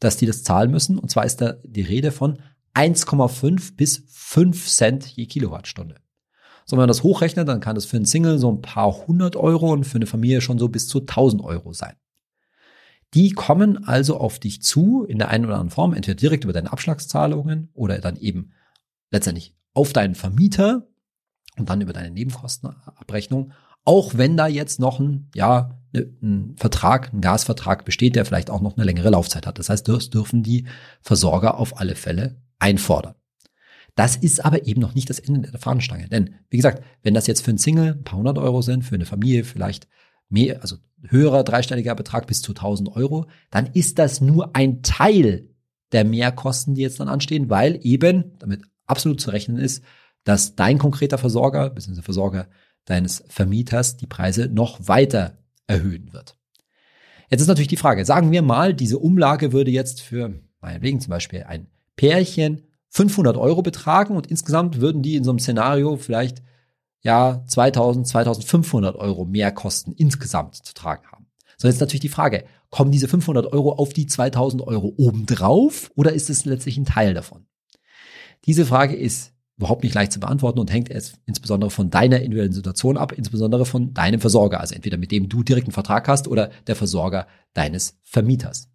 dass 0.00 0.16
die 0.16 0.26
das 0.26 0.42
zahlen 0.42 0.70
müssen. 0.70 0.98
Und 0.98 1.10
zwar 1.10 1.26
ist 1.26 1.42
da 1.42 1.56
die 1.64 1.82
Rede 1.82 2.10
von 2.12 2.38
1,5 2.74 3.76
bis 3.76 4.04
5 4.08 4.68
Cent 4.68 5.06
je 5.06 5.26
Kilowattstunde. 5.26 5.96
So, 6.64 6.72
wenn 6.72 6.82
man 6.82 6.88
das 6.88 7.02
hochrechnet, 7.02 7.46
dann 7.46 7.60
kann 7.60 7.74
das 7.74 7.84
für 7.84 7.96
einen 7.96 8.06
Single 8.06 8.38
so 8.38 8.50
ein 8.50 8.62
paar 8.62 9.06
hundert 9.06 9.36
Euro 9.36 9.72
und 9.72 9.84
für 9.84 9.96
eine 9.96 10.06
Familie 10.06 10.40
schon 10.40 10.58
so 10.58 10.68
bis 10.68 10.88
zu 10.88 11.00
1000 11.00 11.42
Euro 11.42 11.72
sein. 11.72 11.94
Die 13.14 13.30
kommen 13.30 13.84
also 13.84 14.18
auf 14.18 14.38
dich 14.38 14.62
zu 14.62 15.04
in 15.04 15.18
der 15.18 15.28
einen 15.28 15.44
oder 15.44 15.54
anderen 15.54 15.70
Form, 15.70 15.94
entweder 15.94 16.16
direkt 16.16 16.44
über 16.44 16.52
deine 16.52 16.72
Abschlagszahlungen 16.72 17.70
oder 17.72 17.98
dann 17.98 18.16
eben 18.16 18.52
letztendlich 19.10 19.54
auf 19.74 19.92
deinen 19.92 20.14
Vermieter 20.14 20.88
und 21.58 21.68
dann 21.68 21.80
über 21.80 21.92
deine 21.92 22.10
Nebenkostenabrechnung. 22.10 23.52
Auch 23.84 24.14
wenn 24.14 24.36
da 24.36 24.46
jetzt 24.46 24.80
noch 24.80 24.98
ein, 24.98 25.30
ja, 25.34 25.78
ne, 25.92 26.08
ein 26.22 26.54
Vertrag, 26.56 27.12
ein 27.12 27.20
Gasvertrag 27.20 27.84
besteht, 27.84 28.16
der 28.16 28.24
vielleicht 28.24 28.50
auch 28.50 28.60
noch 28.60 28.76
eine 28.76 28.84
längere 28.84 29.10
Laufzeit 29.10 29.46
hat. 29.46 29.58
Das 29.58 29.68
heißt, 29.68 29.86
das 29.88 30.10
dürfen 30.10 30.42
die 30.42 30.66
Versorger 31.00 31.58
auf 31.58 31.80
alle 31.80 31.94
Fälle 31.94 32.36
einfordern. 32.58 33.14
Das 33.94 34.14
ist 34.14 34.44
aber 34.44 34.66
eben 34.66 34.80
noch 34.80 34.94
nicht 34.94 35.08
das 35.08 35.18
Ende 35.18 35.50
der 35.50 35.58
Fahnenstange. 35.58 36.08
Denn, 36.08 36.34
wie 36.50 36.58
gesagt, 36.58 36.82
wenn 37.02 37.14
das 37.14 37.26
jetzt 37.26 37.42
für 37.42 37.50
einen 37.50 37.58
Single 37.58 37.94
ein 37.94 38.04
paar 38.04 38.18
hundert 38.18 38.38
Euro 38.38 38.60
sind, 38.60 38.84
für 38.84 38.94
eine 38.94 39.06
Familie 39.06 39.44
vielleicht 39.44 39.88
mehr, 40.28 40.60
also 40.60 40.76
höherer 41.08 41.44
dreistelliger 41.44 41.94
Betrag 41.94 42.26
bis 42.26 42.42
zu 42.42 42.52
1000 42.52 42.94
Euro, 42.94 43.26
dann 43.50 43.66
ist 43.66 43.98
das 43.98 44.20
nur 44.20 44.54
ein 44.54 44.82
Teil 44.82 45.48
der 45.92 46.04
Mehrkosten, 46.04 46.74
die 46.74 46.82
jetzt 46.82 47.00
dann 47.00 47.08
anstehen, 47.08 47.48
weil 47.48 47.78
eben 47.82 48.36
damit 48.38 48.62
absolut 48.86 49.20
zu 49.20 49.30
rechnen 49.30 49.58
ist, 49.58 49.82
dass 50.26 50.56
dein 50.56 50.78
konkreter 50.78 51.18
Versorger, 51.18 51.70
bzw. 51.70 52.02
Versorger 52.02 52.48
deines 52.84 53.24
Vermieters 53.28 53.96
die 53.96 54.08
Preise 54.08 54.48
noch 54.48 54.88
weiter 54.88 55.38
erhöhen 55.68 56.12
wird. 56.12 56.36
Jetzt 57.30 57.40
ist 57.40 57.46
natürlich 57.46 57.68
die 57.68 57.76
Frage, 57.76 58.04
sagen 58.04 58.32
wir 58.32 58.42
mal, 58.42 58.74
diese 58.74 58.98
Umlage 58.98 59.52
würde 59.52 59.70
jetzt 59.70 60.00
für 60.00 60.34
meinetwegen 60.60 61.00
zum 61.00 61.10
Beispiel 61.10 61.44
ein 61.44 61.68
Pärchen 61.94 62.62
500 62.88 63.36
Euro 63.36 63.62
betragen 63.62 64.16
und 64.16 64.26
insgesamt 64.26 64.80
würden 64.80 65.02
die 65.02 65.14
in 65.14 65.22
so 65.22 65.30
einem 65.30 65.38
Szenario 65.38 65.96
vielleicht 65.96 66.42
ja 67.02 67.44
2000, 67.46 68.06
2500 68.06 68.96
Euro 68.96 69.24
mehr 69.24 69.52
Kosten 69.52 69.92
insgesamt 69.92 70.56
zu 70.56 70.74
tragen 70.74 71.06
haben. 71.12 71.26
So 71.56 71.68
jetzt 71.68 71.80
natürlich 71.80 72.00
die 72.00 72.08
Frage, 72.08 72.44
kommen 72.70 72.90
diese 72.90 73.06
500 73.06 73.46
Euro 73.52 73.74
auf 73.74 73.92
die 73.92 74.06
2000 74.06 74.62
Euro 74.62 74.92
obendrauf 74.96 75.92
oder 75.94 76.12
ist 76.12 76.30
es 76.30 76.44
letztlich 76.44 76.78
ein 76.78 76.84
Teil 76.84 77.14
davon? 77.14 77.46
Diese 78.44 78.66
Frage 78.66 78.96
ist 78.96 79.35
überhaupt 79.56 79.82
nicht 79.82 79.94
leicht 79.94 80.12
zu 80.12 80.20
beantworten 80.20 80.58
und 80.58 80.72
hängt 80.72 80.90
es 80.90 81.14
insbesondere 81.24 81.70
von 81.70 81.90
deiner 81.90 82.18
individuellen 82.18 82.52
Situation 82.52 82.96
ab, 82.96 83.12
insbesondere 83.12 83.64
von 83.64 83.94
deinem 83.94 84.20
Versorger, 84.20 84.60
also 84.60 84.74
entweder 84.74 84.98
mit 84.98 85.10
dem 85.12 85.28
du 85.28 85.42
direkten 85.42 85.72
Vertrag 85.72 86.08
hast 86.08 86.28
oder 86.28 86.50
der 86.66 86.76
Versorger 86.76 87.26
deines 87.54 87.98
Vermieters. 88.02 88.68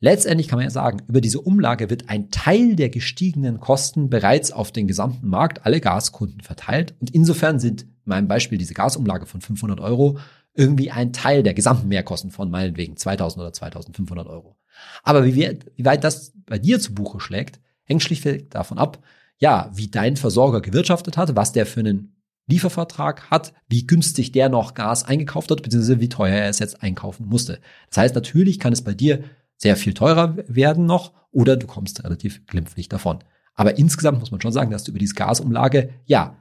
Letztendlich 0.00 0.46
kann 0.46 0.58
man 0.58 0.64
ja 0.64 0.70
sagen, 0.70 1.02
über 1.08 1.20
diese 1.20 1.40
Umlage 1.40 1.90
wird 1.90 2.08
ein 2.08 2.30
Teil 2.30 2.76
der 2.76 2.88
gestiegenen 2.88 3.58
Kosten 3.58 4.08
bereits 4.08 4.52
auf 4.52 4.70
den 4.70 4.86
gesamten 4.86 5.28
Markt, 5.28 5.66
alle 5.66 5.80
Gaskunden 5.80 6.40
verteilt. 6.40 6.94
Und 7.00 7.10
insofern 7.10 7.58
sind 7.58 7.82
in 7.82 7.88
meinem 8.04 8.28
Beispiel 8.28 8.58
diese 8.58 8.74
Gasumlage 8.74 9.26
von 9.26 9.40
500 9.40 9.80
Euro 9.80 10.18
irgendwie 10.54 10.92
ein 10.92 11.12
Teil 11.12 11.42
der 11.42 11.52
gesamten 11.52 11.88
Mehrkosten 11.88 12.30
von 12.30 12.48
meinetwegen 12.48 12.96
2000 12.96 13.40
oder 13.40 13.52
2500 13.52 14.28
Euro. 14.28 14.56
Aber 15.02 15.24
wie, 15.24 15.34
wie 15.34 15.84
weit 15.84 16.04
das 16.04 16.32
bei 16.46 16.58
dir 16.58 16.78
zu 16.78 16.94
Buche 16.94 17.18
schlägt, 17.18 17.60
hängt 17.84 18.02
schlichtweg 18.02 18.50
davon 18.50 18.78
ab, 18.78 19.02
ja, 19.38 19.70
wie 19.74 19.88
dein 19.88 20.16
Versorger 20.16 20.60
gewirtschaftet 20.60 21.16
hat, 21.16 21.36
was 21.36 21.52
der 21.52 21.66
für 21.66 21.80
einen 21.80 22.16
Liefervertrag 22.48 23.30
hat, 23.30 23.52
wie 23.68 23.86
günstig 23.86 24.32
der 24.32 24.48
noch 24.48 24.74
Gas 24.74 25.04
eingekauft 25.04 25.50
hat, 25.50 25.62
beziehungsweise 25.62 26.00
wie 26.00 26.08
teuer 26.08 26.34
er 26.34 26.48
es 26.48 26.58
jetzt 26.58 26.82
einkaufen 26.82 27.26
musste. 27.26 27.60
Das 27.88 27.98
heißt, 27.98 28.14
natürlich 28.14 28.58
kann 28.58 28.72
es 28.72 28.82
bei 28.82 28.94
dir 28.94 29.22
sehr 29.56 29.76
viel 29.76 29.92
teurer 29.92 30.36
werden 30.46 30.86
noch 30.86 31.12
oder 31.30 31.56
du 31.56 31.66
kommst 31.66 32.04
relativ 32.04 32.46
glimpflich 32.46 32.88
davon. 32.88 33.18
Aber 33.54 33.76
insgesamt 33.76 34.20
muss 34.20 34.30
man 34.30 34.40
schon 34.40 34.52
sagen, 34.52 34.70
dass 34.70 34.84
du 34.84 34.92
über 34.92 34.98
diese 34.98 35.14
Gasumlage, 35.14 35.90
ja, 36.06 36.36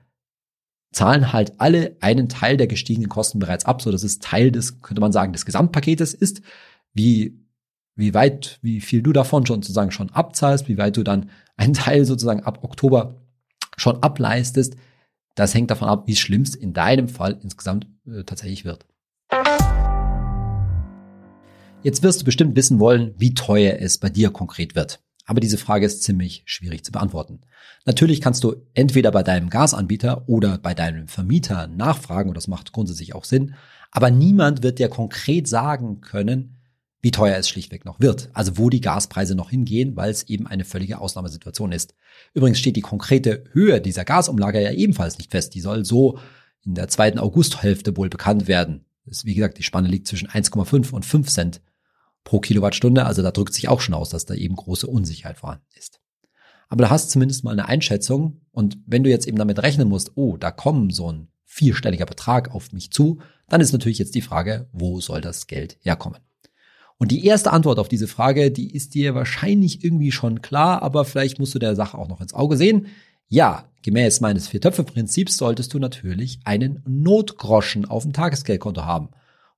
zahlen 0.94 1.34
halt 1.34 1.60
alle 1.60 1.98
einen 2.00 2.30
Teil 2.30 2.58
der 2.58 2.68
gestiegenen 2.68 3.10
Kosten 3.10 3.40
bereits 3.40 3.66
ab, 3.66 3.82
so 3.82 3.92
dass 3.92 4.04
es 4.04 4.20
Teil 4.20 4.52
des, 4.52 4.82
könnte 4.82 5.02
man 5.02 5.12
sagen, 5.12 5.34
des 5.34 5.46
Gesamtpaketes 5.46 6.14
ist. 6.14 6.42
Wie, 6.94 7.44
wie 7.98 8.14
weit, 8.14 8.60
wie 8.62 8.80
viel 8.80 9.02
du 9.02 9.12
davon 9.12 9.46
schon 9.46 9.62
sozusagen 9.62 9.92
schon 9.92 10.12
abzahlst, 10.12 10.70
wie 10.70 10.78
weit 10.78 10.96
du 10.96 11.04
dann 11.04 11.30
einen 11.58 11.74
Teil 11.74 12.06
sozusagen 12.06 12.44
ab 12.44 12.64
Oktober 12.64 13.22
schon 13.76 14.02
ableistest, 14.02 14.76
das 15.36 15.54
hängt 15.54 15.70
davon 15.72 15.90
ab, 15.90 16.08
wie 16.08 16.14
es 16.14 16.20
schlimmst 16.20 16.56
in 16.56 16.74
deinem 16.74 17.10
Fall 17.10 17.40
insgesamt 17.44 17.88
äh, 18.08 18.24
tatsächlich 18.24 18.66
wird. 18.66 18.86
Jetzt 21.84 22.02
wirst 22.04 22.22
du 22.22 22.26
bestimmt 22.26 22.56
wissen 22.56 22.80
wollen, 22.80 23.14
wie 23.18 23.34
teuer 23.34 23.78
es 23.80 23.98
bei 23.98 24.10
dir 24.10 24.32
konkret 24.32 24.76
wird. 24.76 25.00
Aber 25.26 25.42
diese 25.42 25.58
Frage 25.58 25.86
ist 25.86 26.04
ziemlich 26.04 26.44
schwierig 26.46 26.84
zu 26.84 26.92
beantworten. 26.92 27.42
Natürlich 27.86 28.22
kannst 28.22 28.44
du 28.44 28.56
entweder 28.74 29.12
bei 29.12 29.24
deinem 29.24 29.50
Gasanbieter 29.50 30.28
oder 30.28 30.58
bei 30.58 30.74
deinem 30.74 31.08
Vermieter 31.08 31.68
nachfragen, 31.68 32.30
und 32.30 32.36
das 32.36 32.48
macht 32.48 32.72
grundsätzlich 32.72 33.14
auch 33.14 33.26
Sinn, 33.26 33.56
aber 33.92 34.10
niemand 34.10 34.64
wird 34.64 34.80
dir 34.80 34.90
konkret 34.90 35.48
sagen 35.48 36.02
können, 36.02 36.57
wie 37.02 37.12
teuer 37.12 37.38
es 37.38 37.48
schlichtweg 37.48 37.86
noch 37.86 38.00
wird. 38.00 38.30
Also 38.34 38.58
wo 38.58 38.70
die 38.70 38.82
Gaspreise 38.82 39.36
noch 39.36 39.50
hingehen, 39.50 39.96
weil 39.96 40.10
es 40.10 40.24
eben 40.24 40.48
eine 40.48 40.66
völlige 40.66 41.00
Ausnahmesituation 41.00 41.72
ist. 41.72 41.96
Übrigens 42.34 42.60
steht 42.60 42.76
die 42.76 42.82
konkrete 42.82 43.44
Höhe 43.52 43.82
dieser 43.82 44.04
Gasumlage 44.06 44.62
ja 44.62 44.72
ebenfalls 44.72 45.18
nicht 45.18 45.32
fest. 45.32 45.54
Die 45.54 45.62
soll 45.62 45.86
so 45.86 46.20
in 46.66 46.76
der 46.76 46.88
zweiten 46.88 47.20
Augusthälfte 47.20 47.96
wohl 47.96 48.10
bekannt 48.10 48.48
werden. 48.48 48.86
Das, 49.06 49.26
wie 49.26 49.36
gesagt, 49.36 49.58
die 49.58 49.64
Spanne 49.64 49.88
liegt 49.88 50.08
zwischen 50.08 50.28
1,5 50.28 50.92
und 50.92 51.06
5 51.06 51.30
Cent 51.30 51.62
pro 52.24 52.40
Kilowattstunde. 52.40 53.06
Also 53.06 53.22
da 53.22 53.32
drückt 53.32 53.54
sich 53.54 53.70
auch 53.70 53.80
schon 53.80 53.96
aus, 53.96 54.10
dass 54.10 54.26
da 54.26 54.34
eben 54.34 54.56
große 54.56 54.88
Unsicherheit 54.88 55.38
vorhanden 55.38 55.66
ist. 55.78 56.02
Aber 56.68 56.84
du 56.84 56.90
hast 56.90 57.12
zumindest 57.12 57.44
mal 57.44 57.52
eine 57.52 57.68
Einschätzung. 57.68 58.42
Und 58.52 58.78
wenn 58.86 59.04
du 59.04 59.10
jetzt 59.10 59.28
eben 59.28 59.38
damit 59.38 59.62
rechnen 59.62 59.88
musst, 59.88 60.12
oh, 60.16 60.36
da 60.36 60.52
kommen 60.52 60.90
so 60.90 61.12
ein 61.12 61.30
vierstelliger 61.46 62.06
Betrag 62.06 62.54
auf 62.54 62.74
mich 62.74 62.92
zu, 62.92 63.20
dann 63.48 63.62
ist 63.62 63.72
natürlich 63.72 64.00
jetzt 64.00 64.16
die 64.16 64.22
Frage, 64.22 64.68
wo 64.74 65.00
soll 65.00 65.22
das 65.22 65.48
Geld 65.48 65.78
herkommen? 65.80 66.20
Und 66.98 67.12
die 67.12 67.26
erste 67.26 67.52
Antwort 67.52 67.80
auf 67.80 67.88
diese 67.88 68.08
Frage, 68.08 68.52
die 68.52 68.74
ist 68.74 68.96
dir 68.96 69.14
wahrscheinlich 69.14 69.84
irgendwie 69.84 70.12
schon 70.12 70.42
klar, 70.42 70.82
aber 70.82 71.06
vielleicht 71.06 71.40
musst 71.40 71.54
du 71.54 71.60
der 71.60 71.76
Sache 71.76 71.98
auch 71.98 72.08
noch 72.08 72.22
ins 72.22 72.34
Auge 72.34 72.58
sehen. 72.58 72.88
Ja, 73.28 73.66
gemäß 73.84 74.20
meines 74.22 74.48
Vier-Töpfe-Prinzips 74.48 75.38
solltest 75.38 75.74
du 75.74 75.80
natürlich 75.80 76.40
einen 76.44 76.82
Notgroschen 76.88 77.86
auf 77.86 78.04
dem 78.04 78.14
Tagesgeldkonto 78.14 78.84
haben. 78.84 79.10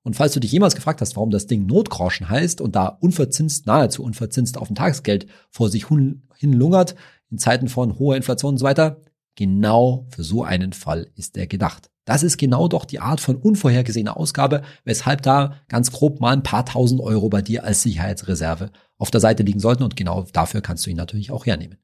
Und 0.03 0.15
falls 0.15 0.33
du 0.33 0.39
dich 0.39 0.51
jemals 0.51 0.75
gefragt 0.75 1.01
hast, 1.01 1.15
warum 1.15 1.29
das 1.29 1.47
Ding 1.47 1.65
Notgroschen 1.65 2.29
heißt 2.29 2.61
und 2.61 2.75
da 2.75 2.87
unverzinst, 2.87 3.67
nahezu 3.67 4.03
unverzinst 4.03 4.57
auf 4.57 4.67
dem 4.67 4.75
Tagesgeld 4.75 5.27
vor 5.49 5.69
sich 5.69 5.87
hin 5.87 6.53
lungert, 6.53 6.95
in 7.29 7.37
Zeiten 7.37 7.67
von 7.67 7.99
hoher 7.99 8.15
Inflation 8.15 8.53
und 8.53 8.57
so 8.57 8.65
weiter, 8.65 9.01
genau 9.35 10.07
für 10.09 10.23
so 10.23 10.43
einen 10.43 10.73
Fall 10.73 11.07
ist 11.15 11.37
er 11.37 11.47
gedacht. 11.47 11.89
Das 12.09 12.23
ist 12.23 12.39
genau 12.39 12.67
doch 12.67 12.85
die 12.85 12.99
Art 12.99 13.21
von 13.21 13.35
unvorhergesehener 13.35 14.17
Ausgabe, 14.17 14.63
weshalb 14.83 15.21
da 15.21 15.57
ganz 15.67 15.91
grob 15.91 16.19
mal 16.19 16.33
ein 16.33 16.41
paar 16.41 16.65
tausend 16.65 17.01
Euro 17.01 17.29
bei 17.29 17.43
dir 17.43 17.63
als 17.63 17.83
Sicherheitsreserve 17.83 18.71
auf 18.97 19.11
der 19.11 19.21
Seite 19.21 19.43
liegen 19.43 19.59
sollten 19.59 19.83
und 19.83 19.95
genau 19.95 20.25
dafür 20.33 20.61
kannst 20.61 20.87
du 20.87 20.89
ihn 20.89 20.97
natürlich 20.97 21.29
auch 21.29 21.45
hernehmen. 21.45 21.77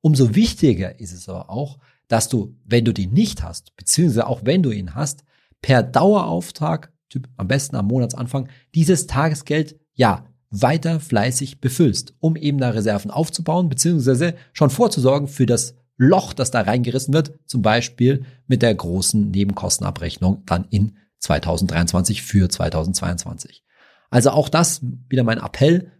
Umso 0.00 0.34
wichtiger 0.34 0.98
ist 0.98 1.12
es 1.12 1.28
aber 1.28 1.50
auch, 1.50 1.76
dass 2.08 2.30
du, 2.30 2.56
wenn 2.64 2.86
du 2.86 2.94
den 2.94 3.12
nicht 3.12 3.42
hast, 3.42 3.76
beziehungsweise 3.76 4.26
auch 4.26 4.40
wenn 4.44 4.62
du 4.62 4.70
ihn 4.70 4.94
hast, 4.94 5.24
per 5.60 5.82
Dauerauftrag, 5.82 6.90
typ 7.10 7.28
am 7.36 7.48
besten 7.48 7.76
am 7.76 7.88
Monatsanfang, 7.88 8.48
dieses 8.74 9.06
Tagesgeld 9.06 9.78
ja 9.92 10.24
weiter 10.48 10.98
fleißig 10.98 11.60
befüllst, 11.60 12.14
um 12.20 12.36
eben 12.36 12.56
da 12.56 12.70
Reserven 12.70 13.10
aufzubauen, 13.10 13.68
beziehungsweise 13.68 14.34
schon 14.54 14.70
vorzusorgen 14.70 15.28
für 15.28 15.44
das 15.44 15.74
Loch, 15.98 16.32
das 16.32 16.50
da 16.52 16.62
reingerissen 16.62 17.12
wird, 17.12 17.38
zum 17.44 17.60
Beispiel 17.60 18.24
mit 18.46 18.62
der 18.62 18.74
großen 18.74 19.30
Nebenkostenabrechnung 19.30 20.44
dann 20.46 20.64
in 20.70 20.96
2023 21.18 22.22
für 22.22 22.48
2022. 22.48 23.64
Also 24.08 24.30
auch 24.30 24.48
das 24.48 24.80
wieder 25.08 25.24
mein 25.24 25.38
Appell. 25.38 25.92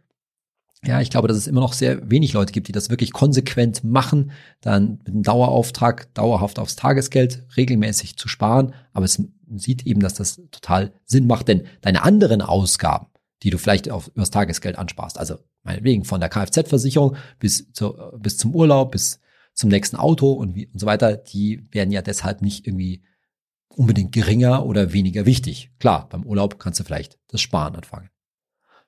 Ja, 0.85 1.01
ich 1.01 1.11
glaube, 1.11 1.27
dass 1.27 1.37
es 1.37 1.49
immer 1.49 1.61
noch 1.61 1.73
sehr 1.73 2.09
wenig 2.09 2.33
Leute 2.33 2.53
gibt, 2.53 2.69
die 2.69 2.73
das 2.73 2.89
wirklich 2.89 3.13
konsequent 3.13 3.83
machen, 3.83 4.31
dann 4.61 4.99
mit 4.99 5.09
einem 5.09 5.23
Dauerauftrag 5.25 6.15
dauerhaft 6.15 6.61
aufs 6.61 6.77
Tagesgeld 6.77 7.45
regelmäßig 7.57 8.17
zu 8.17 8.29
sparen. 8.29 8.75
Aber 8.93 9.05
es 9.05 9.21
sieht 9.57 9.85
eben, 9.85 10.01
dass 10.01 10.15
das 10.15 10.41
total 10.53 10.93
Sinn 11.05 11.27
macht, 11.27 11.49
denn 11.49 11.65
deine 11.81 12.05
anderen 12.05 12.41
Ausgaben, 12.41 13.09
die 13.43 13.51
du 13.51 13.59
vielleicht 13.59 13.91
auf, 13.91 14.09
übers 14.15 14.31
Tagesgeld 14.31 14.79
ansparst, 14.79 15.19
also 15.19 15.39
meinetwegen 15.65 16.05
von 16.05 16.21
der 16.21 16.29
Kfz-Versicherung 16.29 17.17
bis, 17.41 17.73
zu, 17.73 17.95
bis 18.17 18.37
zum 18.37 18.55
Urlaub, 18.55 18.93
bis 18.93 19.19
zum 19.59 19.71
nächsten 19.71 19.97
Auto 19.97 20.31
und, 20.31 20.55
wie, 20.55 20.69
und 20.69 20.79
so 20.79 20.87
weiter, 20.87 21.17
die 21.17 21.67
werden 21.73 21.91
ja 21.91 22.01
deshalb 22.01 22.43
nicht 22.43 22.65
irgendwie 22.69 23.03
unbedingt 23.75 24.13
geringer 24.13 24.65
oder 24.65 24.93
weniger 24.93 25.27
wichtig. 25.27 25.73
Klar, 25.81 26.09
beim 26.09 26.23
Urlaub 26.25 26.61
kannst 26.61 26.79
du 26.79 26.85
vielleicht 26.85 27.19
das 27.27 27.41
Sparen 27.41 27.75
anfangen. 27.75 28.09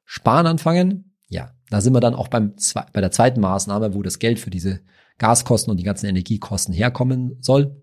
Sparen 0.04 0.46
anfangen, 0.46 1.16
ja, 1.28 1.50
da 1.70 1.80
sind 1.80 1.92
wir 1.92 2.00
dann 2.00 2.14
auch 2.14 2.28
beim, 2.28 2.54
bei 2.92 3.00
der 3.00 3.10
zweiten 3.10 3.40
Maßnahme, 3.40 3.94
wo 3.94 4.02
das 4.02 4.20
Geld 4.20 4.38
für 4.38 4.50
diese 4.50 4.80
Gaskosten 5.18 5.72
und 5.72 5.78
die 5.78 5.84
ganzen 5.84 6.06
Energiekosten 6.06 6.72
herkommen 6.72 7.36
soll. 7.40 7.82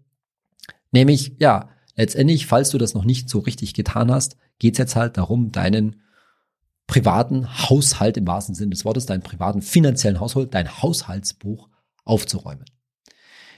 Nämlich, 0.93 1.35
ja, 1.39 1.69
letztendlich, 1.97 2.47
falls 2.47 2.69
du 2.69 2.77
das 2.77 2.93
noch 2.93 3.03
nicht 3.03 3.27
so 3.27 3.39
richtig 3.39 3.73
getan 3.73 4.09
hast, 4.09 4.37
geht's 4.59 4.77
jetzt 4.77 4.95
halt 4.95 5.17
darum, 5.17 5.51
deinen 5.51 6.01
privaten 6.87 7.69
Haushalt 7.69 8.15
im 8.15 8.27
wahrsten 8.27 8.55
Sinne 8.55 8.69
des 8.69 8.85
Wortes, 8.85 9.07
deinen 9.07 9.23
privaten 9.23 9.61
finanziellen 9.61 10.21
Haushalt, 10.21 10.53
dein 10.53 10.81
Haushaltsbuch 10.81 11.67
aufzuräumen. 12.05 12.63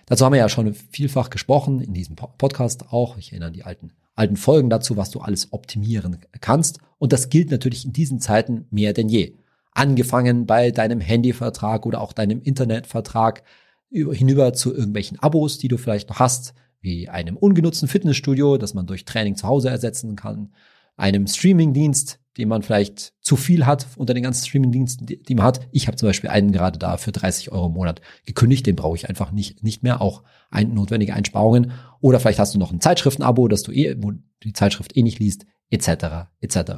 Dazu 0.09 0.25
haben 0.25 0.33
wir 0.33 0.39
ja 0.39 0.49
schon 0.49 0.73
vielfach 0.73 1.29
gesprochen, 1.29 1.81
in 1.81 1.93
diesem 1.93 2.15
Podcast 2.15 2.91
auch. 2.91 3.17
Ich 3.17 3.31
erinnere 3.31 3.49
an 3.49 3.53
die 3.53 3.63
alten, 3.63 3.91
alten 4.15 4.37
Folgen 4.37 4.71
dazu, 4.71 4.97
was 4.97 5.11
du 5.11 5.19
alles 5.19 5.53
optimieren 5.53 6.17
kannst. 6.41 6.79
Und 6.97 7.13
das 7.13 7.29
gilt 7.29 7.51
natürlich 7.51 7.85
in 7.85 7.93
diesen 7.93 8.19
Zeiten 8.19 8.65
mehr 8.71 8.93
denn 8.93 9.07
je. 9.07 9.35
Angefangen 9.71 10.47
bei 10.47 10.71
deinem 10.71 10.99
Handyvertrag 10.99 11.85
oder 11.85 12.01
auch 12.01 12.11
deinem 12.11 12.41
Internetvertrag 12.41 13.43
hinüber 13.91 14.53
zu 14.53 14.73
irgendwelchen 14.73 15.19
Abos, 15.19 15.59
die 15.59 15.67
du 15.67 15.77
vielleicht 15.77 16.09
noch 16.09 16.19
hast, 16.19 16.55
wie 16.81 17.07
einem 17.07 17.37
ungenutzten 17.37 17.87
Fitnessstudio, 17.87 18.57
das 18.57 18.73
man 18.73 18.87
durch 18.87 19.05
Training 19.05 19.35
zu 19.35 19.47
Hause 19.47 19.69
ersetzen 19.69 20.15
kann, 20.15 20.51
einem 20.97 21.27
Streamingdienst, 21.27 22.19
den 22.39 22.49
man 22.49 22.63
vielleicht 22.63 23.13
zu 23.21 23.36
viel 23.36 23.65
hat 23.65 23.86
unter 23.97 24.13
den 24.13 24.23
ganzen 24.23 24.47
Streamingdiensten, 24.47 25.06
die, 25.06 25.21
die 25.21 25.36
man 25.36 25.45
hat. 25.45 25.67
Ich 25.71 25.88
habe 25.88 25.97
zum 25.97 26.10
Beispiel 26.10 26.30
einen 26.30 26.52
gerade 26.52 26.80
da 26.80 26.97
für 26.97 27.12
30 27.12 27.52
Euro 27.52 27.67
im 27.67 27.73
Monat 27.73 28.02
gekündigt, 28.25 28.65
den 28.65 28.75
brauche 28.75 28.95
ich 28.95 29.08
einfach 29.08 29.32
nicht, 29.32 29.63
nicht 29.63 29.84
mehr, 29.84 30.02
auch 30.02 30.23
ein, 30.49 30.73
notwendige 30.73 31.13
Einsparungen. 31.13 31.71
Oder 32.02 32.19
vielleicht 32.19 32.39
hast 32.39 32.56
du 32.56 32.60
noch 32.60 32.71
ein 32.71 32.82
Zeitschriftenabo, 32.82 33.47
dass 33.47 33.63
du 33.63 33.71
eh, 33.71 33.95
wo 33.99 34.13
die 34.43 34.54
Zeitschrift 34.54 34.97
eh 34.97 35.04
nicht 35.04 35.19
liest, 35.19 35.45
etc. 35.69 36.30
etc. 36.39 36.71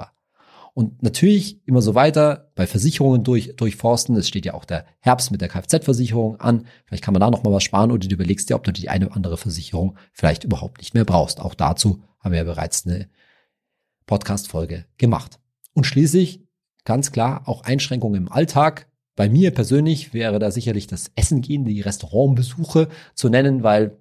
Und 0.73 1.03
natürlich 1.03 1.65
immer 1.67 1.81
so 1.81 1.95
weiter 1.95 2.51
bei 2.55 2.65
Versicherungen 2.65 3.23
durch, 3.23 3.55
durchforsten. 3.55 4.15
Es 4.15 4.27
steht 4.27 4.45
ja 4.45 4.53
auch 4.53 4.65
der 4.65 4.85
Herbst 4.99 5.31
mit 5.31 5.41
der 5.41 5.49
Kfz-Versicherung 5.49 6.39
an. 6.39 6.65
Vielleicht 6.85 7.03
kann 7.03 7.13
man 7.13 7.19
da 7.19 7.29
noch 7.29 7.43
mal 7.43 7.51
was 7.51 7.63
sparen 7.63 7.91
oder 7.91 8.07
du 8.07 8.13
überlegst 8.13 8.49
dir, 8.49 8.55
ob 8.55 8.63
du 8.63 8.71
die 8.71 8.89
eine 8.89 9.07
oder 9.07 9.15
andere 9.15 9.37
Versicherung 9.37 9.97
vielleicht 10.13 10.43
überhaupt 10.43 10.79
nicht 10.79 10.93
mehr 10.93 11.05
brauchst. 11.05 11.41
Auch 11.41 11.55
dazu 11.55 12.01
haben 12.19 12.31
wir 12.31 12.39
ja 12.39 12.45
bereits 12.45 12.87
eine 12.87 13.09
Podcast-Folge 14.05 14.85
gemacht. 14.97 15.40
Und 15.73 15.85
schließlich 15.85 16.41
ganz 16.83 17.11
klar 17.11 17.47
auch 17.47 17.63
Einschränkungen 17.63 18.23
im 18.23 18.31
Alltag. 18.31 18.87
Bei 19.15 19.29
mir 19.29 19.51
persönlich 19.51 20.13
wäre 20.13 20.39
da 20.39 20.51
sicherlich 20.51 20.87
das 20.87 21.11
Essen 21.15 21.41
gehen, 21.41 21.65
die 21.65 21.81
Restaurantbesuche 21.81 22.87
zu 23.13 23.29
nennen, 23.29 23.63
weil 23.63 23.97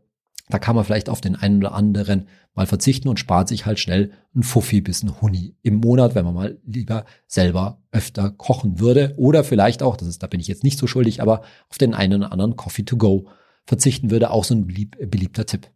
da 0.48 0.58
kann 0.58 0.74
man 0.74 0.84
vielleicht 0.84 1.08
auf 1.08 1.20
den 1.20 1.36
einen 1.36 1.58
oder 1.58 1.74
anderen 1.74 2.26
mal 2.54 2.66
verzichten 2.66 3.08
und 3.08 3.20
spart 3.20 3.48
sich 3.48 3.66
halt 3.66 3.78
schnell 3.78 4.12
ein 4.34 4.42
Fuffi 4.42 4.80
bis 4.80 5.02
ein 5.02 5.20
Huni 5.20 5.54
im 5.62 5.76
Monat, 5.76 6.14
wenn 6.14 6.24
man 6.24 6.34
mal 6.34 6.58
lieber 6.66 7.04
selber 7.26 7.80
öfter 7.92 8.30
kochen 8.30 8.80
würde. 8.80 9.14
Oder 9.16 9.44
vielleicht 9.44 9.82
auch, 9.82 9.96
das 9.96 10.08
ist, 10.08 10.22
da 10.22 10.26
bin 10.26 10.40
ich 10.40 10.48
jetzt 10.48 10.64
nicht 10.64 10.78
so 10.78 10.86
schuldig, 10.86 11.22
aber 11.22 11.42
auf 11.68 11.78
den 11.78 11.94
einen 11.94 12.22
oder 12.22 12.32
anderen 12.32 12.56
Coffee 12.56 12.82
to 12.82 12.96
go 12.96 13.28
verzichten 13.66 14.10
würde, 14.10 14.30
auch 14.30 14.44
so 14.44 14.54
ein 14.54 14.66
belieb, 14.66 14.96
beliebter 15.10 15.46
Tipp. 15.46 15.70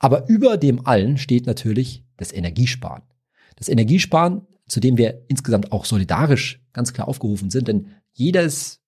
Aber 0.00 0.28
über 0.28 0.56
dem 0.56 0.86
allen 0.86 1.18
steht 1.18 1.46
natürlich 1.46 2.04
das 2.16 2.32
Energiesparen. 2.32 3.02
Das 3.56 3.68
Energiesparen, 3.68 4.42
zu 4.70 4.80
dem 4.80 4.96
wir 4.96 5.24
insgesamt 5.28 5.72
auch 5.72 5.84
solidarisch 5.84 6.62
ganz 6.72 6.92
klar 6.92 7.08
aufgerufen 7.08 7.50
sind, 7.50 7.68
denn 7.68 7.88
jedes, 8.12 8.80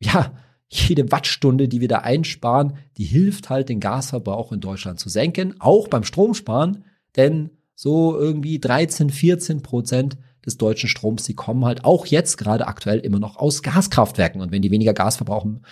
ja, 0.00 0.32
jede 0.68 1.12
Wattstunde, 1.12 1.68
die 1.68 1.80
wir 1.80 1.88
da 1.88 1.98
einsparen, 1.98 2.78
die 2.96 3.04
hilft 3.04 3.50
halt, 3.50 3.68
den 3.68 3.80
Gasverbrauch 3.80 4.50
in 4.52 4.60
Deutschland 4.60 4.98
zu 4.98 5.08
senken, 5.08 5.54
auch 5.60 5.88
beim 5.88 6.04
Stromsparen, 6.04 6.84
denn 7.16 7.50
so 7.74 8.18
irgendwie 8.18 8.58
13, 8.58 9.10
14 9.10 9.62
Prozent 9.62 10.16
des 10.44 10.56
deutschen 10.56 10.88
Stroms, 10.88 11.24
die 11.24 11.34
kommen 11.34 11.64
halt 11.64 11.84
auch 11.84 12.06
jetzt 12.06 12.38
gerade 12.38 12.66
aktuell 12.66 13.00
immer 13.00 13.18
noch 13.18 13.36
aus 13.36 13.62
Gaskraftwerken. 13.62 14.40
Und 14.40 14.52
wenn 14.52 14.62
die 14.62 14.70
weniger 14.70 14.94
Gas 14.94 15.16
verbrauchen 15.16 15.66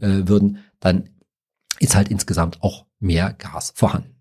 äh, 0.00 0.26
würden, 0.26 0.58
dann 0.80 1.08
ist 1.78 1.94
halt 1.94 2.08
insgesamt 2.08 2.62
auch 2.62 2.86
mehr 2.98 3.32
Gas 3.32 3.72
vorhanden. 3.74 4.15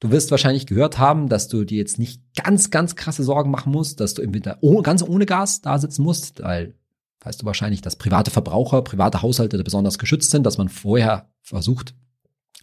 Du 0.00 0.10
wirst 0.10 0.30
wahrscheinlich 0.30 0.66
gehört 0.66 0.98
haben, 0.98 1.28
dass 1.28 1.48
du 1.48 1.64
dir 1.64 1.78
jetzt 1.78 1.98
nicht 1.98 2.22
ganz, 2.36 2.70
ganz 2.70 2.94
krasse 2.94 3.24
Sorgen 3.24 3.50
machen 3.50 3.72
musst, 3.72 4.00
dass 4.00 4.14
du 4.14 4.22
im 4.22 4.32
Winter 4.32 4.58
oh, 4.60 4.82
ganz 4.82 5.02
ohne 5.02 5.26
Gas 5.26 5.60
da 5.60 5.78
sitzen 5.78 6.02
musst, 6.02 6.42
weil 6.42 6.74
weißt 7.20 7.42
du 7.42 7.46
wahrscheinlich, 7.46 7.82
dass 7.82 7.96
private 7.96 8.30
Verbraucher, 8.30 8.82
private 8.82 9.22
Haushalte 9.22 9.56
da 9.56 9.62
besonders 9.64 9.98
geschützt 9.98 10.30
sind, 10.30 10.46
dass 10.46 10.56
man 10.56 10.68
vorher 10.68 11.28
versucht, 11.42 11.94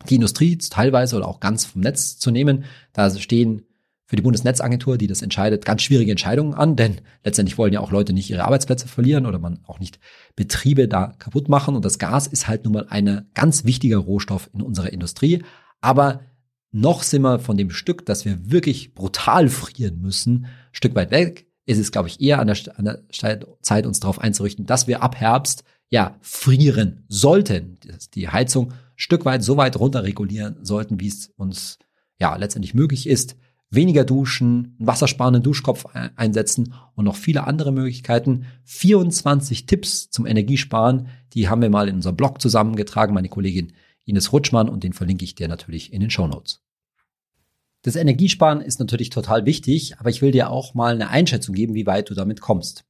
die 0.10 0.16
Industrie 0.16 0.58
teilweise 0.58 1.18
oder 1.18 1.28
auch 1.28 1.40
ganz 1.40 1.66
vom 1.66 1.82
Netz 1.82 2.18
zu 2.18 2.32
nehmen. 2.32 2.64
Da 2.94 3.10
stehen 3.10 3.64
für 4.08 4.16
die 4.16 4.22
Bundesnetzagentur, 4.22 4.98
die 4.98 5.08
das 5.08 5.22
entscheidet, 5.22 5.66
ganz 5.66 5.82
schwierige 5.82 6.12
Entscheidungen 6.12 6.54
an, 6.54 6.76
denn 6.76 7.02
letztendlich 7.24 7.58
wollen 7.58 7.74
ja 7.74 7.80
auch 7.80 7.92
Leute 7.92 8.14
nicht 8.14 8.30
ihre 8.30 8.46
Arbeitsplätze 8.46 8.88
verlieren 8.88 9.26
oder 9.26 9.40
man 9.40 9.60
auch 9.66 9.80
nicht 9.80 10.00
Betriebe 10.36 10.88
da 10.88 11.14
kaputt 11.18 11.50
machen. 11.50 11.76
Und 11.76 11.84
das 11.84 11.98
Gas 11.98 12.28
ist 12.28 12.48
halt 12.48 12.66
nun 12.66 12.74
mal 12.74 12.86
ein 12.90 13.28
ganz 13.34 13.66
wichtiger 13.66 13.98
Rohstoff 13.98 14.50
in 14.54 14.62
unserer 14.62 14.94
Industrie. 14.94 15.44
Aber 15.82 16.22
noch 16.76 17.04
sind 17.04 17.22
wir 17.22 17.40
von 17.40 17.56
dem 17.56 17.70
Stück, 17.70 18.06
dass 18.06 18.26
wir 18.26 18.52
wirklich 18.52 18.94
brutal 18.94 19.48
frieren 19.48 20.02
müssen, 20.02 20.48
Stück 20.74 20.94
weit 20.94 21.10
weg. 21.10 21.48
Es 21.66 21.78
ist, 21.78 21.94
glaube 21.94 22.10
ich, 22.10 22.20
eher 22.20 22.40
an 22.40 22.48
der, 22.48 22.58
an 22.78 22.86
der 22.86 23.04
Zeit, 23.62 23.86
uns 23.86 24.02
darauf 24.02 24.20
einzurichten, 24.20 24.66
dass 24.66 24.86
wir 24.86 25.02
ab 25.02 25.16
Herbst 25.16 25.64
ja 25.90 26.18
frieren 26.20 27.06
sollten, 27.08 27.78
die 28.14 28.28
Heizung 28.28 28.74
Stück 28.98 29.24
weit 29.24 29.42
so 29.42 29.56
weit 29.56 29.80
runter 29.80 30.04
regulieren 30.04 30.58
sollten, 30.64 31.00
wie 31.00 31.08
es 31.08 31.32
uns 31.38 31.80
ja 32.20 32.36
letztendlich 32.36 32.74
möglich 32.74 33.08
ist. 33.08 33.38
weniger 33.72 34.04
duschen, 34.06 34.76
einen 34.78 34.88
wassersparenden 34.88 35.44
Duschkopf 35.44 35.86
einsetzen 36.16 36.74
und 36.94 37.06
noch 37.06 37.16
viele 37.16 37.46
andere 37.46 37.72
Möglichkeiten. 37.72 38.46
24 38.64 39.66
Tipps 39.66 40.10
zum 40.10 40.26
Energiesparen, 40.26 41.08
die 41.34 41.50
haben 41.50 41.62
wir 41.62 41.70
mal 41.70 41.90
in 41.90 41.96
unserem 41.96 42.16
Blog 42.16 42.42
zusammengetragen, 42.42 43.14
meine 43.14 43.30
Kollegin 43.30 43.74
Ines 44.06 44.32
Rutschmann 44.32 44.70
und 44.70 44.84
den 44.84 44.94
verlinke 44.94 45.26
ich 45.26 45.36
dir 45.36 45.48
natürlich 45.48 45.92
in 45.92 46.02
den 46.02 46.12
Show 46.12 46.28
Notes. 46.28 46.65
Das 47.86 47.96
Energiesparen 47.96 48.62
ist 48.62 48.80
natürlich 48.80 49.12
total 49.12 49.46
wichtig, 49.46 50.00
aber 50.00 50.10
ich 50.10 50.24
will 50.24 50.32
dir 50.32 50.50
auch 50.50 50.74
mal 50.74 50.96
eine 50.96 51.12
Einschätzung 51.12 51.54
geben, 51.54 51.76
wie 51.76 51.86
weit 51.86 52.10
du 52.10 52.16
damit 52.16 52.42
kommst. 52.42 52.84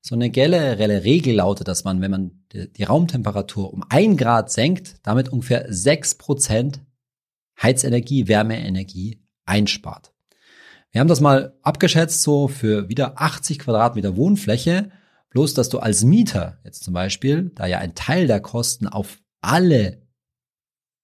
So 0.00 0.16
eine 0.16 0.28
generelle 0.28 1.04
Regel 1.04 1.36
lautet, 1.36 1.68
dass 1.68 1.84
man, 1.84 2.00
wenn 2.00 2.10
man 2.10 2.44
die 2.52 2.82
Raumtemperatur 2.82 3.72
um 3.72 3.84
ein 3.90 4.16
Grad 4.16 4.50
senkt, 4.50 4.96
damit 5.04 5.28
ungefähr 5.28 5.72
sechs 5.72 6.16
Prozent 6.16 6.80
Heizenergie, 7.62 8.26
Wärmeenergie 8.26 9.22
einspart. 9.46 10.12
Wir 10.90 11.00
haben 11.00 11.06
das 11.06 11.20
mal 11.20 11.56
abgeschätzt, 11.62 12.22
so 12.22 12.48
für 12.48 12.88
wieder 12.88 13.20
80 13.20 13.60
Quadratmeter 13.60 14.16
Wohnfläche, 14.16 14.90
bloß 15.30 15.54
dass 15.54 15.68
du 15.68 15.78
als 15.78 16.02
Mieter 16.02 16.58
jetzt 16.64 16.82
zum 16.82 16.92
Beispiel, 16.92 17.52
da 17.54 17.66
ja 17.66 17.78
ein 17.78 17.94
Teil 17.94 18.26
der 18.26 18.40
Kosten 18.40 18.88
auf 18.88 19.20
alle 19.40 20.02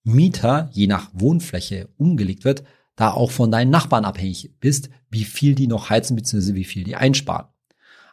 Mieter 0.03 0.69
je 0.73 0.88
nach 0.88 1.11
Wohnfläche 1.12 1.90
umgelegt 1.97 2.45
wird, 2.45 2.64
da 3.00 3.12
auch 3.12 3.30
von 3.30 3.50
deinen 3.50 3.70
Nachbarn 3.70 4.04
abhängig 4.04 4.50
bist, 4.60 4.90
wie 5.10 5.24
viel 5.24 5.54
die 5.54 5.66
noch 5.66 5.88
heizen 5.88 6.16
bzw. 6.16 6.54
wie 6.54 6.64
viel 6.64 6.84
die 6.84 6.96
einsparen. 6.96 7.46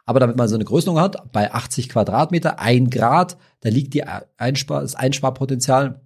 Aber 0.06 0.18
damit 0.18 0.36
man 0.36 0.48
so 0.48 0.54
eine 0.54 0.64
Größenung 0.64 0.98
hat, 0.98 1.30
bei 1.30 1.52
80 1.52 1.90
Quadratmeter, 1.90 2.58
ein 2.58 2.88
Grad, 2.88 3.36
da 3.60 3.68
liegt 3.68 3.92
die 3.92 4.04
Einspar 4.38 4.80
das 4.80 4.94
Einsparpotenzial 4.94 6.00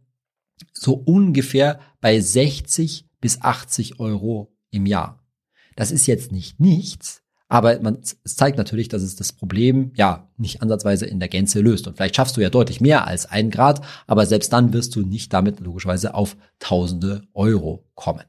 so 0.73 0.95
ungefähr 0.95 1.79
bei 2.01 2.19
60 2.19 3.09
bis 3.21 3.41
80 3.41 4.01
Euro 4.01 4.53
im 4.73 4.87
Jahr. 4.87 5.23
Das 5.77 5.93
ist 5.93 6.09
jetzt 6.09 6.33
nicht 6.33 6.59
nichts, 6.59 7.23
aber 7.49 7.79
man, 7.81 7.99
es 8.25 8.35
zeigt 8.35 8.59
natürlich, 8.59 8.89
dass 8.89 9.03
es 9.03 9.15
das 9.15 9.33
Problem 9.33 9.93
ja 9.95 10.29
nicht 10.37 10.61
ansatzweise 10.61 11.07
in 11.07 11.21
der 11.21 11.29
Gänze 11.29 11.61
löst. 11.61 11.87
Und 11.87 11.97
vielleicht 11.97 12.17
schaffst 12.17 12.37
du 12.37 12.41
ja 12.41 12.51
deutlich 12.51 12.81
mehr 12.81 13.07
als 13.07 13.27
ein 13.27 13.51
Grad, 13.51 13.81
aber 14.09 14.27
selbst 14.27 14.53
dann 14.53 14.73
wirst 14.73 14.97
du 14.97 15.03
nicht 15.03 15.33
damit 15.33 15.61
logischerweise 15.61 16.15
auf 16.15 16.37
tausende 16.59 17.23
Euro 17.33 17.85
kommen. 17.95 18.25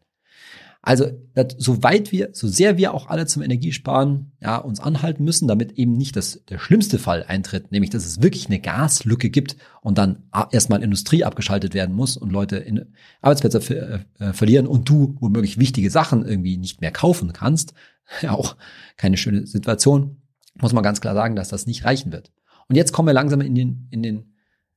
Also, 0.86 1.06
so 1.58 1.82
weit 1.82 2.12
wir, 2.12 2.32
so 2.34 2.46
sehr 2.46 2.76
wir 2.76 2.94
auch 2.94 3.08
alle 3.08 3.26
zum 3.26 3.42
Energiesparen, 3.42 4.34
ja, 4.42 4.58
uns 4.58 4.82
anhalten 4.82 5.24
müssen, 5.24 5.48
damit 5.48 5.72
eben 5.80 5.94
nicht 5.94 6.18
das, 6.18 6.44
der 6.50 6.60
schlimmste 6.60 7.00
Fall 7.00 7.24
eintritt, 7.26 7.72
nämlich, 7.72 7.90
dass 7.90 8.06
es 8.06 8.22
wirklich 8.22 8.48
eine 8.48 8.60
Gaslücke 8.60 9.30
gibt 9.30 9.56
und 9.80 9.98
dann 9.98 10.24
erstmal 10.52 10.84
Industrie 10.84 11.24
abgeschaltet 11.24 11.74
werden 11.74 11.96
muss 11.96 12.18
und 12.18 12.34
Leute 12.34 12.58
in 12.58 12.86
Arbeitsplätze 13.22 14.04
äh, 14.20 14.34
verlieren 14.34 14.68
und 14.68 14.90
du 14.90 15.16
womöglich 15.22 15.58
wichtige 15.58 15.90
Sachen 15.90 16.26
irgendwie 16.26 16.58
nicht 16.58 16.82
mehr 16.82 16.92
kaufen 16.92 17.32
kannst. 17.32 17.74
Ja, 18.22 18.32
auch 18.32 18.58
keine 18.98 19.16
schöne 19.16 19.48
Situation. 19.48 20.22
Muss 20.60 20.74
man 20.74 20.84
ganz 20.84 21.00
klar 21.00 21.14
sagen, 21.14 21.38
dass 21.38 21.48
das 21.48 21.66
nicht 21.66 21.86
reichen 21.86 22.12
wird. 22.12 22.34
Und 22.68 22.76
jetzt 22.76 22.92
kommen 22.92 23.08
wir 23.08 23.14
langsam 23.14 23.40
in 23.40 23.56
den, 23.56 23.88
in 23.92 24.04
den, 24.04 24.34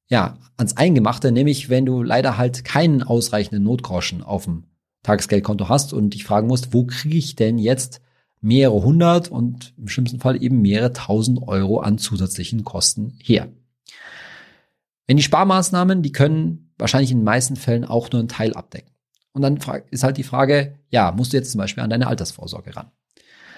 ja, 0.07 0.39
ans 0.57 0.77
Eingemachte, 0.77 1.33
nämlich 1.33 1.69
wenn 1.69 1.85
du 1.85 2.05
leider 2.05 2.39
halt 2.39 2.65
keinen 2.65 3.03
ausreichenden 3.03 3.65
Notgroschen 3.65 4.23
auf 4.23 4.45
dem 4.45 4.69
Tagesgeldkonto 5.07 5.69
hast 5.69 5.93
und 5.93 6.11
dich 6.11 6.25
fragen 6.25 6.49
musst, 6.49 6.75
wo 6.75 6.85
kriege 6.85 7.17
ich 7.17 7.37
denn 7.37 7.59
jetzt 7.59 8.01
mehrere 8.41 8.83
hundert 8.83 9.29
und 9.29 9.73
im 9.79 9.89
schlimmsten 9.89 10.21
Fall 10.21 10.43
eben 10.43 10.61
mehrere 10.61 10.93
tausend 10.93 11.43
Euro 11.47 11.81
an 11.81 11.99
zusätzlichen 11.99 12.65
Kosten 12.65 13.17
her. 13.23 13.49
Wenn 15.07 15.17
die 15.17 15.23
Sparmaßnahmen, 15.23 16.03
die 16.03 16.13
können 16.13 16.73
wahrscheinlich 16.79 17.13
in 17.13 17.19
den 17.19 17.25
meisten 17.25 17.57
Fällen 17.57 17.85
auch 17.85 18.11
nur 18.11 18.21
einen 18.21 18.29
Teil 18.29 18.55
abdecken. 18.55 18.91
Und 19.33 19.43
dann 19.43 19.59
ist 19.91 20.03
halt 20.03 20.17
die 20.17 20.23
Frage, 20.23 20.75
ja, 20.91 21.13
musst 21.13 21.33
du 21.33 21.37
jetzt 21.37 21.53
zum 21.53 21.59
Beispiel 21.59 21.83
an 21.83 21.91
deine 21.91 22.07
Altersvorsorge 22.07 22.75
ran? 22.75 22.91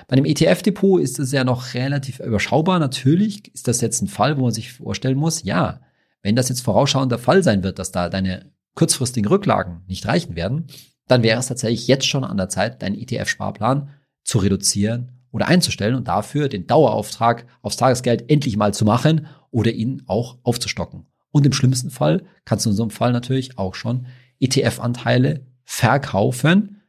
Bei 0.06 0.16
einem 0.16 0.26
ETF-Depot 0.26 1.00
ist 1.00 1.18
es 1.18 1.32
ja 1.32 1.44
noch 1.44 1.74
relativ 1.74 2.20
überschaubar. 2.20 2.78
Natürlich 2.78 3.52
ist 3.54 3.68
das 3.68 3.80
jetzt 3.80 4.02
ein 4.02 4.08
Fall, 4.08 4.36
wo 4.38 4.42
man 4.42 4.52
sich 4.52 4.72
vorstellen 4.72 5.18
muss, 5.18 5.42
ja, 5.42 5.80
wenn 6.22 6.36
das 6.36 6.48
jetzt 6.48 6.62
vorausschauend 6.62 7.12
der 7.12 7.18
Fall 7.18 7.42
sein 7.42 7.62
wird, 7.62 7.78
dass 7.78 7.92
da 7.92 8.08
deine 8.08 8.50
kurzfristigen 8.74 9.28
Rücklagen 9.28 9.82
nicht 9.86 10.06
reichen 10.06 10.36
werden, 10.36 10.66
dann 11.08 11.22
wäre 11.22 11.40
es 11.40 11.46
tatsächlich 11.46 11.88
jetzt 11.88 12.06
schon 12.06 12.24
an 12.24 12.36
der 12.36 12.48
Zeit, 12.48 12.82
deinen 12.82 12.98
ETF-Sparplan 12.98 13.90
zu 14.24 14.38
reduzieren 14.38 15.12
oder 15.32 15.48
einzustellen 15.48 15.94
und 15.94 16.08
dafür 16.08 16.48
den 16.48 16.66
Dauerauftrag 16.66 17.46
aufs 17.62 17.76
Tagesgeld 17.76 18.30
endlich 18.30 18.56
mal 18.56 18.72
zu 18.72 18.84
machen 18.84 19.26
oder 19.50 19.72
ihn 19.72 20.02
auch 20.06 20.38
aufzustocken. 20.42 21.06
Und 21.30 21.46
im 21.46 21.52
schlimmsten 21.52 21.90
Fall 21.90 22.24
kannst 22.44 22.66
du 22.66 22.70
in 22.70 22.76
so 22.76 22.82
einem 22.82 22.90
Fall 22.90 23.12
natürlich 23.12 23.58
auch 23.58 23.74
schon 23.74 24.06
ETF-Anteile 24.40 25.46
verkaufen. 25.64 26.82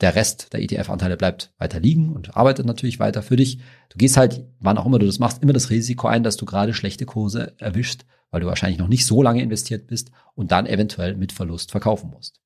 Der 0.00 0.14
Rest 0.16 0.52
der 0.52 0.62
ETF-Anteile 0.62 1.16
bleibt 1.16 1.52
weiter 1.58 1.80
liegen 1.80 2.12
und 2.12 2.36
arbeitet 2.36 2.66
natürlich 2.66 2.98
weiter 2.98 3.22
für 3.22 3.36
dich. 3.36 3.58
Du 3.88 3.96
gehst 3.96 4.16
halt, 4.16 4.44
wann 4.58 4.78
auch 4.78 4.86
immer 4.86 4.98
du 4.98 5.06
das 5.06 5.18
machst, 5.18 5.42
immer 5.42 5.52
das 5.52 5.70
Risiko 5.70 6.08
ein, 6.08 6.24
dass 6.24 6.36
du 6.36 6.44
gerade 6.44 6.74
schlechte 6.74 7.06
Kurse 7.06 7.54
erwischst, 7.58 8.04
weil 8.30 8.40
du 8.40 8.46
wahrscheinlich 8.46 8.78
noch 8.78 8.88
nicht 8.88 9.06
so 9.06 9.22
lange 9.22 9.42
investiert 9.42 9.86
bist 9.86 10.10
und 10.34 10.50
dann 10.50 10.66
eventuell 10.66 11.16
mit 11.16 11.32
Verlust 11.32 11.70
verkaufen 11.70 12.10
musst. 12.10 12.43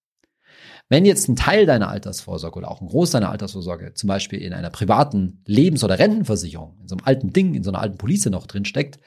Wenn 0.91 1.05
jetzt 1.05 1.29
ein 1.29 1.37
Teil 1.37 1.67
deiner 1.67 1.89
Altersvorsorge 1.89 2.59
oder 2.59 2.71
auch 2.71 2.81
ein 2.81 2.89
Groß 2.89 3.11
deiner 3.11 3.31
Altersvorsorge 3.31 3.93
zum 3.95 4.09
Beispiel 4.09 4.41
in 4.41 4.55
einer 4.55 4.71
privaten 4.71 5.43
Lebens- 5.45 5.85
oder 5.85 5.99
Rentenversicherung, 5.99 6.79
in 6.81 6.89
so 6.89 6.97
einem 6.97 7.05
alten 7.05 7.33
Ding, 7.33 7.55
in 7.55 7.63
so 7.63 7.71
einer 7.71 7.81
alten 7.81 7.99
Police 7.99 8.27
noch 8.27 8.47
drin 8.47 8.65
steckt, 8.65 8.99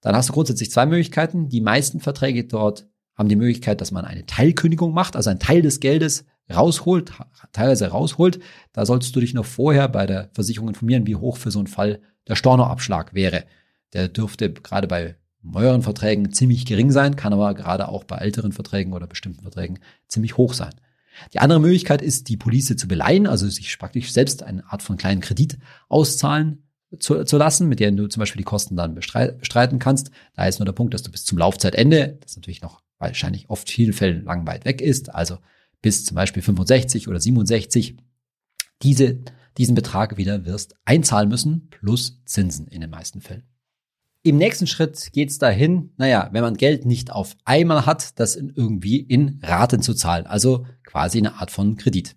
dann 0.00 0.16
hast 0.16 0.30
du 0.30 0.32
grundsätzlich 0.32 0.70
zwei 0.70 0.86
Möglichkeiten. 0.86 1.48
Die 1.50 1.60
meisten 1.60 2.00
Verträge 2.00 2.44
dort 2.44 2.86
haben 3.14 3.28
die 3.28 3.36
Möglichkeit, 3.36 3.80
dass 3.80 3.90
man 3.90 4.04
eine 4.04 4.24
Teilkündigung 4.24 4.94
macht, 4.94 5.16
also 5.16 5.28
einen 5.28 5.40
Teil 5.40 5.60
des 5.60 5.80
Geldes 5.80 6.24
rausholt, 6.50 7.12
teilweise 7.52 7.88
rausholt. 7.88 8.38
Da 8.72 8.86
solltest 8.86 9.14
du 9.14 9.20
dich 9.20 9.34
noch 9.34 9.44
vorher 9.44 9.88
bei 9.88 10.06
der 10.06 10.30
Versicherung 10.32 10.68
informieren, 10.68 11.06
wie 11.06 11.16
hoch 11.16 11.36
für 11.36 11.50
so 11.50 11.58
einen 11.58 11.66
Fall 11.66 12.00
der 12.26 12.36
Stornoabschlag 12.36 13.12
wäre. 13.12 13.44
Der 13.92 14.08
dürfte 14.08 14.52
gerade 14.52 14.86
bei 14.86 15.16
neueren 15.42 15.82
Verträgen 15.82 16.32
ziemlich 16.32 16.64
gering 16.64 16.90
sein, 16.90 17.16
kann 17.16 17.32
aber 17.32 17.52
gerade 17.54 17.88
auch 17.88 18.04
bei 18.04 18.16
älteren 18.16 18.52
Verträgen 18.52 18.92
oder 18.92 19.06
bestimmten 19.06 19.42
Verträgen 19.42 19.78
ziemlich 20.08 20.36
hoch 20.36 20.54
sein. 20.54 20.74
Die 21.32 21.38
andere 21.40 21.60
Möglichkeit 21.60 22.02
ist, 22.02 22.28
die 22.28 22.36
Police 22.36 22.76
zu 22.76 22.88
beleihen, 22.88 23.26
also 23.26 23.48
sich 23.48 23.78
praktisch 23.78 24.12
selbst 24.12 24.42
eine 24.42 24.64
Art 24.70 24.82
von 24.82 24.96
kleinen 24.96 25.20
Kredit 25.20 25.58
auszahlen 25.88 26.62
zu, 26.98 27.24
zu 27.24 27.36
lassen, 27.36 27.68
mit 27.68 27.80
der 27.80 27.90
du 27.90 28.06
zum 28.06 28.20
Beispiel 28.20 28.38
die 28.38 28.44
Kosten 28.44 28.76
dann 28.76 28.94
bestreiten 28.94 29.78
kannst. 29.78 30.10
Da 30.34 30.46
ist 30.46 30.58
nur 30.58 30.66
der 30.66 30.72
Punkt, 30.72 30.94
dass 30.94 31.02
du 31.02 31.10
bis 31.10 31.24
zum 31.24 31.38
Laufzeitende, 31.38 32.18
das 32.20 32.36
natürlich 32.36 32.62
noch 32.62 32.82
wahrscheinlich 32.98 33.50
oft 33.50 33.70
vielen 33.70 33.92
Fällen 33.92 34.24
lang 34.24 34.46
weit 34.46 34.64
weg 34.64 34.80
ist, 34.80 35.14
also 35.14 35.38
bis 35.82 36.04
zum 36.04 36.14
Beispiel 36.14 36.42
65 36.42 37.08
oder 37.08 37.20
67, 37.20 37.96
diese, 38.82 39.18
diesen 39.56 39.74
Betrag 39.74 40.16
wieder 40.16 40.44
wirst 40.44 40.74
einzahlen 40.84 41.28
müssen, 41.28 41.68
plus 41.70 42.22
Zinsen 42.24 42.66
in 42.68 42.80
den 42.80 42.90
meisten 42.90 43.20
Fällen. 43.20 43.44
Im 44.28 44.36
nächsten 44.36 44.66
Schritt 44.66 45.14
geht 45.14 45.30
es 45.30 45.38
dahin, 45.38 45.94
naja, 45.96 46.28
wenn 46.32 46.42
man 46.42 46.58
Geld 46.58 46.84
nicht 46.84 47.10
auf 47.10 47.34
einmal 47.46 47.86
hat, 47.86 48.20
das 48.20 48.36
in 48.36 48.52
irgendwie 48.54 48.98
in 48.98 49.40
Raten 49.42 49.80
zu 49.80 49.94
zahlen, 49.94 50.26
also 50.26 50.66
quasi 50.84 51.16
eine 51.16 51.36
Art 51.36 51.50
von 51.50 51.78
Kredit. 51.78 52.14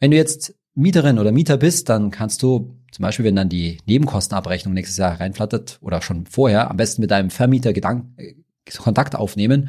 Wenn 0.00 0.12
du 0.12 0.16
jetzt 0.16 0.54
Mieterin 0.72 1.18
oder 1.18 1.30
Mieter 1.30 1.58
bist, 1.58 1.90
dann 1.90 2.10
kannst 2.10 2.42
du 2.42 2.74
zum 2.90 3.02
Beispiel, 3.02 3.26
wenn 3.26 3.36
dann 3.36 3.50
die 3.50 3.82
Nebenkostenabrechnung 3.84 4.72
nächstes 4.72 4.96
Jahr 4.96 5.20
reinflattert 5.20 5.78
oder 5.82 6.00
schon 6.00 6.24
vorher, 6.24 6.70
am 6.70 6.78
besten 6.78 7.02
mit 7.02 7.10
deinem 7.10 7.28
Vermieter 7.28 7.74
Gedank 7.74 8.06
äh, 8.16 8.36
Kontakt 8.78 9.14
aufnehmen 9.14 9.68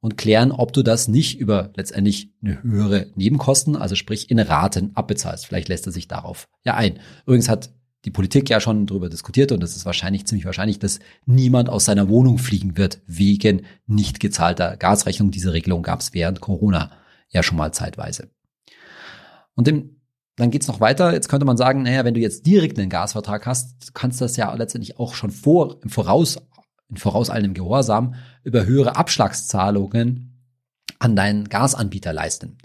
und 0.00 0.18
klären, 0.18 0.52
ob 0.52 0.74
du 0.74 0.82
das 0.82 1.08
nicht 1.08 1.38
über 1.38 1.72
letztendlich 1.76 2.30
eine 2.42 2.62
höhere 2.62 3.06
Nebenkosten, 3.14 3.74
also 3.74 3.94
sprich 3.94 4.30
in 4.30 4.38
Raten 4.38 4.90
abbezahlst. 4.94 5.46
Vielleicht 5.46 5.68
lässt 5.68 5.86
er 5.86 5.92
sich 5.92 6.08
darauf 6.08 6.46
ja 6.62 6.74
ein. 6.74 6.98
Übrigens 7.24 7.48
hat 7.48 7.70
die 8.08 8.12
Politik 8.12 8.48
ja 8.48 8.58
schon 8.58 8.86
darüber 8.86 9.10
diskutiert 9.10 9.52
und 9.52 9.62
es 9.62 9.76
ist 9.76 9.84
wahrscheinlich 9.84 10.26
ziemlich 10.26 10.46
wahrscheinlich, 10.46 10.78
dass 10.78 10.98
niemand 11.26 11.68
aus 11.68 11.84
seiner 11.84 12.08
Wohnung 12.08 12.38
fliegen 12.38 12.78
wird 12.78 13.02
wegen 13.06 13.66
nicht 13.86 14.18
gezahlter 14.18 14.78
Gasrechnung. 14.78 15.30
Diese 15.30 15.52
Regelung 15.52 15.82
gab 15.82 16.00
es 16.00 16.14
während 16.14 16.40
Corona 16.40 16.90
ja 17.28 17.42
schon 17.42 17.58
mal 17.58 17.70
zeitweise. 17.72 18.30
Und 19.54 19.68
im, 19.68 20.00
dann 20.36 20.50
geht's 20.50 20.68
noch 20.68 20.80
weiter. 20.80 21.12
Jetzt 21.12 21.28
könnte 21.28 21.44
man 21.44 21.58
sagen, 21.58 21.82
naja, 21.82 22.02
wenn 22.06 22.14
du 22.14 22.20
jetzt 22.20 22.46
direkt 22.46 22.78
einen 22.78 22.88
Gasvertrag 22.88 23.44
hast, 23.44 23.92
kannst 23.92 24.22
du 24.22 24.24
das 24.24 24.38
ja 24.38 24.54
letztendlich 24.54 24.98
auch 24.98 25.12
schon 25.12 25.30
vor, 25.30 25.76
im 25.82 25.90
Voraus, 25.90 26.38
in 26.88 26.96
vorauseilendem 26.96 27.52
Gehorsam 27.52 28.14
über 28.42 28.64
höhere 28.64 28.96
Abschlagszahlungen 28.96 30.46
an 30.98 31.14
deinen 31.14 31.50
Gasanbieter 31.50 32.14
leisten. 32.14 32.56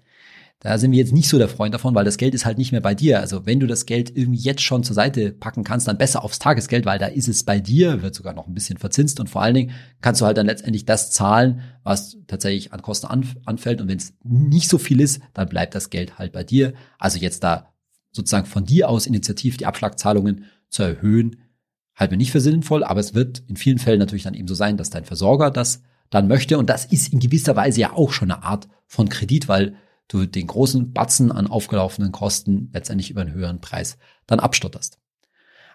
Da 0.64 0.78
sind 0.78 0.92
wir 0.92 1.00
jetzt 1.00 1.12
nicht 1.12 1.28
so 1.28 1.38
der 1.38 1.50
Freund 1.50 1.74
davon, 1.74 1.94
weil 1.94 2.06
das 2.06 2.16
Geld 2.16 2.34
ist 2.34 2.46
halt 2.46 2.58
nicht 2.58 2.72
mehr 2.72 2.80
bei 2.80 2.96
dir. 2.96 3.20
Also 3.20 3.46
wenn 3.46 3.60
du 3.60 3.68
das 3.68 3.86
Geld 3.86 4.16
irgendwie 4.16 4.40
jetzt 4.40 4.62
schon 4.62 4.84
zur 4.84 4.96
Seite 4.96 5.34
packen 5.34 5.66
kannst, 5.66 5.90
dann 5.90 5.98
besser 5.98 6.24
aufs 6.24 6.40
Tagesgeld, 6.40 6.86
weil 6.86 7.00
da 7.00 7.08
ist 7.08 7.28
es 7.28 7.44
bei 7.44 7.60
dir, 7.60 8.02
wird 8.02 8.16
sogar 8.16 8.34
noch 8.34 8.48
ein 8.48 8.54
bisschen 8.54 8.78
verzinst 8.78 9.20
und 9.20 9.30
vor 9.30 9.42
allen 9.42 9.56
Dingen 9.56 9.72
kannst 10.00 10.22
du 10.22 10.26
halt 10.26 10.38
dann 10.38 10.46
letztendlich 10.46 10.86
das 10.86 11.12
zahlen, 11.12 11.60
was 11.84 12.18
tatsächlich 12.28 12.72
an 12.72 12.82
Kosten 12.82 13.08
anfällt. 13.46 13.82
Und 13.82 13.90
wenn 13.90 13.98
es 13.98 14.14
nicht 14.24 14.70
so 14.70 14.78
viel 14.78 15.02
ist, 15.02 15.22
dann 15.34 15.50
bleibt 15.50 15.76
das 15.76 15.90
Geld 15.90 16.18
halt 16.18 16.32
bei 16.32 16.46
dir. 16.46 16.74
Also 16.98 17.20
jetzt 17.20 17.44
da 17.44 17.74
sozusagen 18.14 18.46
von 18.46 18.64
dir 18.64 18.88
aus 18.88 19.06
initiativ 19.06 19.58
die 19.58 19.66
Abschlagzahlungen 19.66 20.46
zu 20.70 20.84
erhöhen, 20.84 21.42
halten 21.94 22.12
wir 22.12 22.18
nicht 22.18 22.32
für 22.32 22.40
sinnvoll, 22.40 22.86
aber 22.86 23.02
es 23.02 23.14
wird 23.14 23.44
in 23.48 23.58
vielen 23.58 23.80
Fällen 23.80 24.00
natürlich 24.00 24.24
dann 24.24 24.34
eben 24.34 24.48
so 24.48 24.56
sein, 24.56 24.78
dass 24.78 24.90
dein 24.90 25.04
Versorger 25.04 25.52
das 25.52 25.82
dann 26.10 26.30
möchte. 26.30 26.58
Und 26.58 26.70
das 26.70 26.86
ist 26.86 27.12
in 27.12 27.20
gewisser 27.20 27.58
Weise 27.58 27.82
ja 27.82 27.92
auch 27.92 28.14
schon 28.14 28.32
eine 28.32 28.44
Art 28.44 28.70
von 28.88 29.10
Kredit, 29.10 29.50
weil 29.50 29.76
du 30.08 30.26
den 30.26 30.48
großen 30.48 30.94
Batzen 30.94 31.32
an 31.32 31.48
aufgelaufenen 31.48 32.12
Kosten 32.12 32.70
letztendlich 32.74 33.10
über 33.10 33.22
einen 33.22 33.34
höheren 33.34 33.62
Preis 33.62 33.98
dann 34.28 34.40
abstotterst. 34.40 35.00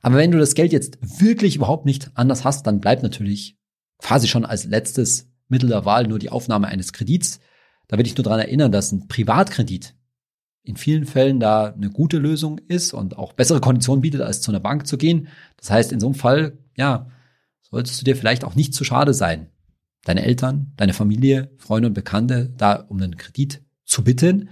Aber 0.02 0.16
wenn 0.16 0.30
du 0.30 0.38
das 0.38 0.54
Geld 0.54 0.72
jetzt 0.72 0.98
wirklich 1.20 1.56
überhaupt 1.56 1.86
nicht 1.86 2.10
anders 2.14 2.44
hast, 2.44 2.66
dann 2.66 2.80
bleibt 2.80 3.02
natürlich 3.02 3.58
quasi 3.98 4.28
schon 4.28 4.44
als 4.44 4.64
letztes 4.64 5.28
Mittel 5.48 5.68
der 5.68 5.84
Wahl 5.84 6.06
nur 6.06 6.18
die 6.18 6.30
Aufnahme 6.30 6.68
eines 6.68 6.92
Kredits. 6.92 7.40
Da 7.88 7.98
will 7.98 8.06
ich 8.06 8.16
nur 8.16 8.24
daran 8.24 8.40
erinnern, 8.40 8.70
dass 8.70 8.92
ein 8.92 9.08
Privatkredit 9.08 9.94
in 10.62 10.76
vielen 10.76 11.06
Fällen 11.06 11.40
da 11.40 11.72
eine 11.72 11.90
gute 11.90 12.18
Lösung 12.18 12.58
ist 12.68 12.92
und 12.92 13.16
auch 13.16 13.32
bessere 13.32 13.60
Konditionen 13.60 14.02
bietet, 14.02 14.20
als 14.20 14.42
zu 14.42 14.50
einer 14.50 14.60
Bank 14.60 14.86
zu 14.86 14.98
gehen. 14.98 15.28
Das 15.56 15.70
heißt, 15.70 15.92
in 15.92 16.00
so 16.00 16.06
einem 16.06 16.14
Fall, 16.14 16.58
ja, 16.76 17.10
solltest 17.62 18.00
du 18.00 18.04
dir 18.04 18.16
vielleicht 18.16 18.44
auch 18.44 18.54
nicht 18.54 18.74
zu 18.74 18.84
schade 18.84 19.14
sein, 19.14 19.50
deine 20.04 20.24
Eltern, 20.24 20.72
deine 20.76 20.92
Familie, 20.92 21.50
Freunde 21.56 21.88
und 21.88 21.94
Bekannte 21.94 22.52
da 22.56 22.74
um 22.74 22.98
einen 22.98 23.16
Kredit 23.16 23.62
zu 23.98 24.04
bitten. 24.04 24.48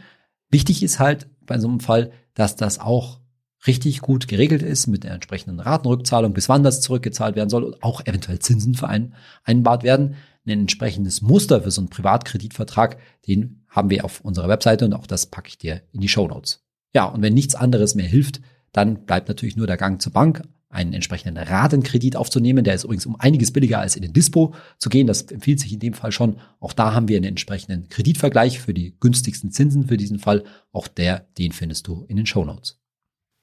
Wichtig 0.51 0.83
ist 0.83 0.99
halt 0.99 1.29
bei 1.43 1.61
so 1.61 1.69
einem 1.69 1.79
Fall, 1.79 2.11
dass 2.35 2.57
das 2.57 2.81
auch 2.81 3.21
richtig 3.65 4.01
gut 4.01 4.27
geregelt 4.27 4.63
ist 4.63 4.89
mit 4.89 5.05
der 5.05 5.13
entsprechenden 5.13 5.61
Ratenrückzahlung, 5.61 6.33
bis 6.33 6.49
wann 6.49 6.65
das 6.65 6.81
zurückgezahlt 6.81 7.37
werden 7.37 7.49
soll 7.49 7.63
und 7.63 7.83
auch 7.83 8.01
eventuell 8.05 8.41
Zinsen 8.41 8.75
vereinbart 8.75 9.85
werden. 9.85 10.17
Ein 10.45 10.61
entsprechendes 10.61 11.23
Muster 11.23 11.63
für 11.63 11.71
so 11.71 11.81
einen 11.81 11.91
Privatkreditvertrag, 11.91 12.99
den 13.27 13.65
haben 13.69 13.91
wir 13.91 14.05
auf 14.05 14.21
unserer 14.21 14.49
Webseite 14.49 14.85
und 14.85 14.95
auch 14.95 15.07
das 15.07 15.27
packe 15.27 15.49
ich 15.49 15.59
dir 15.59 15.83
in 15.93 16.01
die 16.01 16.09
Show 16.09 16.27
Notes. 16.27 16.65
Ja, 16.93 17.05
und 17.05 17.23
wenn 17.23 17.35
nichts 17.35 17.55
anderes 17.55 17.95
mehr 17.95 18.07
hilft, 18.07 18.41
dann 18.73 19.07
bleibt 19.07 19.29
natürlich 19.29 19.57
nur 19.57 19.67
der 19.69 19.77
Gang 19.77 20.03
zur 20.03 20.13
Bank, 20.13 20.43
einen 20.69 20.93
entsprechenden 20.93 21.37
Ratenkredit 21.37 22.17
aufzunehmen. 22.17 22.65
Der 22.65 22.75
ist 22.75 22.85
übrigens 22.85 23.07
um 23.07 23.17
einiges 23.17 23.53
billiger 23.53 23.79
als 23.79 23.97
in 23.97 24.03
den 24.03 24.13
Dispo 24.13 24.55
zu 24.79 24.89
gehen. 24.89 25.07
Das 25.07 25.23
empfiehlt 25.23 25.61
sich 25.61 25.73
in 25.73 25.79
dem 25.79 25.95
Fall 25.95 26.13
schon. 26.13 26.39
Auch 26.61 26.73
da 26.73 26.93
haben 26.93 27.09
wir 27.09 27.17
einen 27.17 27.25
entsprechenden 27.27 27.89
Kreditvergleich 27.89 28.61
für 28.61 28.75
die 28.75 28.97
günstigsten 28.99 29.53
Zinsen 29.53 29.87
für 29.87 29.97
diesen 29.97 30.19
Fall. 30.19 30.45
Auch 30.73 30.89
der, 30.89 31.27
den 31.39 31.53
findest 31.53 31.87
du 31.87 32.05
in 32.09 32.17
den 32.17 32.27
Show 32.27 32.45
Notes. 32.45 32.81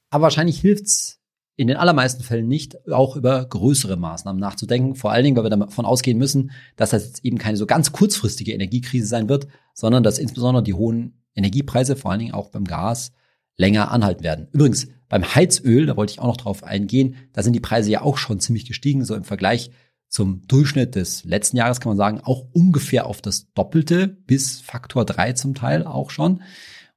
Aber 0.10 0.24
wahrscheinlich 0.24 0.60
hilft's 0.60 1.22
in 1.56 1.68
den 1.68 1.78
allermeisten 1.78 2.24
Fällen 2.24 2.48
nicht, 2.48 2.88
auch 2.90 3.16
über 3.16 3.46
größere 3.46 3.96
Maßnahmen 3.96 4.40
nachzudenken. 4.40 4.96
Vor 4.96 5.12
allen 5.12 5.24
Dingen, 5.24 5.38
weil 5.38 5.44
wir 5.44 5.50
davon 5.50 5.86
ausgehen 5.86 6.18
müssen, 6.18 6.52
dass 6.76 6.90
das 6.90 7.06
jetzt 7.06 7.26
eben 7.26 7.38
keine 7.38 7.58
so 7.58 7.66
ganz 7.66 7.92
kurzfristige 7.92 8.54
Energiekrise 8.54 9.06
sein 9.06 9.30
wird, 9.30 9.48
sondern 9.74 10.04
dass 10.04 10.18
insbesondere 10.18 10.64
die 10.64 10.74
hohen 10.74 11.24
Energiepreise, 11.36 11.96
vor 11.96 12.12
allen 12.12 12.20
Dingen 12.20 12.34
auch 12.34 12.50
beim 12.50 12.66
Gas, 12.66 13.12
länger 13.56 13.92
anhalten 13.92 14.24
werden. 14.24 14.48
Übrigens, 14.52 14.88
beim 15.14 15.36
Heizöl, 15.36 15.86
da 15.86 15.96
wollte 15.96 16.14
ich 16.14 16.20
auch 16.20 16.26
noch 16.26 16.38
drauf 16.38 16.64
eingehen, 16.64 17.18
da 17.34 17.44
sind 17.44 17.54
die 17.54 17.60
Preise 17.60 17.92
ja 17.92 18.02
auch 18.02 18.18
schon 18.18 18.40
ziemlich 18.40 18.66
gestiegen, 18.66 19.06
so 19.06 19.14
im 19.14 19.24
Vergleich 19.24 19.70
zum 20.08 20.42
Durchschnitt 20.48 20.96
des 20.96 21.24
letzten 21.24 21.56
Jahres 21.56 21.80
kann 21.80 21.92
man 21.92 21.98
sagen, 21.98 22.20
auch 22.24 22.48
ungefähr 22.52 23.06
auf 23.06 23.22
das 23.22 23.54
Doppelte 23.54 24.08
bis 24.08 24.60
Faktor 24.62 25.06
3 25.06 25.34
zum 25.34 25.54
Teil 25.54 25.86
auch 25.86 26.10
schon. 26.10 26.42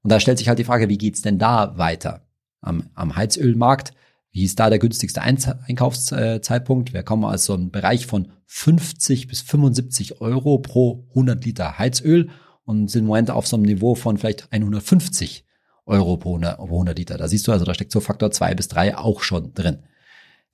Und 0.02 0.10
da 0.10 0.18
stellt 0.18 0.38
sich 0.38 0.48
halt 0.48 0.58
die 0.58 0.64
Frage, 0.64 0.88
wie 0.88 0.96
geht's 0.96 1.20
denn 1.20 1.38
da 1.38 1.76
weiter 1.76 2.26
am, 2.62 2.84
am 2.94 3.16
Heizölmarkt? 3.16 3.92
Wie 4.30 4.44
ist 4.44 4.58
da 4.58 4.70
der 4.70 4.78
günstigste 4.78 5.20
Einkaufszeitpunkt? 5.20 6.94
Wir 6.94 7.02
kommen 7.02 7.26
also 7.26 7.54
im 7.54 7.70
Bereich 7.70 8.06
von 8.06 8.32
50 8.46 9.28
bis 9.28 9.42
75 9.42 10.22
Euro 10.22 10.56
pro 10.56 11.04
100 11.10 11.44
Liter 11.44 11.78
Heizöl 11.78 12.30
und 12.64 12.90
sind 12.90 13.02
im 13.02 13.08
Moment 13.08 13.30
auf 13.30 13.46
so 13.46 13.56
einem 13.56 13.66
Niveau 13.66 13.94
von 13.94 14.16
vielleicht 14.16 14.50
150 14.50 15.45
Euro 15.86 16.16
pro 16.16 16.36
100, 16.36 16.98
Liter. 16.98 17.16
Da 17.16 17.28
siehst 17.28 17.46
du 17.46 17.52
also, 17.52 17.64
da 17.64 17.74
steckt 17.74 17.92
so 17.92 18.00
Faktor 18.00 18.30
2 18.30 18.54
bis 18.54 18.68
3 18.68 18.98
auch 18.98 19.22
schon 19.22 19.54
drin. 19.54 19.78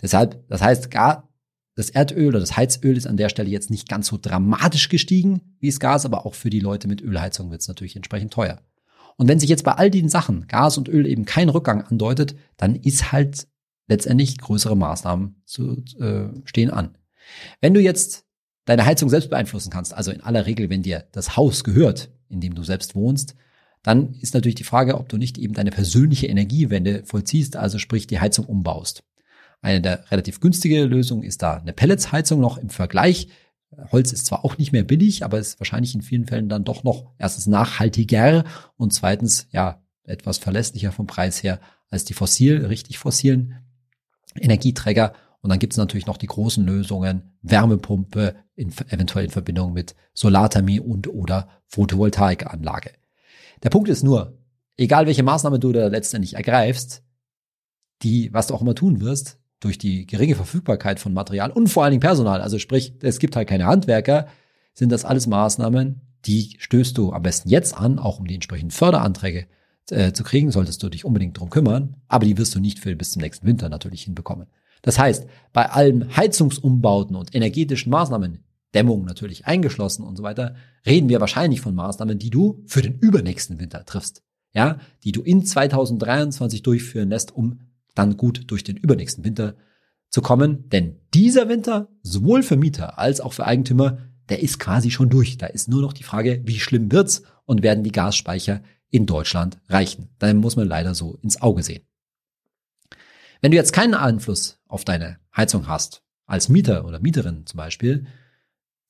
Deshalb, 0.00 0.46
das 0.48 0.62
heißt, 0.62 0.90
gar 0.90 1.28
das 1.74 1.90
Erdöl 1.90 2.28
oder 2.28 2.40
das 2.40 2.56
Heizöl 2.56 2.96
ist 2.96 3.06
an 3.06 3.16
der 3.16 3.30
Stelle 3.30 3.48
jetzt 3.48 3.70
nicht 3.70 3.88
ganz 3.88 4.08
so 4.08 4.18
dramatisch 4.20 4.88
gestiegen 4.88 5.56
wie 5.58 5.70
das 5.70 5.80
Gas, 5.80 6.04
aber 6.04 6.26
auch 6.26 6.34
für 6.34 6.50
die 6.50 6.60
Leute 6.60 6.86
mit 6.86 7.00
Ölheizung 7.00 7.50
wird 7.50 7.62
es 7.62 7.68
natürlich 7.68 7.96
entsprechend 7.96 8.32
teuer. 8.32 8.60
Und 9.16 9.28
wenn 9.28 9.40
sich 9.40 9.48
jetzt 9.48 9.64
bei 9.64 9.72
all 9.72 9.90
diesen 9.90 10.08
Sachen 10.08 10.46
Gas 10.48 10.76
und 10.78 10.88
Öl 10.88 11.06
eben 11.06 11.24
kein 11.24 11.48
Rückgang 11.48 11.82
andeutet, 11.82 12.36
dann 12.56 12.76
ist 12.76 13.12
halt 13.12 13.46
letztendlich 13.88 14.38
größere 14.38 14.76
Maßnahmen 14.76 15.42
zu 15.44 15.82
äh, 15.98 16.28
stehen 16.44 16.70
an. 16.70 16.98
Wenn 17.60 17.74
du 17.74 17.80
jetzt 17.80 18.24
deine 18.64 18.84
Heizung 18.84 19.08
selbst 19.08 19.30
beeinflussen 19.30 19.70
kannst, 19.70 19.94
also 19.94 20.10
in 20.10 20.20
aller 20.20 20.46
Regel, 20.46 20.70
wenn 20.70 20.82
dir 20.82 21.06
das 21.12 21.36
Haus 21.36 21.64
gehört, 21.64 22.10
in 22.28 22.40
dem 22.40 22.54
du 22.54 22.62
selbst 22.62 22.94
wohnst, 22.94 23.34
dann 23.82 24.14
ist 24.14 24.34
natürlich 24.34 24.54
die 24.54 24.64
Frage, 24.64 24.96
ob 24.98 25.08
du 25.08 25.16
nicht 25.16 25.38
eben 25.38 25.54
deine 25.54 25.70
persönliche 25.70 26.28
Energiewende 26.28 27.02
vollziehst, 27.04 27.56
also 27.56 27.78
sprich 27.78 28.06
die 28.06 28.20
Heizung 28.20 28.46
umbaust. 28.46 29.02
Eine 29.60 29.80
der 29.80 30.10
relativ 30.10 30.40
günstige 30.40 30.84
Lösungen 30.84 31.22
ist 31.22 31.42
da 31.42 31.54
eine 31.54 31.72
Pelletsheizung 31.72 32.40
noch 32.40 32.58
im 32.58 32.68
Vergleich. 32.68 33.28
Holz 33.90 34.12
ist 34.12 34.26
zwar 34.26 34.44
auch 34.44 34.58
nicht 34.58 34.72
mehr 34.72 34.84
billig, 34.84 35.24
aber 35.24 35.38
ist 35.38 35.58
wahrscheinlich 35.58 35.94
in 35.94 36.02
vielen 36.02 36.26
Fällen 36.26 36.48
dann 36.48 36.64
doch 36.64 36.84
noch 36.84 37.12
erstens 37.18 37.46
nachhaltiger 37.46 38.44
und 38.76 38.92
zweitens 38.92 39.46
ja 39.50 39.82
etwas 40.04 40.38
verlässlicher 40.38 40.92
vom 40.92 41.06
Preis 41.06 41.42
her 41.42 41.60
als 41.88 42.04
die 42.04 42.14
fossil, 42.14 42.66
richtig 42.66 42.98
fossilen 42.98 43.56
Energieträger. 44.34 45.14
Und 45.40 45.50
dann 45.50 45.58
gibt 45.58 45.72
es 45.72 45.76
natürlich 45.76 46.06
noch 46.06 46.16
die 46.16 46.26
großen 46.26 46.64
Lösungen, 46.64 47.36
Wärmepumpe, 47.42 48.36
in, 48.54 48.72
eventuell 48.88 49.24
in 49.24 49.30
Verbindung 49.30 49.72
mit 49.72 49.94
Solarthermie 50.14 50.80
und 50.80 51.08
oder 51.08 51.48
Photovoltaikanlage. 51.66 52.92
Der 53.62 53.70
Punkt 53.70 53.88
ist 53.88 54.02
nur, 54.02 54.38
egal 54.76 55.06
welche 55.06 55.22
Maßnahme 55.22 55.58
du 55.58 55.72
da 55.72 55.86
letztendlich 55.88 56.34
ergreifst, 56.34 57.02
die, 58.02 58.32
was 58.32 58.48
du 58.48 58.54
auch 58.54 58.62
immer 58.62 58.74
tun 58.74 59.00
wirst, 59.00 59.38
durch 59.60 59.78
die 59.78 60.06
geringe 60.06 60.34
Verfügbarkeit 60.34 60.98
von 60.98 61.14
Material 61.14 61.52
und 61.52 61.68
vor 61.68 61.84
allen 61.84 61.92
Dingen 61.92 62.00
Personal, 62.00 62.40
also 62.40 62.58
sprich, 62.58 62.94
es 63.00 63.20
gibt 63.20 63.36
halt 63.36 63.48
keine 63.48 63.66
Handwerker, 63.66 64.26
sind 64.74 64.90
das 64.90 65.04
alles 65.04 65.26
Maßnahmen, 65.28 66.00
die 66.24 66.56
stößt 66.58 66.98
du 66.98 67.12
am 67.12 67.22
besten 67.22 67.48
jetzt 67.48 67.76
an, 67.76 67.98
auch 67.98 68.18
um 68.18 68.26
die 68.26 68.34
entsprechenden 68.34 68.72
Förderanträge 68.72 69.46
äh, 69.90 70.12
zu 70.12 70.24
kriegen, 70.24 70.50
solltest 70.50 70.82
du 70.82 70.88
dich 70.88 71.04
unbedingt 71.04 71.38
drum 71.38 71.50
kümmern, 71.50 71.96
aber 72.08 72.26
die 72.26 72.38
wirst 72.38 72.54
du 72.54 72.60
nicht 72.60 72.80
für 72.80 72.94
bis 72.96 73.12
zum 73.12 73.22
nächsten 73.22 73.46
Winter 73.46 73.68
natürlich 73.68 74.02
hinbekommen. 74.02 74.48
Das 74.82 74.98
heißt, 74.98 75.26
bei 75.52 75.70
allen 75.70 76.16
Heizungsumbauten 76.16 77.14
und 77.14 77.34
energetischen 77.34 77.90
Maßnahmen, 77.90 78.42
Dämmung 78.74 79.04
natürlich 79.04 79.46
eingeschlossen 79.46 80.04
und 80.04 80.16
so 80.16 80.22
weiter, 80.22 80.54
reden 80.86 81.08
wir 81.08 81.20
wahrscheinlich 81.20 81.60
von 81.60 81.74
Maßnahmen, 81.74 82.18
die 82.18 82.30
du 82.30 82.62
für 82.66 82.82
den 82.82 82.98
übernächsten 82.98 83.60
Winter 83.60 83.84
triffst. 83.84 84.22
Ja, 84.54 84.78
die 85.02 85.12
du 85.12 85.22
in 85.22 85.44
2023 85.44 86.62
durchführen 86.62 87.08
lässt, 87.08 87.34
um 87.34 87.60
dann 87.94 88.16
gut 88.16 88.50
durch 88.50 88.64
den 88.64 88.76
übernächsten 88.76 89.24
Winter 89.24 89.54
zu 90.10 90.20
kommen. 90.20 90.68
Denn 90.68 90.96
dieser 91.14 91.48
Winter, 91.48 91.88
sowohl 92.02 92.42
für 92.42 92.56
Mieter 92.56 92.98
als 92.98 93.20
auch 93.20 93.32
für 93.32 93.46
Eigentümer, 93.46 93.98
der 94.28 94.42
ist 94.42 94.58
quasi 94.58 94.90
schon 94.90 95.08
durch. 95.08 95.38
Da 95.38 95.46
ist 95.46 95.68
nur 95.68 95.80
noch 95.80 95.92
die 95.92 96.04
Frage, 96.04 96.42
wie 96.44 96.60
schlimm 96.60 96.92
wird's 96.92 97.22
und 97.44 97.62
werden 97.62 97.84
die 97.84 97.92
Gasspeicher 97.92 98.62
in 98.90 99.06
Deutschland 99.06 99.58
reichen. 99.68 100.10
Dann 100.18 100.36
muss 100.36 100.56
man 100.56 100.68
leider 100.68 100.94
so 100.94 101.18
ins 101.22 101.40
Auge 101.40 101.62
sehen. 101.62 101.84
Wenn 103.40 103.50
du 103.50 103.56
jetzt 103.56 103.72
keinen 103.72 103.94
Einfluss 103.94 104.60
auf 104.68 104.84
deine 104.84 105.18
Heizung 105.36 105.66
hast, 105.66 106.02
als 106.26 106.48
Mieter 106.48 106.84
oder 106.84 107.00
Mieterin 107.00 107.44
zum 107.46 107.58
Beispiel, 107.58 108.06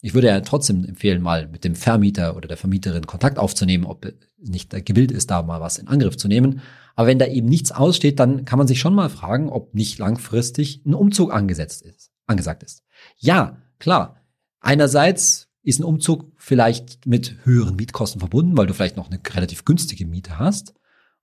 ich 0.05 0.15
würde 0.15 0.27
ja 0.27 0.41
trotzdem 0.41 0.85
empfehlen, 0.85 1.23
mal 1.23 1.47
mit 1.47 1.63
dem 1.63 1.77
Vermieter 1.77 2.37
oder 2.37 2.49
der 2.49 2.57
Vermieterin 2.57 3.07
Kontakt 3.07 3.39
aufzunehmen, 3.39 3.85
ob 3.85 4.13
nicht 4.37 4.71
gewillt 4.85 5.13
ist, 5.13 5.31
da 5.31 5.43
mal 5.43 5.61
was 5.61 5.79
in 5.79 5.87
Angriff 5.87 6.17
zu 6.17 6.27
nehmen. 6.27 6.61
Aber 6.97 7.07
wenn 7.07 7.21
da 7.21 7.27
eben 7.27 7.49
nichts 7.49 7.71
aussteht, 7.71 8.19
dann 8.19 8.45
kann 8.45 8.59
man 8.59 8.67
sich 8.67 8.81
schon 8.81 8.97
mal 8.97 9.09
fragen, 9.09 9.49
ob 9.49 9.75
nicht 9.75 9.99
langfristig 9.99 10.85
ein 10.85 10.95
Umzug 10.95 11.33
angesetzt 11.33 11.83
ist, 11.83 12.11
angesagt 12.27 12.65
ist. 12.65 12.83
Ja, 13.17 13.63
klar. 13.79 14.17
Einerseits 14.61 15.49
ist 15.63 15.79
ein 15.79 15.85
Umzug 15.85 16.33
vielleicht 16.37 17.07
mit 17.07 17.37
höheren 17.45 17.77
Mietkosten 17.77 18.19
verbunden, 18.19 18.57
weil 18.57 18.67
du 18.67 18.75
vielleicht 18.75 18.97
noch 18.97 19.09
eine 19.09 19.21
relativ 19.33 19.65
günstige 19.65 20.05
Miete 20.05 20.41
hast. 20.41 20.75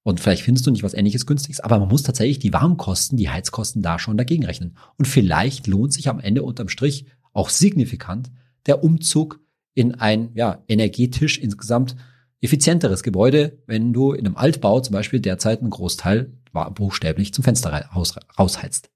Und 0.03 0.21
vielleicht 0.21 0.43
findest 0.43 0.65
du 0.65 0.71
nicht 0.71 0.83
was 0.83 0.93
ähnliches 0.93 1.25
günstiges, 1.25 1.59
aber 1.59 1.77
man 1.79 1.89
muss 1.89 2.03
tatsächlich 2.03 2.39
die 2.39 2.53
Warmkosten, 2.53 3.17
die 3.17 3.29
Heizkosten 3.29 3.81
da 3.81 3.99
schon 3.99 4.15
dagegen 4.15 4.45
rechnen. 4.45 4.77
Und 4.97 5.05
vielleicht 5.05 5.67
lohnt 5.67 5.91
sich 5.91 6.07
am 6.07 6.21
Ende 6.21 6.43
unterm 6.43 6.69
Strich 6.69 7.07
auch 7.33 7.49
signifikant 7.49 8.31
der 8.69 8.83
Umzug 8.83 9.41
in 9.73 9.95
ein 9.95 10.31
ja, 10.35 10.63
energetisch 10.67 11.37
insgesamt 11.37 11.95
effizienteres 12.41 13.03
Gebäude, 13.03 13.61
wenn 13.65 13.91
du 13.91 14.13
in 14.13 14.25
einem 14.25 14.37
Altbau 14.37 14.79
zum 14.79 14.93
Beispiel 14.93 15.19
derzeit 15.19 15.59
einen 15.59 15.69
Großteil 15.69 16.31
buchstäblich 16.73 17.33
zum 17.33 17.43
Fenster 17.43 17.89
rausheizt. 18.37 18.89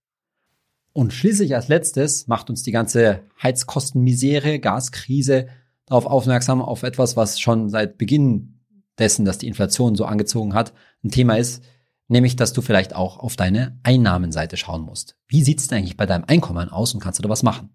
Und 0.94 1.12
schließlich 1.12 1.56
als 1.56 1.68
letztes 1.68 2.28
macht 2.28 2.50
uns 2.50 2.64
die 2.64 2.72
ganze 2.72 3.22
Heizkostenmisere, 3.42 4.60
Gaskrise 4.60 5.48
darauf 5.86 6.06
aufmerksam 6.06 6.62
auf 6.62 6.84
etwas, 6.84 7.18
was 7.18 7.40
schon 7.40 7.70
seit 7.70 7.98
Beginn 7.98 8.60
dessen, 9.00 9.26
dass 9.26 9.40
die 9.40 9.48
Inflation 9.48 9.96
so 9.96 10.06
angezogen 10.06 10.54
hat, 10.54 10.74
ein 11.04 11.10
Thema 11.10 11.36
ist, 11.36 11.64
nämlich, 12.08 12.36
dass 12.36 12.54
du 12.54 12.62
vielleicht 12.62 12.96
auch 12.96 13.18
auf 13.18 13.36
deine 13.36 13.80
Einnahmenseite 13.84 14.56
schauen 14.56 14.84
musst. 14.84 15.18
Wie 15.28 15.44
sieht 15.44 15.60
es 15.60 15.68
denn 15.68 15.80
eigentlich 15.80 15.98
bei 15.98 16.06
deinem 16.06 16.26
Einkommen 16.26 16.70
aus 16.70 16.94
und 16.94 17.00
kannst 17.00 17.20
du 17.20 17.24
da 17.24 17.30
was 17.30 17.44
machen? 17.44 17.70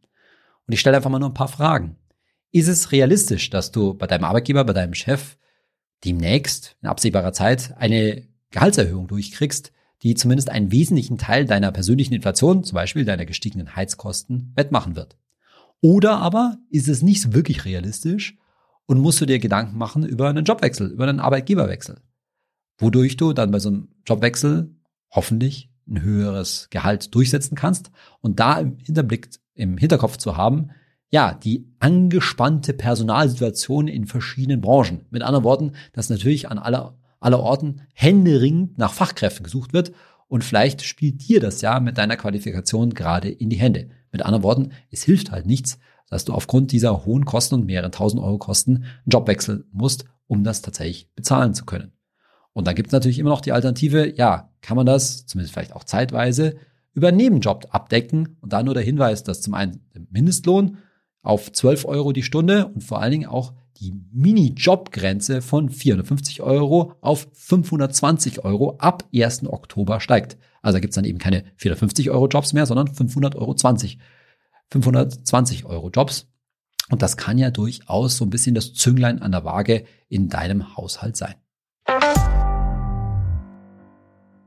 Und 0.69 0.75
ich 0.75 0.81
stelle 0.81 0.97
einfach 0.97 1.11
mal 1.11 1.19
nur 1.19 1.31
ein 1.31 1.35
paar 1.35 1.49
Fragen. 1.49 1.97
Ist 2.53 2.69
es 2.69 2.93
realistisch, 2.93 3.49
dass 3.49 3.73
du 3.73 3.95
bei 3.95 4.07
deinem 4.07 4.25
Arbeitgeber, 4.25 4.65
bei 4.65 4.75
deinem 4.75 4.95
Chef 4.95 5.39
demnächst 6.05 6.77
in 6.83 6.89
absehbarer 6.89 7.33
Zeit 7.33 7.75
eine 7.79 8.29
Gehaltserhöhung 8.51 9.09
durchkriegst, 9.09 9.73
die 10.03 10.15
zumindest 10.15 10.51
einen 10.51 10.71
wesentlichen 10.71 11.19
Teil 11.19 11.47
deiner 11.47 11.73
persönlichen 11.73 12.15
Inflation, 12.15 12.65
zum 12.65 12.77
Beispiel 12.77 13.05
deiner 13.05 13.25
gestiegenen 13.25 13.75
Heizkosten, 13.75 14.53
wettmachen 14.55 14.95
wird. 14.95 15.17
Oder 15.81 16.19
aber 16.19 16.59
ist 16.71 16.89
es 16.89 17.03
nicht 17.03 17.33
wirklich 17.33 17.65
realistisch 17.65 18.37
und 18.87 19.01
musst 19.01 19.21
du 19.21 19.27
dir 19.27 19.39
Gedanken 19.39 19.79
machen 19.79 20.05
über 20.05 20.29
einen 20.29 20.45
Jobwechsel, 20.45 20.91
über 20.91 21.09
einen 21.09 21.21
Arbeitgeberwechsel. 21.21 22.01
Wodurch 22.79 23.17
du 23.17 23.33
dann 23.33 23.51
bei 23.51 23.59
so 23.59 23.71
einem 23.71 23.89
Jobwechsel 24.07 24.75
hoffentlich 25.11 25.68
ein 25.89 26.03
höheres 26.03 26.69
Gehalt 26.71 27.15
durchsetzen 27.15 27.55
kannst 27.55 27.91
und 28.21 28.41
da 28.41 28.59
im 28.59 28.79
Hinterblick, 28.79 29.29
im 29.55 29.79
Hinterkopf 29.79 30.17
zu 30.17 30.37
haben, 30.37 30.71
ja, 31.11 31.33
die 31.33 31.67
angespannte 31.79 32.75
Personalsituation 32.75 33.89
in 33.89 34.07
verschiedenen 34.07 34.61
Branchen. 34.61 35.07
Mit 35.11 35.23
anderen 35.23 35.45
Worten, 35.45 35.73
dass 35.93 36.11
natürlich 36.11 36.51
an 36.51 36.59
aller, 36.59 36.99
aller 37.19 37.41
Orten 37.41 37.83
händeringend 37.95 38.77
nach 38.77 38.93
Fachkräften 38.93 39.45
gesucht 39.45 39.73
wird 39.73 39.93
und 40.29 40.45
vielleicht 40.45 40.83
spielt 40.83 41.27
dir 41.27 41.41
das 41.41 41.63
ja 41.63 41.81
mit 41.81 41.97
deiner 41.97 42.17
Qualifikation 42.17 42.93
gerade 42.93 43.31
in 43.31 43.49
die 43.49 43.57
Hände. 43.57 43.89
Mit 44.13 44.23
anderen 44.23 44.45
Worten, 44.45 44.73
es 44.91 45.03
hilft 45.03 45.33
halt 45.33 45.47
nichts, 45.47 45.79
dass 46.11 46.25
du 46.25 46.35
aufgrund 46.35 46.73
dieser 46.73 47.05
hohen 47.05 47.25
Kosten 47.25 47.57
und 47.57 47.67
mehreren 47.67 47.93
tausend 47.93 48.23
Euro 48.23 48.39
Kosten 48.39 48.77
einen 48.77 49.11
Job 49.11 49.27
wechseln 49.27 49.65
musst, 49.73 50.05
um 50.27 50.45
das 50.45 50.63
tatsächlich 50.63 51.11
bezahlen 51.15 51.55
zu 51.55 51.65
können. 51.65 51.93
Und 52.59 52.67
dann 52.67 52.75
gibt 52.75 52.89
es 52.89 52.93
natürlich 52.93 53.21
immer 53.21 53.31
noch 53.31 53.41
die 53.41 53.53
Alternative, 53.53 54.17
ja, 54.17 54.51
kann 54.63 54.77
man 54.77 54.85
das, 54.85 55.27
zumindest 55.27 55.55
vielleicht 55.55 55.77
auch 55.77 55.85
zeitweise, 55.85 56.57
über 56.93 57.07
einen 57.07 57.17
Nebenjob 57.17 57.69
abdecken. 57.71 58.37
Und 58.41 58.53
da 58.53 58.65
nur 58.65 58.75
der 58.75 58.83
Hinweis, 58.83 59.23
dass 59.23 59.43
zum 59.43 59.55
einen 59.55 59.89
der 59.95 60.03
Mindestlohn 60.11 60.79
auf 61.23 61.53
12 61.53 61.85
Euro 61.85 62.11
die 62.11 62.25
Stunde 62.25 62.67
und 62.67 62.83
vor 62.83 63.01
allen 63.01 63.13
Dingen 63.13 63.29
auch 63.29 63.53
die 63.77 63.95
Mini-Job-Grenze 64.11 65.41
von 65.41 65.71
450 65.71 66.43
Euro 66.43 66.95
auf 67.01 67.29
520 67.33 68.45
Euro 68.45 68.75
ab 68.79 69.05
1. 69.15 69.47
Oktober 69.47 70.01
steigt. 70.01 70.37
Also 70.61 70.79
da 70.79 70.81
gibt 70.81 70.91
es 70.91 70.97
dann 70.97 71.05
eben 71.05 71.19
keine 71.19 71.45
450 71.59 72.11
Euro 72.11 72.27
Jobs 72.27 72.55
mehr, 72.55 72.67
sondern 72.67 72.93
500 72.93 73.37
Euro 73.37 73.55
20. 73.55 74.01
520 74.73 75.65
Euro 75.65 75.91
Jobs. 75.91 76.27
Und 76.91 77.03
das 77.03 77.17
kann 77.17 77.39
ja 77.39 77.53
durchaus 77.53 78.17
so 78.17 78.25
ein 78.25 78.31
bisschen 78.31 78.57
das 78.57 78.75
Zünglein 78.75 79.23
an 79.23 79.31
der 79.31 79.45
Waage 79.45 79.85
in 80.09 80.29
deinem 80.29 80.77
Haushalt 80.77 81.17
sein. 81.17 81.37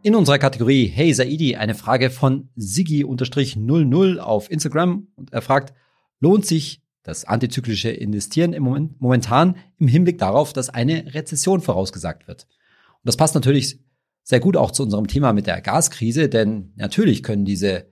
In 0.03 0.15
unserer 0.15 0.39
Kategorie 0.39 0.87
Hey 0.87 1.13
Saidi 1.13 1.55
eine 1.55 1.75
Frage 1.75 2.09
von 2.09 2.49
Siggi-00 2.55 4.17
auf 4.17 4.49
Instagram 4.49 5.07
und 5.15 5.31
er 5.31 5.43
fragt, 5.43 5.75
lohnt 6.19 6.43
sich 6.43 6.81
das 7.03 7.25
antizyklische 7.25 7.91
Investieren 7.91 8.53
im 8.53 8.63
Moment, 8.63 8.99
momentan 8.99 9.57
im 9.77 9.87
Hinblick 9.87 10.17
darauf, 10.17 10.53
dass 10.53 10.69
eine 10.69 11.13
Rezession 11.13 11.61
vorausgesagt 11.61 12.27
wird? 12.27 12.47
Und 12.93 13.03
das 13.03 13.15
passt 13.15 13.35
natürlich 13.35 13.79
sehr 14.23 14.39
gut 14.39 14.57
auch 14.57 14.71
zu 14.71 14.81
unserem 14.81 15.05
Thema 15.05 15.33
mit 15.33 15.45
der 15.45 15.61
Gaskrise, 15.61 16.29
denn 16.29 16.73
natürlich 16.77 17.21
können 17.21 17.45
diese 17.45 17.85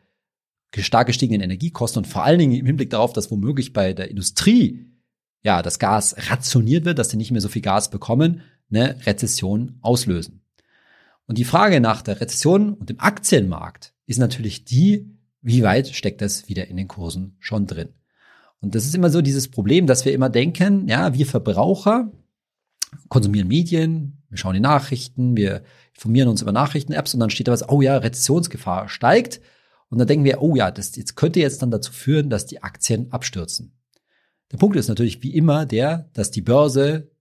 stark 0.79 1.07
gestiegenen 1.07 1.41
Energiekosten 1.41 2.03
und 2.03 2.09
vor 2.09 2.23
allen 2.23 2.39
Dingen 2.39 2.55
im 2.55 2.65
Hinblick 2.65 2.89
darauf, 2.89 3.13
dass 3.13 3.29
womöglich 3.29 3.71
bei 3.71 3.93
der 3.93 4.09
Industrie 4.09 4.87
ja 5.43 5.61
das 5.61 5.77
Gas 5.77 6.15
rationiert 6.31 6.85
wird, 6.85 6.97
dass 6.97 7.09
sie 7.09 7.17
nicht 7.17 7.29
mehr 7.29 7.41
so 7.41 7.49
viel 7.49 7.61
Gas 7.61 7.91
bekommen, 7.91 8.41
eine 8.71 9.05
Rezession 9.05 9.77
auslösen. 9.81 10.41
Und 11.29 11.37
die 11.37 11.45
Frage 11.45 11.79
nach 11.79 12.01
der 12.01 12.19
Rezession 12.19 12.73
und 12.73 12.89
dem 12.89 12.99
Aktienmarkt 12.99 13.93
ist 14.07 14.17
natürlich 14.17 14.65
die, 14.65 15.15
wie 15.43 15.61
weit 15.61 15.89
steckt 15.89 16.21
das 16.21 16.49
wieder 16.49 16.67
in 16.69 16.75
den 16.75 16.87
Kursen 16.87 17.35
schon 17.37 17.67
drin? 17.67 17.89
Und 18.61 18.73
das 18.73 18.85
ist 18.85 18.95
immer 18.95 19.11
so 19.11 19.21
dieses 19.21 19.47
Problem, 19.47 19.85
dass 19.85 20.05
wir 20.05 20.13
immer 20.13 20.31
denken, 20.31 20.87
ja, 20.87 21.13
wir 21.13 21.27
Verbraucher 21.27 22.11
konsumieren 23.09 23.47
Medien, 23.47 24.23
wir 24.29 24.39
schauen 24.39 24.55
die 24.55 24.59
Nachrichten, 24.59 25.37
wir 25.37 25.61
informieren 25.93 26.29
uns 26.29 26.41
über 26.41 26.51
Nachrichten-Apps 26.51 27.13
und 27.13 27.19
dann 27.19 27.29
steht 27.29 27.47
da 27.47 27.51
was, 27.51 27.69
oh 27.69 27.83
ja, 27.83 27.97
Rezessionsgefahr 27.97 28.89
steigt. 28.89 29.39
Und 29.89 29.99
dann 29.99 30.07
denken 30.07 30.25
wir, 30.25 30.41
oh 30.41 30.55
ja, 30.55 30.71
das 30.71 30.95
jetzt 30.95 31.15
könnte 31.15 31.41
jetzt 31.41 31.61
dann 31.61 31.69
dazu 31.69 31.91
führen, 31.91 32.31
dass 32.31 32.47
die 32.47 32.63
Aktien 32.63 33.11
abstürzen. 33.11 33.77
Der 34.51 34.57
Punkt 34.57 34.77
ist 34.77 34.87
natürlich 34.87 35.21
wie 35.21 35.35
immer 35.35 35.67
der, 35.67 36.09
dass 36.13 36.31
die 36.31 36.41
Börse 36.41 37.11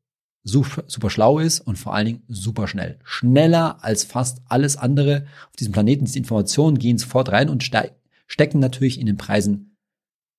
super, 0.49 0.85
super 0.87 1.11
schlau 1.11 1.39
ist 1.39 1.61
und 1.61 1.79
vor 1.79 1.95
allen 1.95 2.07
Dingen 2.07 2.23
super 2.29 2.67
schnell. 2.67 2.99
Schneller 3.05 3.85
als 3.85 4.05
fast 4.05 4.41
alles 4.47 4.77
andere 4.77 5.27
auf 5.49 5.57
diesem 5.57 5.73
Planeten. 5.73 6.05
Diese 6.05 6.19
Informationen 6.19 6.79
gehen 6.79 6.99
sofort 6.99 7.31
rein 7.31 7.49
und 7.49 7.63
stecken 7.63 8.61
natürlich 8.61 8.99
in 8.99 9.07
den 9.07 9.17
Preisen 9.17 9.77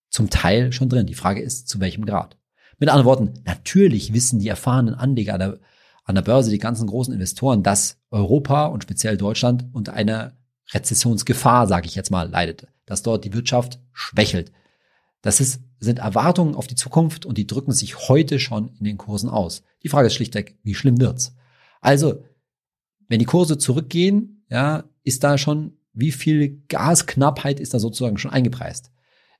zum 0.10 0.30
Teil 0.30 0.72
schon 0.72 0.90
drin. 0.90 1.06
Die 1.06 1.14
Frage 1.14 1.42
ist, 1.42 1.70
zu 1.70 1.80
welchem 1.80 2.06
Grad. 2.06 2.38
Mit 2.80 2.90
anderen 2.90 3.06
Worten, 3.06 3.34
natürlich 3.46 4.14
wissen 4.14 4.40
die 4.40 4.48
erfahrenen 4.48 4.96
Anleger 4.96 5.34
an 5.34 5.40
der, 5.40 5.60
an 6.06 6.16
der 6.16 6.22
Börse, 6.22 6.50
die 6.50 6.58
ganzen 6.58 6.88
großen 6.88 7.14
Investoren, 7.14 7.62
dass 7.62 7.98
Europa 8.10 8.66
und 8.68 8.84
speziell 8.84 9.18
Deutschland 9.18 9.66
unter 9.74 9.94
einer 9.94 10.34
Rezessionsgefahr, 10.72 11.68
sage 11.68 11.88
ich 11.88 11.96
jetzt 11.96 12.12
mal, 12.12 12.30
leidet, 12.30 12.68
dass 12.86 13.04
dort 13.04 13.26
die 13.26 13.34
Wirtschaft 13.34 13.80
schwächelt. 13.92 14.52
Das 15.22 15.42
ist, 15.42 15.62
sind 15.80 16.00
Erwartungen 16.00 16.56
auf 16.56 16.68
die 16.68 16.76
Zukunft 16.76 17.26
und 17.26 17.38
die 17.38 17.48
drücken 17.48 17.72
sich 17.72 18.10
heute 18.10 18.40
schon 18.40 18.72
in 18.80 18.86
den 18.86 18.98
Kursen 18.98 19.30
aus. 19.30 19.64
Die 19.84 19.90
Frage 19.90 20.08
ist 20.08 20.16
schlichtweg, 20.16 20.58
wie 20.64 20.76
schlimm 20.76 21.00
wird's? 21.00 21.36
Also, 21.82 22.24
wenn 23.08 23.20
die 23.20 23.26
Kurse 23.26 23.58
zurückgehen, 23.58 24.44
ja, 24.50 24.84
ist 25.04 25.24
da 25.24 25.38
schon, 25.38 25.74
wie 25.94 26.12
viel 26.12 26.64
Gasknappheit 26.68 27.60
ist 27.60 27.74
da 27.74 27.80
sozusagen 27.80 28.18
schon 28.18 28.32
eingepreist? 28.32 28.92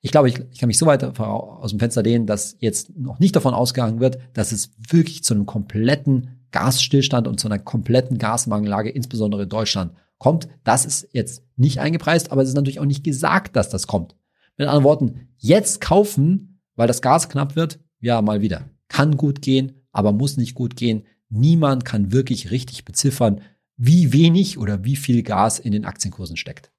Ich 0.02 0.12
glaube, 0.12 0.30
ich, 0.30 0.40
ich 0.52 0.60
kann 0.60 0.68
mich 0.68 0.78
so 0.78 0.86
weit 0.86 1.04
aus 1.04 1.72
dem 1.72 1.80
Fenster 1.80 2.02
lehnen, 2.02 2.26
dass 2.26 2.56
jetzt 2.60 2.96
noch 2.96 3.20
nicht 3.20 3.36
davon 3.36 3.54
ausgegangen 3.54 4.00
wird, 4.00 4.18
dass 4.34 4.54
es 4.54 4.72
wirklich 4.90 5.24
zu 5.24 5.34
einem 5.34 5.46
kompletten 5.46 6.46
Gasstillstand 6.52 7.28
und 7.28 7.40
zu 7.40 7.48
einer 7.48 7.60
kompletten 7.60 8.18
Gasmangellage, 8.18 8.90
insbesondere 8.90 9.44
in 9.44 9.50
Deutschland, 9.50 9.94
kommt. 10.18 10.48
Das 10.64 10.86
ist 10.86 11.10
jetzt 11.12 11.44
nicht 11.58 11.80
eingepreist, 11.80 12.32
aber 12.32 12.42
es 12.42 12.50
ist 12.50 12.56
natürlich 12.56 12.80
auch 12.80 12.86
nicht 12.86 13.04
gesagt, 13.04 13.56
dass 13.56 13.70
das 13.70 13.88
kommt. 13.88 14.16
Mit 14.60 14.68
anderen 14.68 14.84
Worten, 14.84 15.30
jetzt 15.38 15.80
kaufen, 15.80 16.60
weil 16.76 16.90
das 16.90 17.02
Gas 17.02 17.30
knapp 17.30 17.56
wird, 17.56 17.80
ja, 18.02 18.22
mal 18.22 18.42
wieder. 18.42 18.70
Kann 18.90 19.16
gut 19.16 19.42
gehen, 19.42 19.86
aber 19.94 20.12
muss 20.12 20.36
nicht 20.36 20.54
gut 20.54 20.76
gehen. 20.76 21.06
Niemand 21.30 21.86
kann 21.86 22.12
wirklich 22.12 22.52
richtig 22.52 22.84
beziffern, 22.84 23.40
wie 23.78 24.12
wenig 24.12 24.58
oder 24.58 24.84
wie 24.84 24.98
viel 24.98 25.24
Gas 25.24 25.60
in 25.60 25.72
den 25.72 25.86
Aktienkursen 25.86 26.36
steckt. 26.36 26.74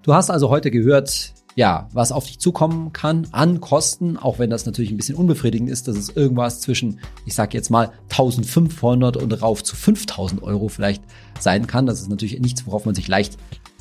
Du 0.00 0.14
hast 0.14 0.30
also 0.30 0.48
heute 0.48 0.70
gehört, 0.70 1.34
ja, 1.54 1.90
was 1.92 2.10
auf 2.10 2.24
dich 2.24 2.40
zukommen 2.40 2.94
kann 2.94 3.28
an 3.30 3.60
Kosten, 3.60 4.16
auch 4.16 4.38
wenn 4.38 4.48
das 4.48 4.64
natürlich 4.64 4.90
ein 4.90 4.96
bisschen 4.96 5.16
unbefriedigend 5.16 5.68
ist, 5.68 5.86
dass 5.86 5.98
es 5.98 6.08
irgendwas 6.08 6.62
zwischen, 6.62 6.98
ich 7.26 7.34
sage 7.34 7.58
jetzt 7.58 7.68
mal 7.68 7.92
1500 8.04 9.18
und 9.18 9.42
rauf 9.42 9.62
zu 9.62 9.76
5000 9.76 10.42
Euro 10.42 10.68
vielleicht 10.68 11.04
sein 11.38 11.66
kann. 11.66 11.84
Das 11.84 12.00
ist 12.00 12.08
natürlich 12.08 12.40
nichts, 12.40 12.66
worauf 12.66 12.86
man 12.86 12.94
sich 12.94 13.06
leicht 13.06 13.36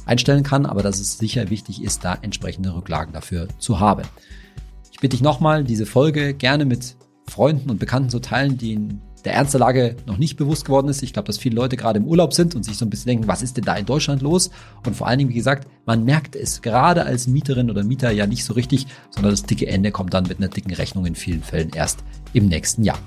einstellen 0.05 0.43
kann, 0.43 0.65
aber 0.65 0.83
dass 0.83 0.99
es 0.99 1.17
sicher 1.17 1.49
wichtig 1.49 1.83
ist, 1.83 2.03
da 2.03 2.17
entsprechende 2.21 2.73
Rücklagen 2.73 3.13
dafür 3.13 3.47
zu 3.59 3.79
haben. 3.79 4.03
Ich 4.91 4.99
bitte 4.99 5.15
dich 5.15 5.21
nochmal, 5.21 5.63
diese 5.63 5.85
Folge 5.85 6.33
gerne 6.33 6.65
mit 6.65 6.95
Freunden 7.27 7.69
und 7.69 7.79
Bekannten 7.79 8.09
zu 8.09 8.19
teilen, 8.19 8.57
die 8.57 8.73
in 8.73 9.01
der 9.25 9.33
Ernst 9.33 9.53
der 9.53 9.59
Lage 9.59 9.95
noch 10.05 10.17
nicht 10.17 10.35
bewusst 10.35 10.65
geworden 10.65 10.87
ist. 10.87 11.03
Ich 11.03 11.13
glaube, 11.13 11.27
dass 11.27 11.37
viele 11.37 11.55
Leute 11.55 11.77
gerade 11.77 11.99
im 11.99 12.05
Urlaub 12.05 12.33
sind 12.33 12.55
und 12.55 12.63
sich 12.63 12.77
so 12.77 12.85
ein 12.85 12.89
bisschen 12.89 13.09
denken, 13.09 13.27
was 13.27 13.41
ist 13.41 13.57
denn 13.57 13.63
da 13.63 13.75
in 13.75 13.85
Deutschland 13.85 14.21
los? 14.21 14.49
Und 14.85 14.95
vor 14.95 15.07
allen 15.07 15.19
Dingen, 15.19 15.29
wie 15.29 15.35
gesagt, 15.35 15.67
man 15.85 16.03
merkt 16.03 16.35
es 16.35 16.61
gerade 16.61 17.05
als 17.05 17.27
Mieterin 17.27 17.69
oder 17.69 17.83
Mieter 17.83 18.11
ja 18.11 18.25
nicht 18.25 18.43
so 18.43 18.53
richtig, 18.53 18.87
sondern 19.11 19.31
das 19.31 19.43
dicke 19.43 19.67
Ende 19.67 19.91
kommt 19.91 20.13
dann 20.13 20.25
mit 20.25 20.39
einer 20.39 20.47
dicken 20.47 20.73
Rechnung 20.73 21.05
in 21.05 21.15
vielen 21.15 21.43
Fällen 21.43 21.69
erst 21.69 22.03
im 22.33 22.47
nächsten 22.47 22.83
Jahr. 22.83 22.99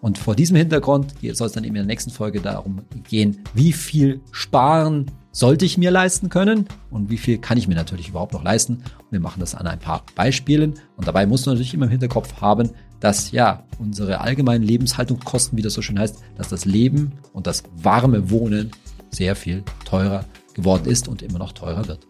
Und 0.00 0.18
vor 0.18 0.34
diesem 0.34 0.56
Hintergrund 0.56 1.14
soll 1.32 1.46
es 1.46 1.52
dann 1.52 1.64
eben 1.64 1.76
in 1.76 1.82
der 1.82 1.84
nächsten 1.84 2.10
Folge 2.10 2.40
darum 2.40 2.82
gehen, 3.08 3.42
wie 3.54 3.72
viel 3.72 4.20
sparen 4.32 5.10
sollte 5.32 5.64
ich 5.64 5.78
mir 5.78 5.90
leisten 5.90 6.28
können 6.28 6.66
und 6.90 7.10
wie 7.10 7.18
viel 7.18 7.38
kann 7.38 7.58
ich 7.58 7.68
mir 7.68 7.74
natürlich 7.74 8.08
überhaupt 8.08 8.32
noch 8.32 8.42
leisten. 8.42 8.74
Und 8.74 9.12
wir 9.12 9.20
machen 9.20 9.40
das 9.40 9.54
an 9.54 9.66
ein 9.66 9.78
paar 9.78 10.04
Beispielen. 10.14 10.74
Und 10.96 11.06
dabei 11.06 11.26
musst 11.26 11.46
du 11.46 11.50
natürlich 11.50 11.74
immer 11.74 11.86
im 11.86 11.90
Hinterkopf 11.90 12.40
haben, 12.40 12.70
dass 12.98 13.30
ja 13.30 13.64
unsere 13.78 14.20
allgemeinen 14.20 14.64
Lebenshaltungskosten, 14.64 15.56
wie 15.56 15.62
das 15.62 15.74
so 15.74 15.82
schön 15.82 15.98
heißt, 15.98 16.18
dass 16.36 16.48
das 16.48 16.64
Leben 16.64 17.12
und 17.32 17.46
das 17.46 17.62
warme 17.76 18.30
Wohnen 18.30 18.70
sehr 19.10 19.36
viel 19.36 19.62
teurer 19.84 20.24
geworden 20.54 20.86
ist 20.86 21.08
und 21.08 21.22
immer 21.22 21.38
noch 21.38 21.52
teurer 21.52 21.88
wird. 21.88 22.06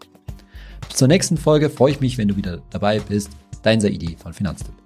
Bis 0.87 0.97
zur 0.97 1.07
nächsten 1.07 1.37
Folge 1.37 1.69
freue 1.69 1.91
ich 1.91 2.01
mich, 2.01 2.17
wenn 2.17 2.27
du 2.27 2.35
wieder 2.35 2.61
dabei 2.69 2.99
bist. 2.99 3.29
Dein 3.63 3.79
Saidi 3.79 4.17
von 4.17 4.33
Finanztipp. 4.33 4.80